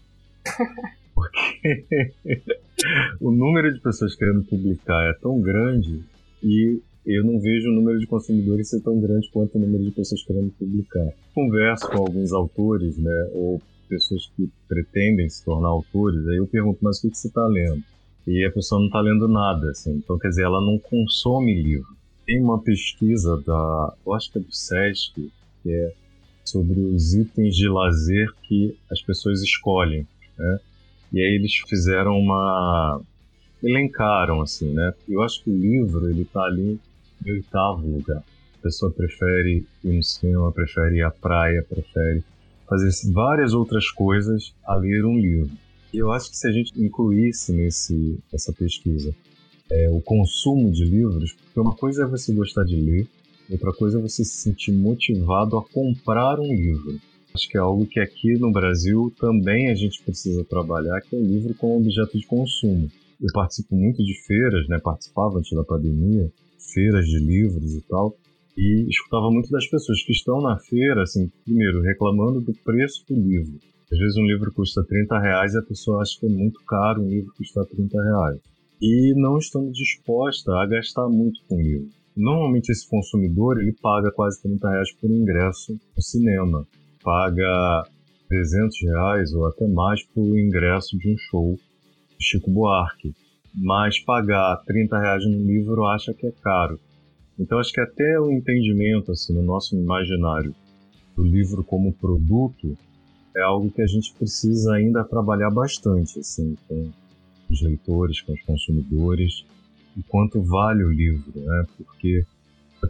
Porque 1.13 2.13
o 3.21 3.31
número 3.31 3.73
de 3.73 3.79
pessoas 3.79 4.15
querendo 4.15 4.43
publicar 4.43 5.09
é 5.09 5.13
tão 5.13 5.39
grande 5.39 6.03
e 6.41 6.81
eu 7.05 7.23
não 7.23 7.39
vejo 7.39 7.69
o 7.69 7.73
número 7.73 7.99
de 7.99 8.07
consumidores 8.07 8.69
ser 8.69 8.81
tão 8.81 8.99
grande 8.99 9.29
quanto 9.31 9.57
o 9.57 9.61
número 9.61 9.83
de 9.83 9.91
pessoas 9.91 10.23
querendo 10.23 10.51
publicar. 10.51 11.13
Converso 11.35 11.89
com 11.89 11.97
alguns 11.97 12.31
autores, 12.31 12.97
né, 12.97 13.29
ou 13.33 13.61
pessoas 13.87 14.31
que 14.35 14.49
pretendem 14.67 15.29
se 15.29 15.43
tornar 15.43 15.67
autores, 15.67 16.27
aí 16.27 16.37
eu 16.37 16.47
pergunto, 16.47 16.79
mas 16.81 16.97
o 16.97 17.01
que, 17.01 17.11
que 17.11 17.17
você 17.17 17.27
está 17.27 17.45
lendo? 17.45 17.83
E 18.25 18.45
a 18.45 18.51
pessoa 18.51 18.79
não 18.79 18.87
está 18.87 19.01
lendo 19.01 19.27
nada, 19.27 19.69
assim. 19.69 19.95
Então, 19.95 20.17
quer 20.17 20.29
dizer, 20.29 20.43
ela 20.43 20.61
não 20.61 20.79
consome 20.79 21.61
livro. 21.61 21.93
Tem 22.25 22.41
uma 22.41 22.59
pesquisa 22.61 23.37
da, 23.45 23.93
eu 24.05 24.13
acho 24.13 24.31
que 24.31 24.39
é 24.39 24.41
do 24.41 24.51
SESC, 24.51 25.31
que 25.61 25.71
é 25.71 25.93
sobre 26.45 26.79
os 26.79 27.13
itens 27.13 27.55
de 27.55 27.67
lazer 27.67 28.33
que 28.43 28.77
as 28.91 29.01
pessoas 29.01 29.41
escolhem, 29.41 30.07
né? 30.37 30.59
E 31.11 31.19
aí 31.19 31.35
eles 31.35 31.53
fizeram 31.67 32.17
uma 32.17 33.01
elencaram 33.61 34.41
assim, 34.41 34.73
né? 34.73 34.93
Eu 35.07 35.21
acho 35.21 35.43
que 35.43 35.49
o 35.49 35.57
livro 35.57 36.09
ele 36.09 36.25
tá 36.25 36.41
ali 36.43 36.79
em 37.25 37.31
oitavo 37.31 37.87
lugar. 37.87 38.23
A 38.59 38.61
pessoa 38.61 38.91
prefere 38.91 39.65
ir 39.83 39.93
no 39.93 40.03
cinema, 40.03 40.51
prefere 40.51 40.97
ir 40.97 41.03
à 41.03 41.11
praia, 41.11 41.65
prefere 41.67 42.23
fazer 42.67 42.89
várias 43.11 43.53
outras 43.53 43.89
coisas 43.89 44.53
a 44.65 44.75
ler 44.75 45.05
um 45.05 45.17
livro. 45.17 45.51
Eu 45.93 46.11
acho 46.11 46.31
que 46.31 46.37
se 46.37 46.47
a 46.47 46.51
gente 46.51 46.73
incluísse 46.81 47.53
nesse 47.53 48.17
essa 48.33 48.51
pesquisa 48.51 49.13
é, 49.73 49.89
o 49.89 49.99
consumo 49.99 50.71
de 50.71 50.85
livros, 50.85 51.33
porque 51.33 51.59
uma 51.59 51.75
coisa 51.75 52.03
é 52.03 52.05
você 52.05 52.31
gostar 52.31 52.63
de 52.63 52.75
ler, 52.75 53.07
outra 53.49 53.73
coisa 53.73 53.97
é 53.97 54.01
você 54.01 54.23
se 54.23 54.37
sentir 54.37 54.71
motivado 54.71 55.57
a 55.57 55.63
comprar 55.63 56.39
um 56.39 56.53
livro. 56.53 56.99
Acho 57.33 57.49
que 57.49 57.57
é 57.57 57.61
algo 57.61 57.87
que 57.87 57.99
aqui 57.99 58.33
no 58.33 58.51
Brasil 58.51 59.11
também 59.19 59.69
a 59.69 59.75
gente 59.75 60.03
precisa 60.03 60.43
trabalhar, 60.43 61.01
que 61.01 61.15
é 61.15 61.19
o 61.19 61.23
livro 61.23 61.55
como 61.55 61.77
objeto 61.77 62.17
de 62.17 62.27
consumo. 62.27 62.87
Eu 63.19 63.29
participo 63.33 63.75
muito 63.75 64.03
de 64.03 64.13
feiras, 64.27 64.67
né? 64.67 64.79
Participava 64.79 65.39
antes 65.39 65.51
da 65.57 65.63
pandemia, 65.63 66.31
feiras 66.73 67.07
de 67.07 67.17
livros 67.17 67.73
e 67.73 67.81
tal, 67.81 68.15
e 68.55 68.85
escutava 68.87 69.31
muito 69.31 69.49
das 69.49 69.65
pessoas 69.65 70.03
que 70.03 70.11
estão 70.11 70.39
na 70.41 70.59
feira, 70.59 71.01
assim, 71.01 71.31
primeiro, 71.43 71.81
reclamando 71.81 72.39
do 72.41 72.53
preço 72.53 73.03
do 73.09 73.15
livro. 73.15 73.59
Às 73.91 73.97
vezes 73.97 74.17
um 74.17 74.25
livro 74.25 74.53
custa 74.53 74.83
30 74.83 75.19
reais 75.19 75.53
e 75.55 75.57
a 75.57 75.63
pessoa 75.63 76.01
acha 76.03 76.19
que 76.19 76.27
é 76.27 76.29
muito 76.29 76.59
caro 76.65 77.01
um 77.01 77.09
livro 77.09 77.33
custar 77.35 77.65
30 77.65 78.03
reais. 78.03 78.52
E 78.85 79.13
não 79.15 79.37
estando 79.37 79.71
disposta 79.71 80.51
a 80.57 80.65
gastar 80.65 81.07
muito 81.07 81.39
com 81.47 81.55
o 81.55 81.61
livro. 81.61 81.87
Normalmente 82.17 82.69
esse 82.69 82.85
consumidor 82.85 83.61
ele 83.61 83.71
paga 83.71 84.11
quase 84.11 84.41
30 84.41 84.69
reais 84.69 84.91
por 84.91 85.09
ingresso 85.09 85.79
no 85.95 86.03
cinema 86.03 86.67
paga 87.01 87.87
300 88.27 88.81
reais 88.81 89.33
ou 89.33 89.45
até 89.47 89.65
mais 89.69 90.03
por 90.03 90.37
ingresso 90.37 90.97
de 90.97 91.13
um 91.13 91.17
show 91.17 91.57
de 92.19 92.25
Chico 92.25 92.51
Buarque. 92.51 93.15
Mas 93.55 93.99
pagar 93.99 94.61
30 94.65 94.99
reais 94.99 95.25
no 95.25 95.37
livro 95.37 95.85
acha 95.85 96.13
que 96.13 96.27
é 96.27 96.31
caro. 96.43 96.77
Então 97.39 97.59
acho 97.59 97.71
que 97.71 97.79
até 97.79 98.19
o 98.19 98.33
entendimento 98.33 99.13
assim 99.13 99.33
no 99.33 99.43
nosso 99.43 99.77
imaginário 99.77 100.53
do 101.15 101.23
livro 101.23 101.63
como 101.63 101.93
produto 101.93 102.77
é 103.33 103.41
algo 103.43 103.71
que 103.71 103.81
a 103.81 103.87
gente 103.87 104.13
precisa 104.13 104.73
ainda 104.73 105.05
trabalhar 105.05 105.51
bastante 105.51 106.19
assim 106.19 106.57
com 106.67 106.91
os 107.49 107.61
leitores, 107.61 108.21
com 108.21 108.33
os 108.33 108.41
consumidores, 108.41 109.45
e 109.97 110.03
quanto 110.03 110.41
vale 110.41 110.83
o 110.83 110.91
livro, 110.91 111.31
né? 111.35 111.65
Porque 111.77 112.25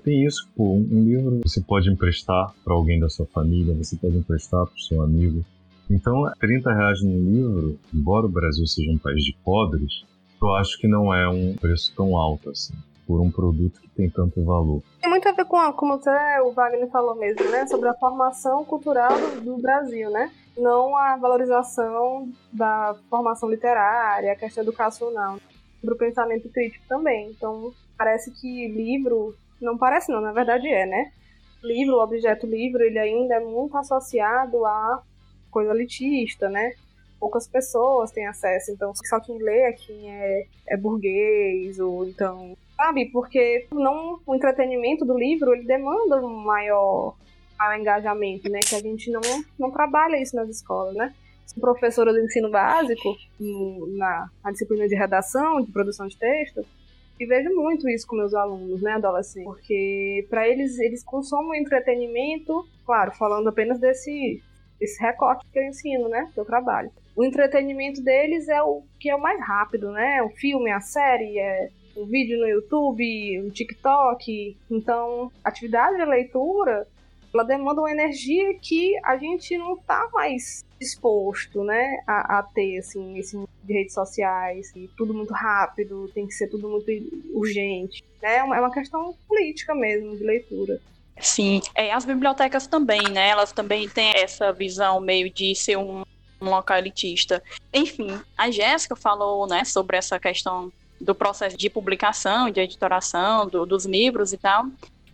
tem 0.03 0.25
isso, 0.25 0.47
pô, 0.55 0.73
um 0.73 1.03
livro 1.03 1.41
você 1.43 1.61
pode 1.61 1.89
emprestar 1.89 2.53
para 2.63 2.73
alguém 2.73 2.99
da 2.99 3.09
sua 3.09 3.25
família, 3.27 3.75
você 3.75 3.95
pode 3.95 4.17
emprestar 4.17 4.65
para 4.65 4.75
o 4.75 4.79
seu 4.79 5.01
amigo. 5.01 5.45
Então, 5.89 6.31
30 6.39 6.73
reais 6.73 7.03
num 7.03 7.31
livro, 7.31 7.79
embora 7.93 8.25
o 8.25 8.29
Brasil 8.29 8.65
seja 8.65 8.91
um 8.91 8.97
país 8.97 9.23
de 9.23 9.35
pobres, 9.43 10.03
eu 10.41 10.53
acho 10.55 10.77
que 10.79 10.87
não 10.87 11.13
é 11.13 11.29
um 11.29 11.55
preço 11.55 11.93
tão 11.95 12.17
alto 12.17 12.49
assim, 12.49 12.73
por 13.05 13.21
um 13.21 13.31
produto 13.31 13.81
que 13.81 13.89
tem 13.89 14.09
tanto 14.09 14.43
valor. 14.43 14.81
Tem 15.01 15.09
muito 15.09 15.27
a 15.27 15.31
ver 15.31 15.45
com, 15.45 15.57
a, 15.57 15.73
como 15.73 15.93
até 15.93 16.41
o 16.41 16.51
Wagner 16.51 16.89
falou 16.89 17.15
mesmo, 17.15 17.49
né, 17.49 17.65
sobre 17.67 17.89
a 17.89 17.93
formação 17.93 18.63
cultural 18.65 19.11
do, 19.11 19.41
do 19.41 19.61
Brasil, 19.61 20.09
né? 20.09 20.31
Não 20.57 20.95
a 20.95 21.17
valorização 21.17 22.29
da 22.51 22.95
formação 23.09 23.49
literária, 23.49 24.31
a 24.31 24.35
questão 24.35 24.63
educacional, 24.63 25.37
sobre 25.79 25.95
o 25.95 25.97
pensamento 25.97 26.49
crítico 26.49 26.85
também. 26.87 27.31
Então, 27.31 27.73
parece 27.97 28.31
que 28.31 28.67
livro 28.67 29.35
não 29.63 29.77
parece 29.77 30.11
não, 30.11 30.21
na 30.21 30.33
verdade 30.33 30.67
é, 30.67 30.85
né? 30.85 31.11
Livro, 31.63 31.95
o 31.95 32.03
objeto 32.03 32.45
livro, 32.45 32.83
ele 32.83 32.99
ainda 32.99 33.35
é 33.35 33.39
muito 33.39 33.77
associado 33.77 34.65
a 34.65 35.01
coisa 35.49 35.71
elitista, 35.71 36.49
né? 36.49 36.73
Poucas 37.19 37.47
pessoas 37.47 38.11
têm 38.11 38.27
acesso, 38.27 38.71
então 38.71 38.91
só 38.93 39.19
quem 39.21 39.41
lê 39.41 39.59
é 39.61 39.71
quem 39.71 40.11
é, 40.11 40.45
é 40.67 40.77
burguês, 40.77 41.79
ou 41.79 42.05
então... 42.05 42.57
Sabe? 42.83 43.05
Porque 43.13 43.65
não, 43.71 44.19
o 44.27 44.35
entretenimento 44.35 45.05
do 45.05 45.17
livro, 45.17 45.53
ele 45.53 45.65
demanda 45.65 46.17
um 46.21 46.43
maior, 46.43 47.15
maior 47.57 47.79
engajamento, 47.79 48.49
né? 48.49 48.59
Que 48.59 48.75
a 48.75 48.79
gente 48.79 49.09
não, 49.09 49.21
não 49.57 49.71
trabalha 49.71 50.21
isso 50.21 50.35
nas 50.35 50.49
escolas, 50.49 50.93
né? 50.93 51.13
Sou 51.45 51.61
professora 51.61 52.11
do 52.11 52.19
ensino 52.19 52.51
básico, 52.51 53.15
na, 53.95 54.29
na 54.43 54.51
disciplina 54.51 54.85
de 54.85 54.95
redação, 54.95 55.61
de 55.61 55.71
produção 55.71 56.07
de 56.07 56.17
texto, 56.17 56.65
e 57.17 57.25
vejo 57.25 57.55
muito 57.55 57.87
isso 57.87 58.05
com 58.05 58.17
meus 58.17 58.33
alunos, 58.33 58.81
né, 58.81 58.93
adolescentes, 58.93 59.45
porque 59.45 60.27
para 60.29 60.45
eles 60.45 60.77
eles 60.77 61.03
consomem 61.05 61.61
entretenimento, 61.61 62.67
claro, 62.85 63.11
falando 63.13 63.47
apenas 63.47 63.79
desse 63.79 64.41
esse 64.81 65.01
recorte 65.01 65.45
que 65.53 65.57
eu 65.57 65.63
ensino, 65.63 66.09
né, 66.09 66.29
que 66.33 66.39
eu 66.39 66.43
trabalho. 66.43 66.91
O 67.15 67.23
entretenimento 67.23 68.03
deles 68.03 68.49
é 68.49 68.61
o 68.61 68.83
que 68.99 69.09
é 69.09 69.15
o 69.15 69.21
mais 69.21 69.39
rápido, 69.39 69.89
né? 69.91 70.21
O 70.23 70.29
filme, 70.31 70.69
a 70.69 70.81
série, 70.81 71.39
é 71.39 71.69
um 71.95 72.05
vídeo 72.05 72.39
no 72.39 72.47
YouTube, 72.47 73.41
um 73.41 73.49
TikTok. 73.49 74.57
Então, 74.69 75.31
atividade 75.43 75.97
de 75.97 76.05
leitura, 76.05 76.87
ela 77.33 77.43
demanda 77.43 77.81
uma 77.81 77.91
energia 77.91 78.53
que 78.59 78.93
a 79.03 79.17
gente 79.17 79.57
não 79.57 79.75
tá 79.75 80.07
mais 80.13 80.63
disposto, 80.79 81.63
né, 81.63 82.03
a, 82.05 82.39
a 82.39 82.43
ter, 82.43 82.77
assim, 82.77 83.17
esse 83.17 83.37
de 83.63 83.73
redes 83.73 83.93
sociais, 83.93 84.71
e 84.75 84.89
tudo 84.97 85.13
muito 85.13 85.33
rápido, 85.33 86.11
tem 86.13 86.27
que 86.27 86.33
ser 86.33 86.47
tudo 86.49 86.69
muito 86.69 86.91
urgente, 87.33 88.03
né, 88.21 88.37
é 88.37 88.43
uma 88.43 88.67
é 88.67 88.71
questão 88.71 89.15
política 89.27 89.73
mesmo, 89.73 90.17
de 90.17 90.23
leitura. 90.23 90.81
Sim, 91.19 91.61
é, 91.73 91.93
as 91.93 92.05
bibliotecas 92.05 92.67
também, 92.67 93.01
né, 93.09 93.29
elas 93.29 93.51
também 93.51 93.87
têm 93.87 94.11
essa 94.15 94.51
visão 94.51 94.99
meio 94.99 95.29
de 95.29 95.55
ser 95.55 95.77
um, 95.77 96.03
um 96.41 96.49
local 96.49 96.77
elitista. 96.77 97.41
Enfim, 97.73 98.07
a 98.37 98.51
Jéssica 98.51 98.95
falou, 98.95 99.47
né, 99.47 99.63
sobre 99.63 99.95
essa 99.95 100.19
questão 100.19 100.71
do 100.99 101.13
processo 101.13 101.57
de 101.57 101.69
publicação, 101.69 102.49
de 102.49 102.59
editoração 102.61 103.47
do, 103.47 103.65
dos 103.65 103.85
livros 103.85 104.33
e 104.33 104.37
tal. 104.37 104.67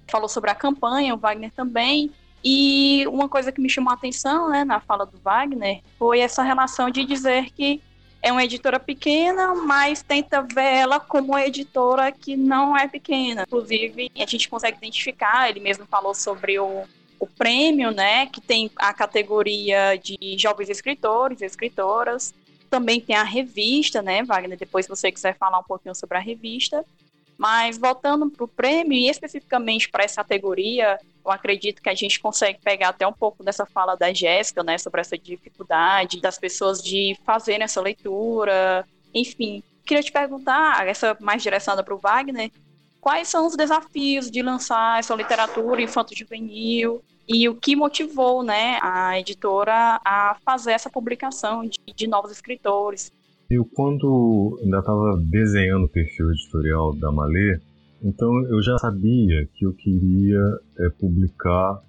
Falou 0.08 0.30
sobre 0.30 0.50
a 0.50 0.56
campanha, 0.56 1.14
o 1.14 1.18
Wagner 1.18 1.52
também. 1.52 2.12
E 2.44 3.06
uma 3.08 3.28
coisa 3.28 3.52
que 3.52 3.62
me 3.62 3.70
chamou 3.70 3.92
a 3.92 3.96
atenção 3.96 4.50
né, 4.50 4.64
na 4.64 4.80
fala 4.80 5.06
do 5.06 5.18
Wagner 5.20 5.82
foi 5.98 6.20
essa 6.20 6.42
relação 6.42 6.90
de 6.90 7.04
dizer 7.04 7.52
que 7.52 7.82
é 8.22 8.32
uma 8.32 8.44
editora 8.44 8.80
pequena, 8.80 9.56
mas 9.56 10.02
tenta 10.02 10.42
ver 10.42 10.76
ela 10.76 11.00
como 11.00 11.30
uma 11.30 11.46
editora 11.46 12.12
que 12.12 12.36
não 12.36 12.78
é 12.78 12.88
pequena. 12.88 13.44
Inclusive, 13.44 14.12
a 14.18 14.26
gente 14.26 14.50
consegue 14.50 14.78
identificar, 14.78 15.50
ele 15.50 15.60
mesmo 15.60 15.86
falou 15.86 16.14
sobre 16.14 16.60
o, 16.60 16.84
o 17.20 17.28
prêmio, 17.28 17.92
né, 17.92 18.26
que 18.26 18.42
tem 18.42 18.70
a 18.76 18.94
categoria 18.94 19.98
de 19.98 20.38
jovens 20.38 20.70
escritores 20.70 21.42
e 21.42 21.46
escritoras. 21.46 22.34
Também 22.70 23.02
tem 23.02 23.16
a 23.16 23.24
revista, 23.24 24.02
né, 24.02 24.24
Wagner? 24.24 24.58
Depois, 24.58 24.86
se 24.86 24.90
você 24.90 25.12
quiser 25.12 25.38
falar 25.38 25.60
um 25.60 25.64
pouquinho 25.64 25.96
sobre 25.96 26.18
a 26.18 26.22
revista. 26.22 26.86
Mas 27.38 27.78
voltando 27.78 28.30
para 28.30 28.44
o 28.44 28.48
prêmio 28.50 28.98
e 28.98 29.10
especificamente 29.10 29.90
para 29.90 30.04
essa 30.04 30.18
categoria, 30.18 31.00
eu 31.26 31.32
acredito 31.32 31.82
que 31.82 31.88
a 31.88 31.96
gente 31.96 32.20
consegue 32.20 32.60
pegar 32.62 32.90
até 32.90 33.08
um 33.08 33.14
pouco 33.14 33.44
dessa 33.44 33.66
fala 33.66 33.96
da 33.96 34.14
Jéssica, 34.14 34.62
né, 34.62 34.78
sobre 34.78 35.00
essa 35.00 35.18
dificuldade 35.18 36.20
das 36.20 36.38
pessoas 36.38 36.84
de 36.84 37.18
fazerem 37.26 37.64
essa 37.64 37.80
leitura, 37.80 38.86
enfim. 39.14 39.64
Queria 39.86 40.04
te 40.04 40.12
perguntar, 40.12 40.86
essa 40.86 41.16
mais 41.22 41.42
direcionada 41.42 41.82
para 41.82 41.96
o 41.96 41.98
Wagner, 41.98 42.52
quais 43.00 43.30
são 43.30 43.48
os 43.48 43.56
desafios 43.56 44.30
de 44.30 44.42
lançar 44.42 45.00
essa 45.00 45.16
literatura 45.16 45.82
infanto-juvenil 45.82 47.02
e 47.30 47.48
o 47.48 47.54
que 47.54 47.76
motivou 47.76 48.44
né, 48.44 48.80
a 48.82 49.20
editora 49.20 50.02
a 50.04 50.36
fazer 50.44 50.72
essa 50.72 50.90
publicação 50.90 51.64
de, 51.64 51.78
de 51.96 52.08
novos 52.08 52.32
escritores. 52.32 53.12
Eu, 53.52 53.64
quando 53.64 54.60
ainda 54.64 54.80
estava 54.80 55.22
desenhando 55.30 55.86
o 55.86 55.90
perfil 55.90 56.32
editorial 56.32 56.96
da 56.96 57.12
Malê, 57.12 57.60
então 58.02 58.44
eu 58.46 58.62
já 58.64 58.78
sabia 58.80 59.48
que 59.54 59.66
eu 59.66 59.74
queria 59.74 60.40
é, 60.80 60.90
publicar 60.90 61.82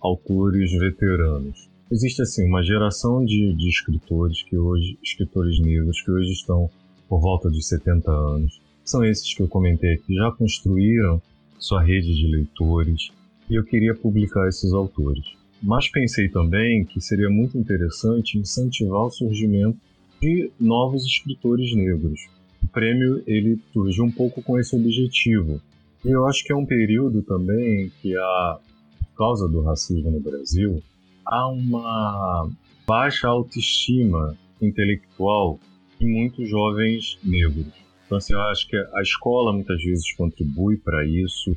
autores 0.00 0.70
veteranos. 0.72 1.68
Existe 1.90 2.22
assim 2.22 2.46
uma 2.46 2.62
geração 2.62 3.24
de, 3.24 3.52
de 3.54 3.68
escritores 3.68 4.42
que 4.42 4.56
hoje, 4.56 4.98
escritores 5.02 5.58
negros 5.58 6.00
que 6.02 6.10
hoje 6.10 6.32
estão 6.32 6.70
por 7.08 7.20
volta 7.20 7.50
de 7.50 7.62
70 7.64 8.10
anos. 8.10 8.60
São 8.84 9.04
esses 9.04 9.34
que 9.34 9.42
eu 9.42 9.48
comentei 9.48 9.96
que 9.98 10.14
já 10.14 10.30
construíram 10.30 11.20
sua 11.58 11.82
rede 11.82 12.14
de 12.14 12.26
leitores 12.26 13.10
e 13.48 13.54
eu 13.54 13.64
queria 13.64 13.94
publicar 13.94 14.48
esses 14.48 14.72
autores. 14.72 15.24
Mas 15.62 15.88
pensei 15.88 16.28
também 16.28 16.84
que 16.84 17.00
seria 17.00 17.30
muito 17.30 17.56
interessante 17.56 18.38
incentivar 18.38 19.02
o 19.02 19.10
surgimento 19.10 19.78
de 20.20 20.50
novos 20.60 21.04
escritores 21.04 21.74
negros 21.74 22.28
prêmio 22.74 23.22
ele 23.26 23.58
surge 23.72 24.02
um 24.02 24.10
pouco 24.10 24.42
com 24.42 24.58
esse 24.58 24.74
objetivo. 24.74 25.62
E 26.04 26.10
eu 26.10 26.26
acho 26.26 26.44
que 26.44 26.52
é 26.52 26.56
um 26.56 26.66
período 26.66 27.22
também 27.22 27.90
que 28.02 28.14
há, 28.16 28.58
por 28.98 29.16
causa 29.16 29.48
do 29.48 29.62
racismo 29.62 30.10
no 30.10 30.20
Brasil, 30.20 30.82
há 31.24 31.48
uma 31.48 32.50
baixa 32.86 33.28
autoestima 33.28 34.36
intelectual 34.60 35.58
em 36.00 36.08
muitos 36.08 36.48
jovens 36.48 37.16
negros. 37.22 37.72
Então, 38.04 38.18
assim, 38.18 38.34
eu 38.34 38.42
acho 38.42 38.68
que 38.68 38.76
a 38.76 39.00
escola 39.00 39.52
muitas 39.52 39.82
vezes 39.82 40.12
contribui 40.14 40.76
para 40.76 41.06
isso, 41.06 41.56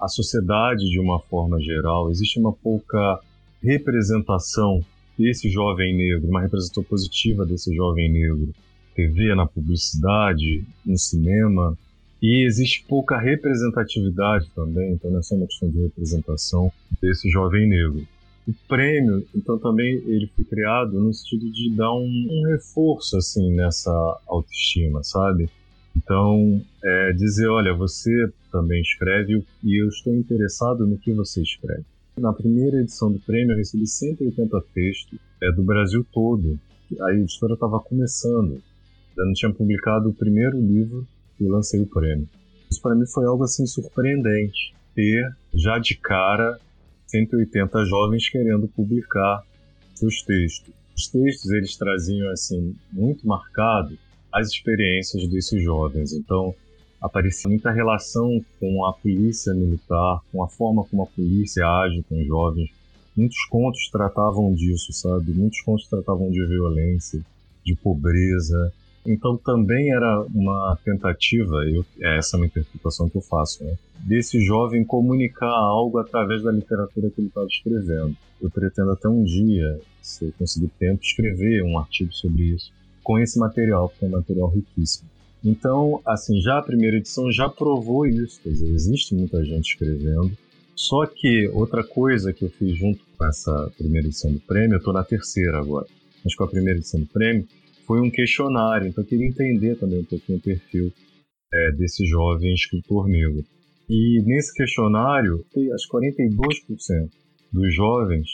a 0.00 0.08
sociedade 0.08 0.88
de 0.88 1.00
uma 1.00 1.18
forma 1.18 1.60
geral, 1.60 2.10
existe 2.10 2.38
uma 2.38 2.52
pouca 2.52 3.20
representação 3.62 4.80
desse 5.18 5.50
jovem 5.50 5.96
negro, 5.96 6.28
uma 6.28 6.40
representação 6.40 6.84
positiva 6.84 7.44
desse 7.44 7.74
jovem 7.74 8.10
negro 8.10 8.54
TV, 8.94 9.34
na 9.34 9.46
publicidade, 9.46 10.64
no 10.84 10.98
cinema. 10.98 11.78
E 12.20 12.44
existe 12.44 12.84
pouca 12.88 13.16
representatividade 13.16 14.50
também, 14.54 14.92
então 14.92 15.10
não 15.10 15.20
é 15.20 15.34
uma 15.34 15.46
questão 15.46 15.70
de 15.70 15.82
representação 15.82 16.72
desse 17.00 17.30
jovem 17.30 17.68
negro. 17.68 18.06
O 18.46 18.54
prêmio, 18.66 19.24
então, 19.34 19.58
também 19.58 19.94
ele 20.06 20.28
foi 20.34 20.44
criado 20.44 20.98
no 20.98 21.12
sentido 21.12 21.50
de 21.52 21.70
dar 21.76 21.92
um, 21.92 22.26
um 22.30 22.46
reforço, 22.48 23.16
assim, 23.16 23.54
nessa 23.54 23.92
autoestima, 24.26 25.04
sabe? 25.04 25.48
Então, 25.98 26.62
é 26.82 27.12
dizer, 27.12 27.48
olha, 27.48 27.74
você 27.74 28.32
também 28.52 28.80
escreve 28.80 29.44
e 29.64 29.82
eu 29.82 29.88
estou 29.88 30.14
interessado 30.14 30.86
no 30.86 30.96
que 30.96 31.12
você 31.12 31.42
escreve. 31.42 31.84
Na 32.16 32.32
primeira 32.32 32.80
edição 32.80 33.10
do 33.10 33.18
prêmio, 33.18 33.52
eu 33.52 33.56
recebi 33.56 33.86
180 33.86 34.60
textos 34.72 35.18
é, 35.42 35.50
do 35.52 35.62
Brasil 35.62 36.06
todo. 36.12 36.58
A 37.00 37.12
editora 37.12 37.54
estava 37.54 37.80
começando. 37.80 38.62
Eu 39.16 39.26
não 39.26 39.32
tinha 39.32 39.52
publicado 39.52 40.08
o 40.10 40.14
primeiro 40.14 40.58
livro 40.60 41.06
e 41.40 41.48
lancei 41.48 41.80
o 41.80 41.86
prêmio. 41.86 42.28
Isso 42.70 42.80
para 42.80 42.94
mim 42.94 43.06
foi 43.06 43.24
algo 43.24 43.42
assim 43.44 43.66
surpreendente, 43.66 44.74
ter 44.94 45.28
já 45.54 45.78
de 45.78 45.96
cara 45.96 46.58
180 47.08 47.84
jovens 47.86 48.28
querendo 48.28 48.68
publicar 48.68 49.42
seus 49.94 50.22
textos. 50.22 50.72
Os 50.96 51.08
textos 51.08 51.50
eles 51.50 51.76
traziam 51.76 52.30
assim 52.30 52.74
muito 52.92 53.26
marcado 53.26 53.98
as 54.38 54.48
experiências 54.48 55.26
desses 55.28 55.62
jovens. 55.62 56.12
Então 56.12 56.54
aparecia 57.00 57.48
muita 57.48 57.70
relação 57.70 58.44
com 58.58 58.84
a 58.84 58.92
polícia 58.92 59.52
militar, 59.54 60.20
com 60.32 60.42
a 60.42 60.48
forma 60.48 60.84
como 60.84 61.02
a 61.02 61.06
polícia 61.06 61.66
age 61.66 62.04
com 62.08 62.20
os 62.20 62.26
jovens. 62.26 62.70
Muitos 63.16 63.44
contos 63.46 63.88
tratavam 63.90 64.52
disso, 64.54 64.92
sabe? 64.92 65.32
Muitos 65.32 65.60
contos 65.62 65.88
tratavam 65.88 66.30
de 66.30 66.44
violência, 66.44 67.20
de 67.64 67.74
pobreza, 67.74 68.72
então 69.06 69.36
também 69.36 69.90
era 69.90 70.22
uma 70.34 70.78
tentativa, 70.84 71.56
eu, 71.64 71.84
é 72.00 72.18
essa 72.18 72.36
é 72.36 72.40
uma 72.40 72.46
interpretação 72.46 73.08
que 73.08 73.16
eu 73.16 73.22
faço, 73.22 73.64
né, 73.64 73.74
desse 74.00 74.40
jovem 74.40 74.84
comunicar 74.84 75.50
algo 75.50 75.98
através 75.98 76.42
da 76.42 76.52
literatura 76.52 77.10
que 77.10 77.20
ele 77.20 77.28
estava 77.28 77.46
escrevendo. 77.46 78.16
Eu 78.40 78.50
pretendo 78.50 78.90
até 78.92 79.08
um 79.08 79.24
dia, 79.24 79.80
se 80.00 80.26
eu 80.26 80.32
conseguir 80.38 80.68
tempo, 80.78 81.02
escrever 81.02 81.62
um 81.64 81.78
artigo 81.78 82.12
sobre 82.12 82.54
isso 82.54 82.72
com 83.08 83.18
esse 83.18 83.38
material, 83.38 83.88
que 83.88 84.04
é 84.04 84.08
um 84.08 84.10
material 84.10 84.50
riquíssimo. 84.50 85.08
Então, 85.42 85.98
assim, 86.06 86.42
já 86.42 86.58
a 86.58 86.62
primeira 86.62 86.98
edição 86.98 87.32
já 87.32 87.48
provou 87.48 88.06
isso, 88.06 88.38
quer 88.42 88.50
dizer, 88.50 88.68
existe 88.68 89.14
muita 89.14 89.42
gente 89.42 89.70
escrevendo. 89.70 90.30
Só 90.76 91.06
que 91.06 91.48
outra 91.54 91.82
coisa 91.82 92.34
que 92.34 92.44
eu 92.44 92.50
fiz 92.50 92.76
junto 92.76 93.00
com 93.16 93.24
essa 93.24 93.72
primeira 93.78 94.06
edição 94.06 94.30
do 94.30 94.40
prêmio, 94.40 94.74
eu 94.74 94.78
estou 94.78 94.92
na 94.92 95.02
terceira 95.02 95.58
agora, 95.58 95.86
mas 96.22 96.34
com 96.34 96.44
a 96.44 96.48
primeira 96.48 96.78
edição 96.78 97.00
do 97.00 97.06
prêmio, 97.06 97.48
foi 97.86 97.98
um 97.98 98.10
questionário, 98.10 98.88
então 98.88 99.02
eu 99.02 99.08
queria 99.08 99.26
entender 99.26 99.76
também 99.76 100.00
um 100.00 100.04
pouquinho 100.04 100.36
o 100.36 100.42
perfil 100.42 100.92
é, 101.50 101.72
desse 101.78 102.04
jovem 102.04 102.52
escritor 102.52 103.08
negro. 103.08 103.42
E 103.88 104.22
nesse 104.26 104.52
questionário, 104.52 105.46
as 105.72 105.88
42% 105.88 107.08
dos 107.54 107.74
jovens 107.74 108.26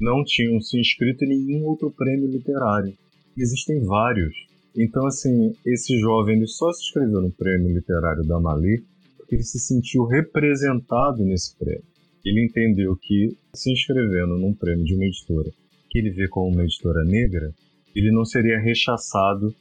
não 0.00 0.24
tinham 0.24 0.60
se 0.60 0.80
inscrito 0.80 1.24
em 1.24 1.28
nenhum 1.28 1.64
outro 1.64 1.92
prêmio 1.92 2.28
literário. 2.28 2.92
Existem 3.36 3.84
vários. 3.84 4.34
Então, 4.76 5.06
assim, 5.06 5.54
esse 5.64 5.98
jovem 5.98 6.36
ele 6.36 6.46
só 6.46 6.72
se 6.72 6.82
inscreveu 6.84 7.20
no 7.20 7.30
prêmio 7.30 7.74
literário 7.74 8.24
da 8.24 8.40
Mali 8.40 8.82
porque 9.16 9.34
ele 9.34 9.42
se 9.42 9.58
sentiu 9.58 10.04
representado 10.04 11.24
nesse 11.24 11.56
prêmio. 11.56 11.84
Ele 12.24 12.44
entendeu 12.44 12.96
que 12.96 13.36
se 13.54 13.72
inscrevendo 13.72 14.38
num 14.38 14.54
prêmio 14.54 14.84
de 14.84 14.94
uma 14.94 15.04
editora 15.04 15.50
que 15.90 15.98
ele 15.98 16.10
vê 16.10 16.28
como 16.28 16.52
uma 16.52 16.64
editora 16.64 17.04
negra, 17.04 17.52
ele 17.94 18.10
não 18.10 18.24
seria 18.24 18.58
rechaçado 18.58 19.54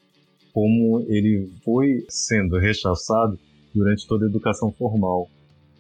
como 0.53 1.01
ele 1.07 1.49
foi 1.63 2.05
sendo 2.09 2.57
rechaçado 2.57 3.37
durante 3.73 4.07
toda 4.07 4.25
a 4.25 4.29
educação 4.29 4.71
formal. 4.71 5.29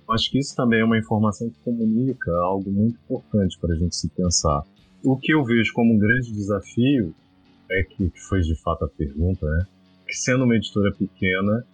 Acho 0.09 0.29
que 0.31 0.39
isso 0.39 0.55
também 0.55 0.81
é 0.81 0.85
uma 0.85 0.97
informação 0.97 1.49
que 1.49 1.59
comunica 1.63 2.31
algo 2.43 2.69
muito 2.71 2.97
importante 3.03 3.57
para 3.59 3.73
a 3.73 3.77
gente 3.77 3.95
se 3.95 4.09
pensar. 4.09 4.63
O 5.03 5.17
que 5.17 5.33
eu 5.33 5.43
vejo 5.43 5.73
como 5.73 5.93
um 5.93 5.97
grande 5.97 6.31
desafio 6.31 7.13
é 7.69 7.83
que, 7.83 8.11
foi 8.29 8.41
de 8.41 8.55
fato 8.55 8.85
a 8.85 8.87
pergunta, 8.87 9.45
né? 9.45 9.65
Que 10.07 10.15
sendo 10.15 10.43
uma 10.43 10.55
editora 10.55 10.91
pequena, 10.93 11.65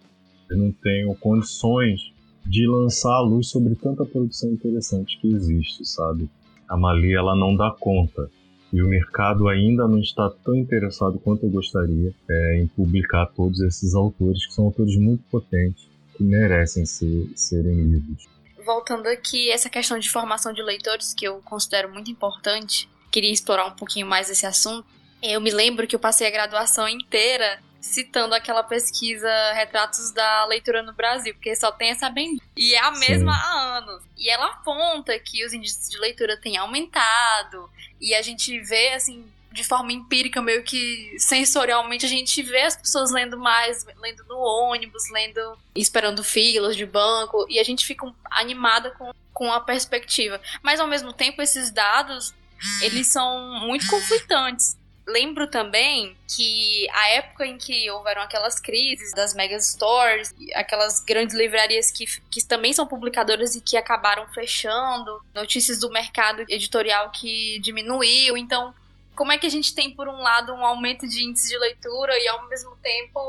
eu 0.50 0.56
não 0.56 0.72
tenho 0.72 1.14
condições 1.16 2.12
de 2.44 2.66
lançar 2.66 3.14
a 3.14 3.20
luz 3.20 3.48
sobre 3.48 3.74
tanta 3.74 4.04
produção 4.04 4.50
interessante 4.50 5.18
que 5.20 5.28
existe, 5.28 5.84
sabe? 5.84 6.28
A 6.68 6.76
Mali 6.76 7.14
ela 7.14 7.36
não 7.36 7.54
dá 7.54 7.70
conta 7.70 8.30
e 8.72 8.82
o 8.82 8.88
mercado 8.88 9.48
ainda 9.48 9.86
não 9.86 9.98
está 9.98 10.30
tão 10.42 10.56
interessado 10.56 11.18
quanto 11.18 11.44
eu 11.44 11.50
gostaria 11.50 12.12
é, 12.28 12.58
em 12.58 12.66
publicar 12.66 13.26
todos 13.26 13.60
esses 13.60 13.94
autores, 13.94 14.46
que 14.46 14.54
são 14.54 14.64
autores 14.64 14.96
muito 14.96 15.22
potentes, 15.30 15.86
que 16.16 16.24
merecem 16.24 16.86
ser, 16.86 17.30
serem 17.36 17.74
lidos. 17.74 18.26
Voltando 18.64 19.08
aqui, 19.08 19.50
essa 19.50 19.68
questão 19.68 19.98
de 19.98 20.08
formação 20.08 20.52
de 20.52 20.62
leitores, 20.62 21.12
que 21.12 21.26
eu 21.26 21.42
considero 21.44 21.92
muito 21.92 22.10
importante, 22.10 22.88
queria 23.10 23.30
explorar 23.30 23.66
um 23.66 23.72
pouquinho 23.76 24.06
mais 24.06 24.30
esse 24.30 24.46
assunto. 24.46 24.86
Eu 25.22 25.40
me 25.40 25.52
lembro 25.52 25.86
que 25.86 25.94
eu 25.94 26.00
passei 26.00 26.26
a 26.26 26.30
graduação 26.30 26.88
inteira 26.88 27.62
citando 27.80 28.34
aquela 28.34 28.62
pesquisa 28.62 29.28
Retratos 29.52 30.12
da 30.12 30.44
Leitura 30.46 30.82
no 30.82 30.92
Brasil, 30.92 31.34
porque 31.34 31.54
só 31.54 31.70
tem 31.70 31.90
essa 31.90 32.08
bem. 32.08 32.40
E 32.56 32.74
é 32.74 32.80
a 32.80 32.90
mesma 32.92 33.32
Sim. 33.32 33.40
há 33.40 33.76
anos. 33.76 34.02
E 34.16 34.30
ela 34.30 34.46
aponta 34.46 35.18
que 35.18 35.44
os 35.44 35.52
índices 35.52 35.90
de 35.90 35.98
leitura 35.98 36.36
têm 36.36 36.56
aumentado. 36.56 37.70
E 38.00 38.14
a 38.14 38.22
gente 38.22 38.58
vê, 38.60 38.94
assim, 38.94 39.24
de 39.52 39.62
forma 39.62 39.92
empírica, 39.92 40.40
meio 40.40 40.62
que 40.62 41.14
sensorialmente, 41.18 42.06
a 42.06 42.08
gente 42.08 42.42
vê 42.42 42.62
as 42.62 42.76
pessoas 42.76 43.12
lendo 43.12 43.36
mais, 43.36 43.84
lendo 44.00 44.24
no 44.24 44.38
ônibus, 44.38 45.10
lendo, 45.10 45.58
esperando 45.74 46.24
filas 46.24 46.76
de 46.76 46.86
banco, 46.86 47.46
e 47.48 47.58
a 47.58 47.64
gente 47.64 47.84
fica 47.84 48.12
animada 48.30 48.90
com, 48.92 49.12
com 49.32 49.52
a 49.52 49.60
perspectiva. 49.60 50.40
Mas 50.62 50.80
ao 50.80 50.86
mesmo 50.86 51.12
tempo, 51.12 51.42
esses 51.42 51.70
dados, 51.70 52.32
eles 52.80 53.08
são 53.08 53.60
muito 53.60 53.86
conflitantes 53.88 54.80
Lembro 55.06 55.48
também 55.48 56.16
que 56.28 56.88
a 56.90 57.08
época 57.10 57.44
em 57.44 57.58
que 57.58 57.90
houveram 57.90 58.22
aquelas 58.22 58.60
crises 58.60 59.12
das 59.12 59.34
mega 59.34 59.58
stores, 59.58 60.34
aquelas 60.54 61.00
grandes 61.00 61.34
livrarias 61.36 61.90
que, 61.90 62.06
que 62.30 62.44
também 62.44 62.72
são 62.72 62.86
publicadoras 62.86 63.56
e 63.56 63.60
que 63.60 63.76
acabaram 63.76 64.26
fechando, 64.32 65.20
notícias 65.34 65.80
do 65.80 65.90
mercado 65.90 66.44
editorial 66.48 67.10
que 67.10 67.58
diminuiu. 67.58 68.36
Então, 68.36 68.72
como 69.14 69.32
é 69.32 69.38
que 69.38 69.46
a 69.46 69.50
gente 69.50 69.74
tem, 69.74 69.90
por 69.90 70.08
um 70.08 70.22
lado, 70.22 70.52
um 70.54 70.64
aumento 70.64 71.06
de 71.06 71.24
índice 71.24 71.48
de 71.48 71.58
leitura 71.58 72.18
e, 72.18 72.28
ao 72.28 72.48
mesmo 72.48 72.76
tempo, 72.82 73.20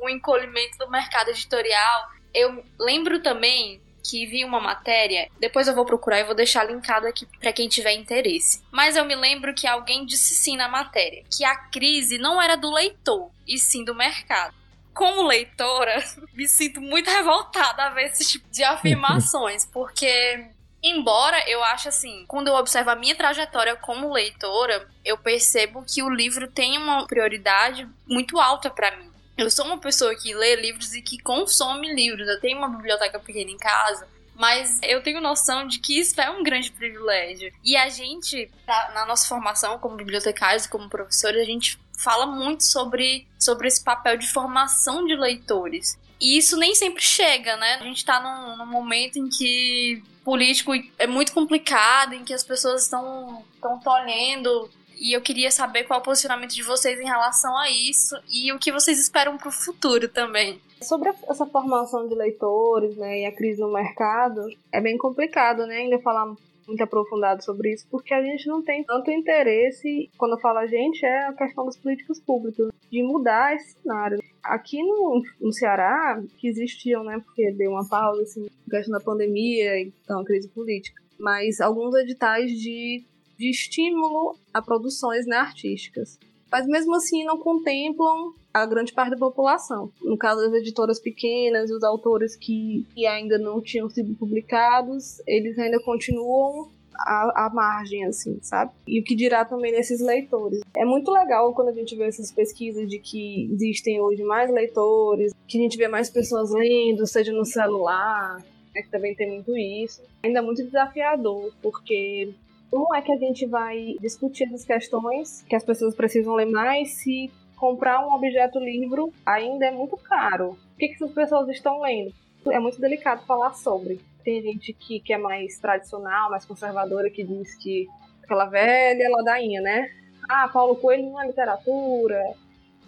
um 0.00 0.08
encolhimento 0.08 0.78
do 0.78 0.90
mercado 0.90 1.30
editorial? 1.30 2.10
Eu 2.32 2.64
lembro 2.78 3.20
também 3.20 3.80
que 4.02 4.26
vi 4.26 4.44
uma 4.44 4.60
matéria, 4.60 5.28
depois 5.38 5.68
eu 5.68 5.74
vou 5.74 5.84
procurar 5.84 6.20
e 6.20 6.24
vou 6.24 6.34
deixar 6.34 6.64
linkado 6.64 7.06
aqui 7.06 7.26
para 7.40 7.52
quem 7.52 7.68
tiver 7.68 7.92
interesse. 7.92 8.62
Mas 8.70 8.96
eu 8.96 9.04
me 9.04 9.14
lembro 9.14 9.54
que 9.54 9.66
alguém 9.66 10.04
disse 10.04 10.34
sim 10.34 10.56
na 10.56 10.68
matéria, 10.68 11.24
que 11.34 11.44
a 11.44 11.56
crise 11.56 12.18
não 12.18 12.40
era 12.40 12.56
do 12.56 12.72
leitor, 12.72 13.30
e 13.46 13.58
sim 13.58 13.84
do 13.84 13.94
mercado. 13.94 14.54
Como 14.92 15.26
leitora, 15.26 16.02
me 16.34 16.48
sinto 16.48 16.80
muito 16.80 17.10
revoltada 17.10 17.84
a 17.84 17.90
ver 17.90 18.06
esse 18.06 18.24
tipo 18.30 18.48
de 18.50 18.62
afirmações, 18.62 19.66
porque 19.72 20.50
Embora 20.84 21.48
eu 21.48 21.62
ache 21.62 21.88
assim, 21.88 22.24
quando 22.26 22.48
eu 22.48 22.54
observo 22.54 22.90
a 22.90 22.96
minha 22.96 23.14
trajetória 23.14 23.76
como 23.76 24.12
leitora, 24.12 24.88
eu 25.04 25.16
percebo 25.16 25.84
que 25.86 26.02
o 26.02 26.10
livro 26.10 26.48
tem 26.48 26.76
uma 26.76 27.06
prioridade 27.06 27.88
muito 28.04 28.40
alta 28.40 28.68
para 28.68 28.96
mim. 28.96 29.11
Eu 29.36 29.50
sou 29.50 29.64
uma 29.64 29.78
pessoa 29.78 30.14
que 30.14 30.34
lê 30.34 30.56
livros 30.56 30.94
e 30.94 31.02
que 31.02 31.18
consome 31.18 31.92
livros. 31.94 32.28
Eu 32.28 32.40
tenho 32.40 32.58
uma 32.58 32.68
biblioteca 32.68 33.18
pequena 33.18 33.50
em 33.50 33.56
casa, 33.56 34.06
mas 34.34 34.78
eu 34.82 35.02
tenho 35.02 35.20
noção 35.20 35.66
de 35.66 35.78
que 35.78 35.98
isso 35.98 36.20
é 36.20 36.30
um 36.30 36.42
grande 36.42 36.70
privilégio. 36.70 37.52
E 37.64 37.76
a 37.76 37.88
gente, 37.88 38.50
na 38.66 39.06
nossa 39.06 39.26
formação 39.26 39.78
como 39.78 39.96
bibliotecários 39.96 40.66
e 40.66 40.68
como 40.68 40.88
professores, 40.88 41.40
a 41.40 41.44
gente 41.44 41.78
fala 41.98 42.26
muito 42.26 42.64
sobre, 42.64 43.26
sobre 43.38 43.68
esse 43.68 43.82
papel 43.82 44.16
de 44.16 44.28
formação 44.28 45.06
de 45.06 45.14
leitores. 45.14 45.98
E 46.20 46.36
isso 46.36 46.56
nem 46.56 46.74
sempre 46.74 47.02
chega, 47.02 47.56
né? 47.56 47.74
A 47.80 47.84
gente 47.84 48.04
tá 48.04 48.20
num, 48.20 48.56
num 48.56 48.70
momento 48.70 49.18
em 49.18 49.28
que 49.28 50.02
político 50.24 50.72
é 50.98 51.06
muito 51.06 51.32
complicado, 51.32 52.14
em 52.14 52.24
que 52.24 52.32
as 52.32 52.44
pessoas 52.44 52.84
estão 52.84 53.44
tolhendo 53.82 54.70
e 54.98 55.16
eu 55.16 55.20
queria 55.20 55.50
saber 55.50 55.84
qual 55.84 55.98
é 55.98 56.00
o 56.00 56.04
posicionamento 56.04 56.54
de 56.54 56.62
vocês 56.62 56.98
em 57.00 57.04
relação 57.04 57.56
a 57.56 57.70
isso 57.70 58.16
e 58.30 58.52
o 58.52 58.58
que 58.58 58.72
vocês 58.72 58.98
esperam 58.98 59.36
para 59.36 59.48
o 59.48 59.52
futuro 59.52 60.08
também. 60.08 60.60
Sobre 60.80 61.10
essa 61.28 61.46
formação 61.46 62.08
de 62.08 62.14
leitores, 62.14 62.96
né, 62.96 63.20
e 63.20 63.24
a 63.26 63.32
crise 63.32 63.60
no 63.60 63.72
mercado, 63.72 64.46
é 64.72 64.80
bem 64.80 64.96
complicado, 64.98 65.66
né, 65.66 65.76
ainda 65.76 65.98
falar 66.00 66.34
muito 66.66 66.82
aprofundado 66.82 67.44
sobre 67.44 67.72
isso, 67.72 67.86
porque 67.90 68.14
a 68.14 68.22
gente 68.22 68.46
não 68.46 68.62
tem 68.62 68.84
tanto 68.84 69.10
interesse, 69.10 70.08
quando 70.16 70.32
eu 70.32 70.40
falo 70.40 70.58
a 70.58 70.66
gente, 70.66 71.04
é 71.04 71.26
a 71.26 71.32
questão 71.32 71.66
das 71.66 71.76
políticas 71.76 72.20
públicas, 72.20 72.70
de 72.90 73.02
mudar 73.02 73.54
esse 73.54 73.74
cenário. 73.80 74.22
Aqui 74.42 74.82
no, 74.82 75.22
no 75.40 75.52
Ceará, 75.52 76.22
que 76.38 76.48
existiam, 76.48 77.04
né, 77.04 77.20
porque 77.24 77.52
deu 77.52 77.72
uma 77.72 77.86
pausa, 77.88 78.22
assim, 78.22 78.48
questão 78.70 78.98
da 78.98 79.04
pandemia 79.04 79.80
então 79.80 80.20
a 80.20 80.24
crise 80.24 80.48
política, 80.48 81.00
mas 81.18 81.60
alguns 81.60 81.94
editais 81.94 82.50
de, 82.50 83.04
de 83.42 83.50
estímulo 83.50 84.36
a 84.54 84.62
produções 84.62 85.26
né, 85.26 85.36
artísticas. 85.36 86.16
Mas 86.50 86.66
mesmo 86.66 86.94
assim 86.94 87.24
não 87.24 87.38
contemplam 87.38 88.34
a 88.54 88.64
grande 88.64 88.92
parte 88.92 89.10
da 89.10 89.16
população. 89.16 89.90
No 90.00 90.16
caso 90.16 90.42
das 90.42 90.52
editoras 90.52 91.00
pequenas 91.00 91.70
os 91.70 91.82
autores 91.82 92.36
que, 92.36 92.86
que 92.94 93.04
ainda 93.04 93.38
não 93.38 93.60
tinham 93.60 93.90
sido 93.90 94.14
publicados, 94.14 95.20
eles 95.26 95.58
ainda 95.58 95.82
continuam 95.82 96.70
à, 96.94 97.46
à, 97.46 97.50
margem, 97.52 98.04
assim, 98.04 98.38
sabe? 98.42 98.70
E 98.86 99.00
o 99.00 99.02
que 99.02 99.16
dirá 99.16 99.44
também 99.44 99.72
nesses 99.72 100.00
leitores. 100.00 100.60
É 100.76 100.84
muito 100.84 101.10
legal 101.10 101.52
quando 101.52 101.68
a 101.68 101.72
gente 101.72 101.96
vê 101.96 102.04
essas 102.04 102.30
pesquisas 102.30 102.88
de 102.88 103.00
que 103.00 103.50
existem 103.50 104.00
hoje 104.00 104.22
mais 104.22 104.52
leitores, 104.52 105.32
que 105.48 105.58
a 105.58 105.62
gente 105.62 105.76
vê 105.76 105.88
mais 105.88 106.10
pessoas 106.10 106.52
lendo, 106.52 107.06
seja 107.06 107.32
no 107.32 107.44
celular, 107.44 108.36
né, 108.74 108.82
que 108.82 108.90
também 108.90 109.14
tem 109.14 109.28
muito 109.28 109.56
isso. 109.56 110.02
Ainda 110.22 110.38
é 110.38 110.42
muito 110.42 110.62
desafiador, 110.62 111.52
porque 111.62 112.32
como 112.72 112.94
é 112.94 113.02
que 113.02 113.12
a 113.12 113.18
gente 113.18 113.44
vai 113.44 113.96
discutir 114.00 114.44
essas 114.44 114.64
questões 114.64 115.42
que 115.42 115.54
as 115.54 115.62
pessoas 115.62 115.94
precisam 115.94 116.34
ler 116.34 116.46
mais 116.46 116.94
se 116.94 117.30
comprar 117.54 118.00
um 118.00 118.14
objeto 118.14 118.58
livro 118.58 119.12
ainda 119.26 119.66
é 119.66 119.70
muito 119.70 119.94
caro? 119.98 120.52
O 120.74 120.78
que, 120.78 120.88
que 120.88 120.94
essas 120.94 121.12
pessoas 121.12 121.50
estão 121.50 121.82
lendo? 121.82 122.14
É 122.50 122.58
muito 122.58 122.80
delicado 122.80 123.26
falar 123.26 123.52
sobre. 123.52 124.00
Tem 124.24 124.40
gente 124.40 124.72
que, 124.72 125.00
que 125.00 125.12
é 125.12 125.18
mais 125.18 125.58
tradicional, 125.58 126.30
mais 126.30 126.46
conservadora, 126.46 127.10
que 127.10 127.22
diz 127.22 127.54
que 127.56 127.86
aquela 128.24 128.46
velha 128.46 129.10
ladainha, 129.10 129.60
né? 129.60 129.90
Ah, 130.26 130.48
Paulo 130.48 130.74
Coelho 130.76 131.10
não 131.10 131.20
é 131.20 131.26
literatura, 131.26 132.22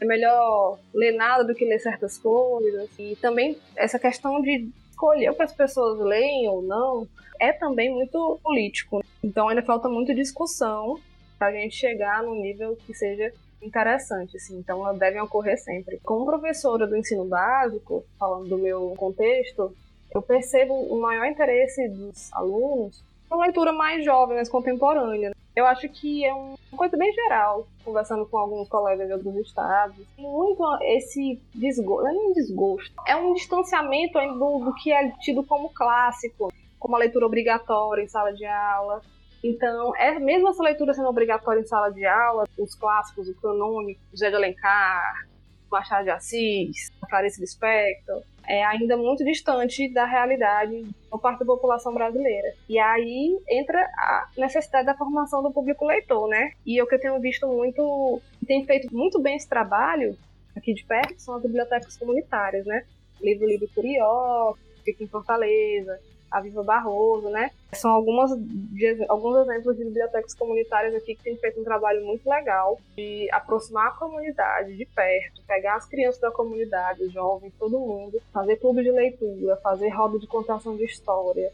é 0.00 0.06
melhor 0.06 0.78
ler 0.94 1.12
nada 1.12 1.44
do 1.44 1.54
que 1.54 1.64
ler 1.66 1.78
certas 1.78 2.16
coisas. 2.16 2.88
E 2.98 3.16
também 3.16 3.58
essa 3.76 3.98
questão 3.98 4.40
de 4.40 4.70
escolher 5.04 5.34
que 5.34 5.42
as 5.42 5.52
pessoas 5.52 5.98
leem 6.00 6.48
ou 6.48 6.62
não 6.62 7.06
é 7.38 7.52
também 7.52 7.92
muito 7.92 8.38
político. 8.42 9.04
Então 9.22 9.48
ainda 9.48 9.62
falta 9.62 9.88
muita 9.88 10.14
discussão 10.14 10.98
para 11.38 11.48
a 11.48 11.52
gente 11.52 11.76
chegar 11.76 12.22
num 12.22 12.40
nível 12.40 12.76
que 12.76 12.94
seja 12.94 13.32
interessante, 13.60 14.36
assim. 14.36 14.56
Então 14.58 14.80
elas 14.82 14.98
devem 14.98 15.20
ocorrer 15.20 15.58
sempre. 15.58 16.00
Como 16.02 16.24
professora 16.24 16.86
do 16.86 16.96
ensino 16.96 17.24
básico, 17.24 18.04
falando 18.18 18.48
do 18.48 18.58
meu 18.58 18.94
contexto, 18.96 19.74
eu 20.14 20.22
percebo 20.22 20.74
o 20.74 21.00
maior 21.00 21.26
interesse 21.26 21.88
dos 21.88 22.32
alunos 22.32 23.02
uma 23.30 23.46
leitura 23.46 23.72
mais 23.72 24.04
jovem, 24.04 24.36
mais 24.36 24.48
contemporânea. 24.48 25.34
Eu 25.54 25.66
acho 25.66 25.88
que 25.88 26.24
é 26.24 26.34
uma 26.34 26.56
coisa 26.76 26.96
bem 26.96 27.12
geral, 27.12 27.68
conversando 27.84 28.26
com 28.26 28.36
alguns 28.36 28.68
colegas 28.68 29.06
de 29.06 29.12
outros 29.12 29.36
estados. 29.36 30.04
Tem 30.16 30.24
muito 30.24 30.62
esse 30.82 31.40
desgosto, 31.54 32.02
não 32.02 32.10
é 32.10 32.12
nem 32.12 32.32
desgosto, 32.32 32.92
é 33.06 33.14
um 33.14 33.32
distanciamento 33.34 34.18
do, 34.18 34.64
do 34.64 34.74
que 34.74 34.92
é 34.92 35.12
tido 35.20 35.44
como 35.44 35.68
clássico, 35.72 36.52
como 36.78 36.96
a 36.96 36.98
leitura 36.98 37.26
obrigatória 37.26 38.02
em 38.02 38.08
sala 38.08 38.32
de 38.32 38.44
aula. 38.44 39.00
Então, 39.44 39.94
é 39.96 40.18
mesmo 40.18 40.48
essa 40.48 40.62
leitura 40.62 40.92
sendo 40.92 41.08
obrigatória 41.08 41.60
em 41.60 41.66
sala 41.66 41.90
de 41.90 42.04
aula, 42.04 42.44
os 42.58 42.74
clássicos, 42.74 43.28
o 43.28 43.34
canônico, 43.40 44.00
José 44.10 44.30
de 44.30 44.36
Alencar, 44.36 45.28
Machado 45.70 46.04
de 46.04 46.10
Assis, 46.10 46.90
Clarice 47.08 47.40
Lispector, 47.40 48.22
é 48.46 48.64
ainda 48.64 48.96
muito 48.96 49.24
distante 49.24 49.88
da 49.92 50.04
realidade 50.04 50.86
por 51.10 51.20
parte 51.20 51.40
da 51.40 51.46
população 51.46 51.94
brasileira. 51.94 52.54
E 52.68 52.78
aí 52.78 53.38
entra 53.48 53.78
a 53.80 54.28
necessidade 54.36 54.86
da 54.86 54.96
formação 54.96 55.42
do 55.42 55.52
público 55.52 55.84
leitor, 55.86 56.28
né? 56.28 56.52
E 56.64 56.80
o 56.80 56.86
que 56.86 56.94
eu 56.94 57.00
tenho 57.00 57.20
visto 57.20 57.46
muito, 57.46 58.20
tem 58.46 58.64
feito 58.64 58.94
muito 58.94 59.20
bem 59.20 59.36
esse 59.36 59.48
trabalho 59.48 60.16
aqui 60.56 60.72
de 60.72 60.84
perto, 60.84 61.18
são 61.20 61.34
as 61.34 61.42
bibliotecas 61.42 61.96
comunitárias, 61.96 62.64
né? 62.66 62.84
Livro 63.20 63.46
Livre 63.46 63.68
Curió, 63.74 64.54
fica 64.84 65.02
em 65.02 65.08
Fortaleza, 65.08 65.98
a 66.34 66.40
Viva 66.40 66.64
Barroso, 66.64 67.28
né? 67.30 67.52
São 67.72 67.92
algumas 67.92 68.32
de, 68.36 69.06
alguns 69.08 69.36
exemplos 69.46 69.76
de 69.76 69.84
bibliotecas 69.84 70.34
comunitárias 70.34 70.92
aqui 70.92 71.14
que 71.14 71.22
têm 71.22 71.36
feito 71.36 71.60
um 71.60 71.64
trabalho 71.64 72.04
muito 72.04 72.28
legal 72.28 72.80
de 72.96 73.28
aproximar 73.30 73.86
a 73.86 73.90
comunidade 73.92 74.76
de 74.76 74.84
perto, 74.84 75.40
pegar 75.46 75.76
as 75.76 75.86
crianças 75.86 76.20
da 76.20 76.32
comunidade, 76.32 77.04
os 77.04 77.12
jovens, 77.12 77.52
todo 77.56 77.78
mundo, 77.78 78.20
fazer 78.32 78.56
clube 78.56 78.82
de 78.82 78.90
leitura, 78.90 79.56
fazer 79.58 79.90
roda 79.90 80.18
de 80.18 80.26
contação 80.26 80.76
de 80.76 80.84
história, 80.84 81.52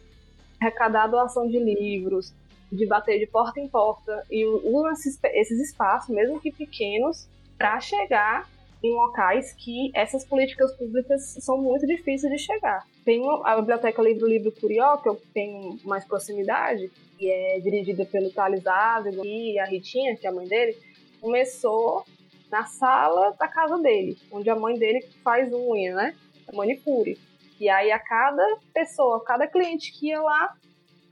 arrecadar 0.58 1.08
doação 1.08 1.46
de 1.46 1.58
livros, 1.58 2.32
de 2.72 2.86
bater 2.86 3.18
de 3.18 3.26
porta 3.26 3.60
em 3.60 3.68
porta 3.68 4.24
e 4.30 4.46
usam 4.46 4.92
esses, 4.92 5.18
esses 5.24 5.60
espaços, 5.60 6.08
mesmo 6.08 6.40
que 6.40 6.50
pequenos, 6.50 7.28
para 7.58 7.78
chegar 7.80 8.48
em 8.82 8.94
locais 8.94 9.52
que 9.52 9.90
essas 9.94 10.24
políticas 10.24 10.72
públicas 10.76 11.36
são 11.40 11.58
muito 11.58 11.86
difíceis 11.86 12.32
de 12.32 12.38
chegar. 12.38 12.86
Tem 13.04 13.22
a 13.44 13.56
Biblioteca 13.56 14.02
Livro 14.02 14.26
Livro 14.26 14.52
Curió, 14.52 14.96
que 14.96 15.08
eu 15.08 15.20
tenho 15.34 15.78
mais 15.84 16.04
proximidade, 16.04 16.90
e 17.18 17.30
é 17.30 17.60
dirigida 17.60 18.04
pelo 18.06 18.30
Thales 18.30 18.66
Ávila 18.66 19.22
e 19.26 19.58
a 19.58 19.66
Ritinha, 19.66 20.16
que 20.16 20.26
é 20.26 20.30
a 20.30 20.32
mãe 20.32 20.46
dele, 20.46 20.76
começou 21.20 22.04
na 22.50 22.64
sala 22.64 23.36
da 23.38 23.46
casa 23.46 23.78
dele, 23.78 24.16
onde 24.32 24.48
a 24.48 24.56
mãe 24.56 24.78
dele 24.78 25.06
faz 25.22 25.52
unha, 25.52 25.94
né? 25.94 26.16
Manicure. 26.52 27.18
E 27.60 27.68
aí 27.68 27.92
a 27.92 27.98
cada 27.98 28.42
pessoa, 28.72 29.22
cada 29.22 29.46
cliente 29.46 29.92
que 29.92 30.08
ia 30.08 30.20
lá, 30.20 30.54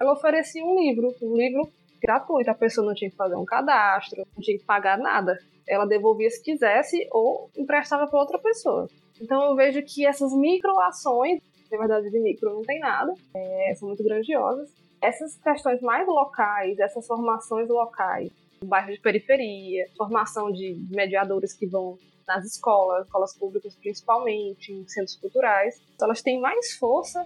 ela 0.00 0.14
oferecia 0.14 0.64
um 0.64 0.80
livro, 0.80 1.14
um 1.22 1.36
livro 1.36 1.70
gratuito. 2.00 2.50
A 2.50 2.54
pessoa 2.54 2.86
não 2.86 2.94
tinha 2.94 3.10
que 3.10 3.16
fazer 3.16 3.36
um 3.36 3.44
cadastro, 3.44 4.26
não 4.34 4.42
tinha 4.42 4.58
que 4.58 4.64
pagar 4.64 4.98
nada 4.98 5.38
ela 5.68 5.86
devolvia 5.86 6.30
se 6.30 6.42
quisesse 6.42 7.06
ou 7.10 7.50
emprestava 7.56 8.06
para 8.06 8.18
outra 8.18 8.38
pessoa. 8.38 8.88
Então 9.20 9.50
eu 9.50 9.56
vejo 9.56 9.82
que 9.82 10.06
essas 10.06 10.32
microações, 10.32 11.40
na 11.70 11.78
verdade 11.78 12.10
de 12.10 12.18
micro 12.18 12.54
não 12.54 12.62
tem 12.62 12.80
nada, 12.80 13.12
é, 13.34 13.74
são 13.76 13.88
muito 13.88 14.02
grandiosas. 14.02 14.72
Essas 15.00 15.36
questões 15.36 15.80
mais 15.80 16.06
locais, 16.06 16.78
essas 16.78 17.06
formações 17.06 17.68
locais, 17.68 18.30
bairro 18.64 18.92
de 18.92 19.00
periferia, 19.00 19.86
formação 19.96 20.50
de 20.50 20.84
mediadores 20.90 21.52
que 21.52 21.66
vão 21.66 21.98
nas 22.26 22.44
escolas, 22.44 23.06
escolas 23.06 23.36
públicas 23.36 23.74
principalmente, 23.76 24.72
em 24.72 24.86
centros 24.88 25.16
culturais, 25.16 25.80
elas 26.00 26.20
têm 26.20 26.40
mais 26.40 26.76
força 26.76 27.24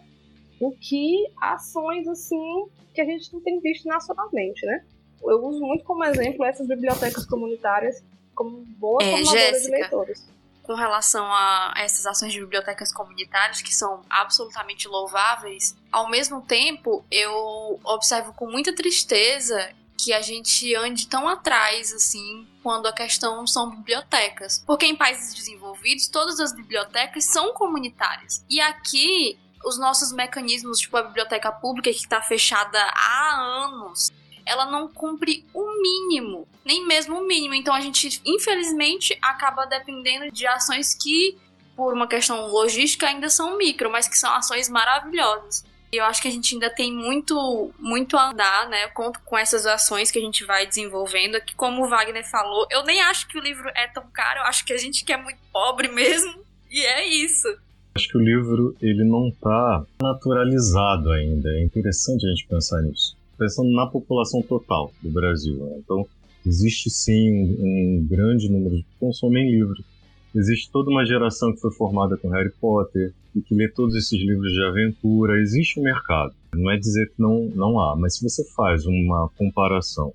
do 0.61 0.70
que 0.72 1.26
ações 1.40 2.07
assim 2.07 2.66
que 2.95 3.01
a 3.01 3.05
gente 3.05 3.32
não 3.32 3.40
tem 3.40 3.59
visto 3.59 3.88
nacionalmente, 3.88 4.64
né? 4.64 4.84
Eu 5.24 5.45
uso 5.45 5.61
muito 5.61 5.84
como 5.84 6.05
exemplo 6.05 6.45
essas 6.45 6.66
bibliotecas 6.66 7.24
comunitárias 7.26 8.05
como 8.43 8.64
boa 8.78 9.03
é, 9.03 9.11
formadora 9.11 9.38
Jéssica, 9.38 9.76
de 9.76 9.80
leitores. 9.80 10.32
Com 10.62 10.74
relação 10.74 11.24
a 11.24 11.74
essas 11.76 12.07
ações 12.07 12.32
de 12.32 12.40
bibliotecas 12.40 12.93
comunitárias, 12.93 13.61
que 13.61 13.74
são 13.74 14.03
absolutamente 14.09 14.86
louváveis, 14.86 15.76
ao 15.90 16.09
mesmo 16.09 16.40
tempo 16.43 17.05
eu 17.11 17.80
observo 17.84 18.32
com 18.32 18.51
muita 18.51 18.74
tristeza 18.74 19.70
que 19.99 20.12
a 20.12 20.20
gente 20.20 20.74
ande 20.74 21.07
tão 21.07 21.28
atrás 21.28 21.93
assim 21.93 22.47
quando 22.62 22.86
a 22.86 22.93
questão 22.93 23.47
são 23.47 23.70
bibliotecas. 23.70 24.62
Porque 24.66 24.86
em 24.86 24.97
países 24.97 25.34
desenvolvidos, 25.34 26.09
todas 26.09 26.40
as 26.40 26.53
bibliotecas 26.53 27.24
são 27.24 27.53
comunitárias. 27.53 28.45
E 28.49 28.61
aqui, 28.61 29.38
os 29.64 29.78
nossos 29.78 30.12
mecanismos, 30.12 30.78
tipo 30.78 30.97
a 30.97 31.03
biblioteca 31.03 31.53
pública 31.53 31.90
que 31.90 31.99
está 31.99 32.20
fechada 32.20 32.78
há 32.95 33.64
anos, 33.64 34.11
ela 34.47 34.66
não 34.66 34.88
cumpre 34.88 35.45
o 35.55 35.80
mínimo, 35.80 36.47
nem 36.64 36.86
mesmo 36.86 37.18
o 37.18 37.26
mínimo. 37.26 37.55
Então 37.55 37.74
a 37.74 37.80
gente, 37.80 38.20
infelizmente, 38.24 39.16
acaba 39.22 39.66
dependendo 39.66 40.30
de 40.30 40.47
ações 40.47 40.95
que, 40.95 41.36
por 41.76 41.93
uma 41.95 42.07
questão 42.07 42.47
logística, 42.49 43.07
ainda 43.07 43.28
são 43.28 43.57
micro, 43.57 43.90
mas 43.90 44.09
que 44.09 44.18
são 44.18 44.32
ações 44.32 44.68
maravilhosas. 44.68 45.64
E 45.93 45.99
eu 45.99 46.05
acho 46.05 46.22
que 46.22 46.28
a 46.28 46.30
gente 46.30 46.55
ainda 46.55 46.70
tem 46.70 46.90
muito, 46.90 47.70
muito 47.78 48.16
a 48.16 48.30
andar, 48.30 48.66
né, 48.68 48.88
com, 48.88 49.12
com 49.12 49.36
essas 49.36 49.66
ações 49.66 50.11
que 50.11 50.18
a 50.18 50.22
gente 50.22 50.43
vai 50.45 50.66
desenvolvendo. 50.66 51.34
Aqui, 51.34 51.55
como 51.55 51.84
o 51.84 51.88
Wagner 51.88 52.28
falou, 52.28 52.66
eu 52.70 52.82
nem 52.84 53.03
acho 53.03 53.28
que 53.28 53.38
o 53.38 53.43
livro 53.43 53.68
é 53.74 53.86
tão 53.88 54.05
caro, 54.11 54.40
eu 54.40 54.45
acho 54.45 54.64
que 54.64 54.72
a 54.72 54.78
gente 54.78 55.05
que 55.05 55.12
é 55.12 55.16
muito 55.18 55.38
pobre 55.53 55.88
mesmo. 55.93 56.43
E 56.70 56.80
é 56.80 57.07
isso. 57.07 57.47
Acho 57.95 58.09
que 58.09 58.16
o 58.16 58.22
livro 58.22 58.74
ele 58.80 59.05
não 59.05 59.28
está 59.28 59.84
naturalizado 60.01 61.12
ainda. 61.12 61.51
É 61.51 61.62
interessante 61.62 62.24
a 62.24 62.30
gente 62.30 62.47
pensar 62.47 62.80
nisso 62.80 63.14
pensando 63.43 63.72
na 63.72 63.86
população 63.86 64.40
total 64.40 64.93
do 65.03 65.11
Brasil. 65.11 65.57
Né? 65.57 65.78
Então, 65.78 66.07
existe 66.47 66.88
sim 66.88 67.28
um, 67.28 67.99
um 67.99 68.07
grande 68.09 68.49
número 68.49 68.76
de 68.76 68.82
que 68.82 68.99
consomem 69.01 69.51
livros. 69.51 69.84
Existe 70.32 70.70
toda 70.70 70.90
uma 70.90 71.05
geração 71.05 71.53
que 71.53 71.61
foi 71.61 71.72
formada 71.72 72.16
com 72.16 72.28
Harry 72.28 72.53
Potter 72.61 73.12
e 73.34 73.40
que 73.40 73.55
lê 73.55 73.68
todos 73.68 73.97
esses 73.97 74.18
livros 74.18 74.53
de 74.53 74.62
aventura. 74.62 75.40
Existe 75.40 75.80
um 75.80 75.82
mercado. 75.82 76.32
Não 76.55 76.70
é 76.70 76.78
dizer 76.78 77.09
que 77.09 77.20
não, 77.20 77.51
não 77.55 77.80
há, 77.80 77.97
mas 77.97 78.16
se 78.16 78.22
você 78.22 78.45
faz 78.55 78.86
uma 78.86 79.28
comparação 79.36 80.12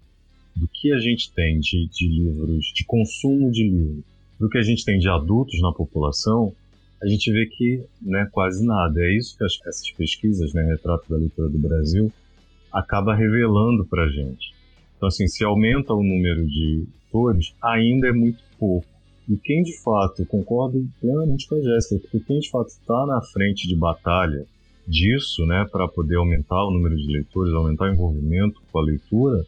do 0.56 0.68
que 0.68 0.94
a 0.94 1.00
gente 1.00 1.32
tem 1.34 1.60
de, 1.60 1.88
de 1.88 2.08
livros, 2.08 2.72
de 2.74 2.86
consumo 2.86 3.52
de 3.52 3.64
livros, 3.64 4.04
do 4.40 4.50
que 4.50 4.58
a 4.58 4.64
gente 4.64 4.86
tem 4.86 4.98
de 4.98 5.10
adultos 5.10 5.60
na 5.62 5.72
população, 5.74 6.54
a 7.02 7.08
gente 7.08 7.32
vê 7.32 7.46
que 7.46 7.84
né, 8.02 8.28
quase 8.32 8.66
nada. 8.66 9.00
É 9.02 9.18
isso 9.18 9.38
que 9.38 9.44
essas 9.44 9.92
pesquisas, 9.92 10.54
né, 10.54 10.64
Retrato 10.64 11.06
da 11.10 11.18
Leitura 11.18 11.50
do 11.50 11.58
Brasil, 11.58 12.12
acaba 12.72 13.16
revelando 13.16 13.86
para 13.86 14.04
a 14.04 14.10
gente. 14.10 14.54
Então, 14.96 15.08
assim, 15.08 15.28
se 15.28 15.44
aumenta 15.44 15.94
o 15.94 16.04
número 16.04 16.46
de 16.46 16.88
leitores, 17.18 17.54
ainda 17.62 18.08
é 18.08 18.12
muito 18.12 18.44
pouco. 18.60 18.88
E 19.30 19.36
quem 19.38 19.62
de 19.62 19.78
fato, 19.82 20.26
concordo 20.26 20.88
plenamente 21.02 21.48
com 21.48 21.56
a 21.56 21.62
Jéssica, 21.62 22.00
porque 22.02 22.20
quem 22.26 22.40
de 22.40 22.50
fato 22.50 22.68
está 22.68 23.06
na 23.06 23.22
frente 23.22 23.68
de 23.68 23.76
batalha 23.76 24.46
disso, 24.88 25.46
né, 25.46 25.68
para 25.70 25.88
poder 25.88 26.16
aumentar 26.16 26.64
o 26.64 26.72
número 26.72 26.96
de 26.96 27.12
leitores, 27.12 27.54
aumentar 27.54 27.86
o 27.86 27.94
envolvimento 27.94 28.62
com 28.72 28.80
a 28.80 28.84
leitura, 28.84 29.46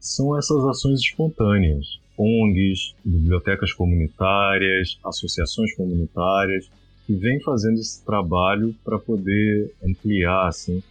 são 0.00 0.36
essas 0.36 0.64
ações 0.64 1.00
espontâneas. 1.00 2.00
ONGs, 2.16 2.94
bibliotecas 3.04 3.72
comunitárias, 3.72 4.98
associações 5.04 5.74
comunitárias, 5.76 6.68
que 7.06 7.14
vêm 7.14 7.40
fazendo 7.40 7.78
esse 7.78 8.04
trabalho 8.04 8.74
para 8.84 8.98
poder 8.98 9.72
ampliar 9.84 10.48
assim, 10.48 10.82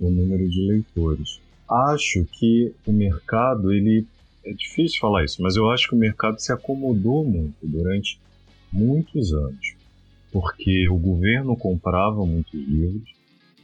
o 0.00 0.10
número 0.10 0.48
de 0.48 0.60
leitores. 0.60 1.40
Acho 1.68 2.24
que 2.32 2.72
o 2.86 2.92
mercado, 2.92 3.72
ele 3.72 4.06
é 4.44 4.52
difícil 4.52 4.98
falar 5.00 5.24
isso, 5.24 5.42
mas 5.42 5.56
eu 5.56 5.70
acho 5.70 5.88
que 5.88 5.94
o 5.94 5.98
mercado 5.98 6.38
se 6.38 6.52
acomodou 6.52 7.24
muito 7.24 7.56
durante 7.62 8.18
muitos 8.72 9.32
anos, 9.32 9.74
porque 10.32 10.88
o 10.88 10.96
governo 10.96 11.56
comprava 11.56 12.24
muitos 12.24 12.54
livros, 12.54 13.10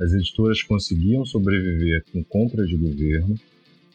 as 0.00 0.12
editoras 0.12 0.62
conseguiam 0.62 1.24
sobreviver 1.24 2.04
com 2.12 2.22
compra 2.24 2.66
de 2.66 2.76
governo, 2.76 3.36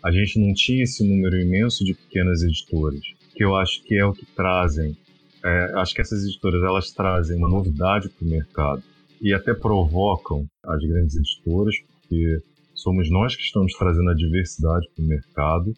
a 0.02 0.12
gente 0.12 0.40
não 0.40 0.54
tinha 0.54 0.84
esse 0.84 1.04
número 1.04 1.40
imenso 1.40 1.84
de 1.84 1.94
pequenas 1.94 2.42
editoras, 2.42 3.02
que 3.36 3.44
eu 3.44 3.56
acho 3.56 3.84
que 3.84 3.96
é 3.96 4.06
o 4.06 4.14
que 4.14 4.26
trazem. 4.26 4.98
É, 5.44 5.74
acho 5.76 5.94
que 5.94 6.02
essas 6.02 6.24
editoras 6.24 6.64
elas 6.64 6.92
trazem 6.92 7.38
uma 7.38 7.50
novidade 7.50 8.10
para 8.10 8.26
o 8.26 8.30
mercado 8.30 8.84
e 9.22 9.34
até 9.34 9.54
provocam 9.54 10.46
as 10.64 10.82
grandes 10.82 11.16
editoras, 11.18 11.76
porque 12.10 12.41
somos 12.74 13.10
nós 13.12 13.36
que 13.36 13.43
estamos 13.43 13.72
trazendo 13.74 14.10
a 14.10 14.16
diversidade 14.16 14.88
para 14.95 15.05
o 15.05 15.07
mercado. 15.07 15.74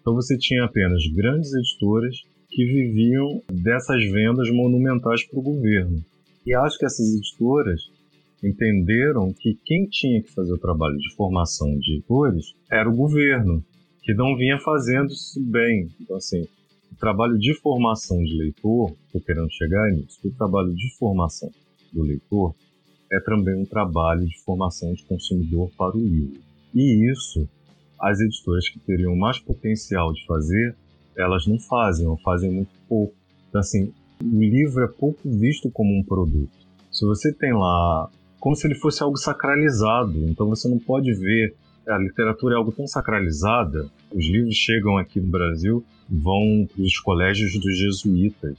Então 0.00 0.14
você 0.14 0.36
tinha 0.36 0.64
apenas 0.64 1.06
grandes 1.14 1.54
editoras 1.54 2.16
que 2.50 2.64
viviam 2.64 3.40
dessas 3.50 4.04
vendas 4.10 4.50
monumentais 4.50 5.24
para 5.24 5.38
o 5.38 5.42
governo. 5.42 6.04
E 6.44 6.54
acho 6.54 6.78
que 6.78 6.84
essas 6.84 7.14
editoras 7.14 7.80
entenderam 8.42 9.32
que 9.32 9.58
quem 9.64 9.86
tinha 9.86 10.22
que 10.22 10.32
fazer 10.32 10.52
o 10.52 10.58
trabalho 10.58 10.96
de 10.96 11.14
formação 11.14 11.78
de 11.78 11.94
editores 11.94 12.54
era 12.70 12.88
o 12.88 12.96
governo, 12.96 13.64
que 14.02 14.14
não 14.14 14.36
vinha 14.36 14.58
fazendo 14.60 15.08
isso 15.12 15.40
bem. 15.40 15.88
Então, 16.00 16.16
assim, 16.16 16.42
o 16.92 16.96
trabalho 16.96 17.38
de 17.38 17.54
formação 17.54 18.22
de 18.22 18.36
leitor, 18.36 18.94
estou 19.06 19.20
querendo 19.20 19.50
chegar 19.50 19.90
nisso, 19.90 20.18
o 20.24 20.30
trabalho 20.30 20.72
de 20.74 20.96
formação 20.96 21.50
do 21.92 22.02
leitor 22.02 22.54
é 23.10 23.20
também 23.20 23.54
um 23.54 23.64
trabalho 23.64 24.26
de 24.26 24.38
formação 24.40 24.92
de 24.92 25.04
consumidor 25.04 25.70
para 25.76 25.96
o 25.96 26.00
livro. 26.00 26.40
E 26.74 27.10
isso, 27.10 27.48
as 28.00 28.20
editoras 28.20 28.68
que 28.68 28.78
teriam 28.80 29.16
mais 29.16 29.38
potencial 29.38 30.12
de 30.12 30.24
fazer, 30.26 30.74
elas 31.16 31.46
não 31.46 31.58
fazem, 31.58 32.06
ou 32.06 32.16
fazem 32.18 32.50
muito 32.50 32.70
pouco. 32.88 33.14
Então, 33.48 33.60
assim, 33.60 33.92
o 34.22 34.40
livro 34.40 34.84
é 34.84 34.88
pouco 34.88 35.20
visto 35.24 35.70
como 35.70 35.96
um 35.96 36.02
produto. 36.02 36.50
Se 36.90 37.04
você 37.04 37.32
tem 37.32 37.52
lá, 37.52 38.10
como 38.40 38.56
se 38.56 38.66
ele 38.66 38.74
fosse 38.74 39.02
algo 39.02 39.16
sacralizado, 39.16 40.28
então 40.28 40.48
você 40.48 40.68
não 40.68 40.78
pode 40.78 41.12
ver. 41.14 41.54
A 41.86 41.98
literatura 41.98 42.54
é 42.54 42.58
algo 42.58 42.72
tão 42.72 42.86
sacralizada, 42.86 43.88
os 44.12 44.26
livros 44.26 44.56
chegam 44.56 44.98
aqui 44.98 45.20
no 45.20 45.28
Brasil, 45.28 45.84
vão 46.10 46.66
para 46.74 46.82
os 46.82 46.98
colégios 46.98 47.52
dos 47.60 47.78
jesuítas 47.78 48.58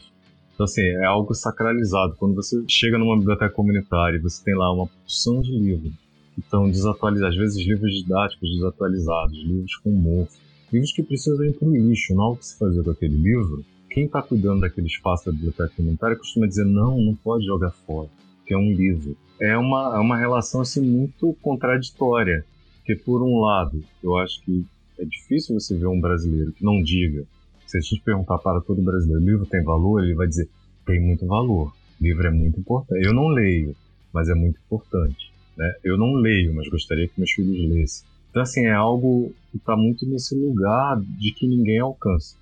então, 0.57 0.63
assim, 0.63 0.81
é 0.81 1.05
algo 1.05 1.35
sacralizado. 1.35 2.15
Quando 2.17 2.33
você 2.33 2.63
chega 2.67 2.97
numa 2.97 3.15
biblioteca 3.15 3.53
comunitária 3.53 4.19
você 4.19 4.43
tem 4.43 4.55
lá 4.55 4.73
uma 4.73 4.87
porção 4.87 5.39
de 5.39 5.51
livros 5.51 5.93
que 6.33 6.39
estão 6.39 6.67
desatualizados, 6.67 7.35
às 7.35 7.39
vezes 7.39 7.67
livros 7.67 7.93
didáticos 7.93 8.49
desatualizados, 8.49 9.37
livros 9.37 9.75
com 9.75 9.91
mofo, 9.91 10.35
livros 10.73 10.91
que 10.91 11.03
precisam 11.03 11.45
ir 11.45 11.53
para 11.53 11.67
o 11.67 11.71
lixo, 11.71 12.15
não 12.15 12.23
há 12.23 12.29
o 12.31 12.37
que 12.37 12.45
se 12.47 12.57
fazer 12.57 12.83
com 12.83 12.89
aquele 12.89 13.17
livro. 13.17 13.63
Quem 13.87 14.05
está 14.05 14.19
cuidando 14.19 14.61
daquele 14.61 14.87
espaço 14.87 15.27
da 15.27 15.31
biblioteca 15.31 15.71
comunitária 15.75 16.17
costuma 16.17 16.47
dizer: 16.47 16.65
não, 16.65 16.99
não 16.99 17.13
pode 17.13 17.45
jogar 17.45 17.69
fora, 17.85 18.09
que 18.43 18.51
é 18.51 18.57
um 18.57 18.73
livro. 18.73 19.15
É 19.39 19.55
uma, 19.55 19.95
é 19.95 19.99
uma 19.99 20.17
relação 20.17 20.61
assim, 20.61 20.81
muito 20.81 21.37
contraditória, 21.39 22.43
porque, 22.77 22.95
por 22.95 23.21
um 23.21 23.41
lado, 23.41 23.83
eu 24.01 24.17
acho 24.17 24.43
que 24.43 24.65
é 24.97 25.05
difícil 25.05 25.53
você 25.53 25.77
ver 25.77 25.85
um 25.85 26.01
brasileiro 26.01 26.51
que 26.51 26.65
não 26.65 26.81
diga 26.81 27.27
se 27.67 27.77
a 27.77 27.81
gente 27.81 28.01
perguntar 28.01 28.37
para 28.37 28.61
todo 28.61 28.81
brasileiro, 28.81 29.21
o 29.21 29.25
livro 29.25 29.45
tem 29.45 29.63
valor? 29.63 30.03
Ele 30.03 30.15
vai 30.15 30.27
dizer, 30.27 30.49
tem 30.85 30.99
muito 30.99 31.25
valor. 31.25 31.73
O 31.99 32.03
livro 32.03 32.27
é 32.27 32.31
muito 32.31 32.59
importante. 32.59 33.05
Eu 33.05 33.13
não 33.13 33.27
leio, 33.27 33.75
mas 34.13 34.29
é 34.29 34.33
muito 34.33 34.59
importante. 34.65 35.31
Né? 35.57 35.73
Eu 35.83 35.97
não 35.97 36.13
leio, 36.13 36.53
mas 36.53 36.67
gostaria 36.69 37.07
que 37.07 37.13
meus 37.17 37.31
filhos 37.31 37.69
lessem. 37.69 38.07
Então, 38.29 38.41
assim, 38.41 38.65
é 38.65 38.73
algo 38.73 39.33
que 39.51 39.57
está 39.57 39.75
muito 39.75 40.05
nesse 40.07 40.35
lugar 40.35 40.99
de 41.01 41.31
que 41.31 41.47
ninguém 41.47 41.79
alcança. 41.79 42.35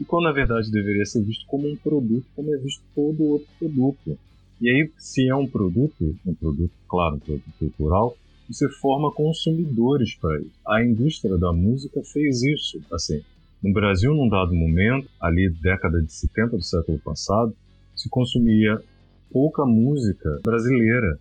E 0.00 0.04
quando, 0.04 0.24
na 0.24 0.32
verdade, 0.32 0.70
deveria 0.70 1.04
ser 1.04 1.22
visto 1.22 1.46
como 1.46 1.68
um 1.68 1.76
produto, 1.76 2.24
como 2.34 2.54
é 2.54 2.58
visto 2.58 2.82
todo 2.94 3.22
outro 3.22 3.48
produto. 3.58 4.18
E 4.60 4.68
aí, 4.70 4.90
se 4.98 5.28
é 5.28 5.34
um 5.34 5.46
produto, 5.46 6.16
um 6.26 6.34
produto, 6.34 6.72
claro, 6.88 7.16
um 7.16 7.20
produto 7.20 7.52
cultural, 7.58 8.16
você 8.48 8.68
forma 8.68 9.12
consumidores 9.12 10.14
para 10.14 10.40
isso. 10.40 10.52
A 10.66 10.84
indústria 10.84 11.36
da 11.36 11.52
música 11.52 12.02
fez 12.04 12.42
isso. 12.42 12.80
Assim, 12.92 13.22
no 13.62 13.72
Brasil, 13.72 14.12
num 14.12 14.28
dado 14.28 14.54
momento, 14.54 15.08
ali 15.20 15.48
década 15.48 16.02
de 16.02 16.12
70 16.12 16.56
do 16.56 16.62
século 16.62 16.98
passado, 16.98 17.54
se 17.94 18.08
consumia 18.08 18.82
pouca 19.30 19.64
música 19.64 20.40
brasileira. 20.42 21.18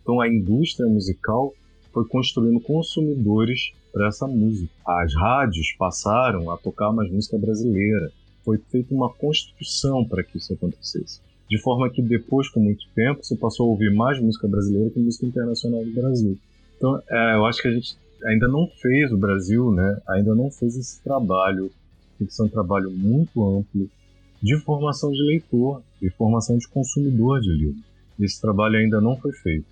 Então 0.00 0.20
a 0.20 0.28
indústria 0.28 0.88
musical 0.88 1.52
foi 1.92 2.06
construindo 2.06 2.60
consumidores 2.60 3.72
para 3.92 4.06
essa 4.06 4.26
música. 4.28 4.72
As 4.86 5.12
rádios 5.14 5.74
passaram 5.76 6.50
a 6.50 6.56
tocar 6.56 6.92
mais 6.92 7.10
música 7.10 7.36
brasileira. 7.36 8.12
Foi 8.44 8.58
feita 8.70 8.94
uma 8.94 9.12
construção 9.12 10.04
para 10.04 10.22
que 10.22 10.38
isso 10.38 10.54
acontecesse. 10.54 11.20
De 11.48 11.60
forma 11.60 11.90
que 11.90 12.00
depois, 12.00 12.48
com 12.48 12.60
muito 12.60 12.84
tempo, 12.94 13.24
você 13.24 13.34
passou 13.34 13.66
a 13.66 13.70
ouvir 13.70 13.92
mais 13.92 14.20
música 14.20 14.46
brasileira 14.46 14.90
que 14.90 15.00
música 15.00 15.26
internacional 15.26 15.84
do 15.84 15.92
Brasil. 15.92 16.38
Então, 16.76 17.02
é, 17.10 17.34
eu 17.34 17.44
acho 17.44 17.60
que 17.60 17.66
a 17.66 17.72
gente 17.72 17.96
ainda 18.24 18.46
não 18.46 18.68
fez, 18.80 19.10
o 19.10 19.18
Brasil, 19.18 19.72
né, 19.72 20.00
ainda 20.08 20.34
não 20.34 20.50
fez 20.50 20.76
esse 20.76 21.02
trabalho 21.02 21.70
tem 22.20 22.26
que 22.26 22.34
ser 22.34 22.42
um 22.42 22.48
trabalho 22.48 22.90
muito 22.90 23.42
amplo 23.42 23.88
de 24.42 24.56
formação 24.60 25.10
de 25.10 25.22
leitor 25.22 25.82
e 26.00 26.10
formação 26.10 26.58
de 26.58 26.68
consumidor 26.68 27.40
de 27.40 27.50
livro. 27.50 27.80
Esse 28.18 28.40
trabalho 28.40 28.76
ainda 28.76 29.00
não 29.00 29.16
foi 29.16 29.32
feito. 29.32 29.66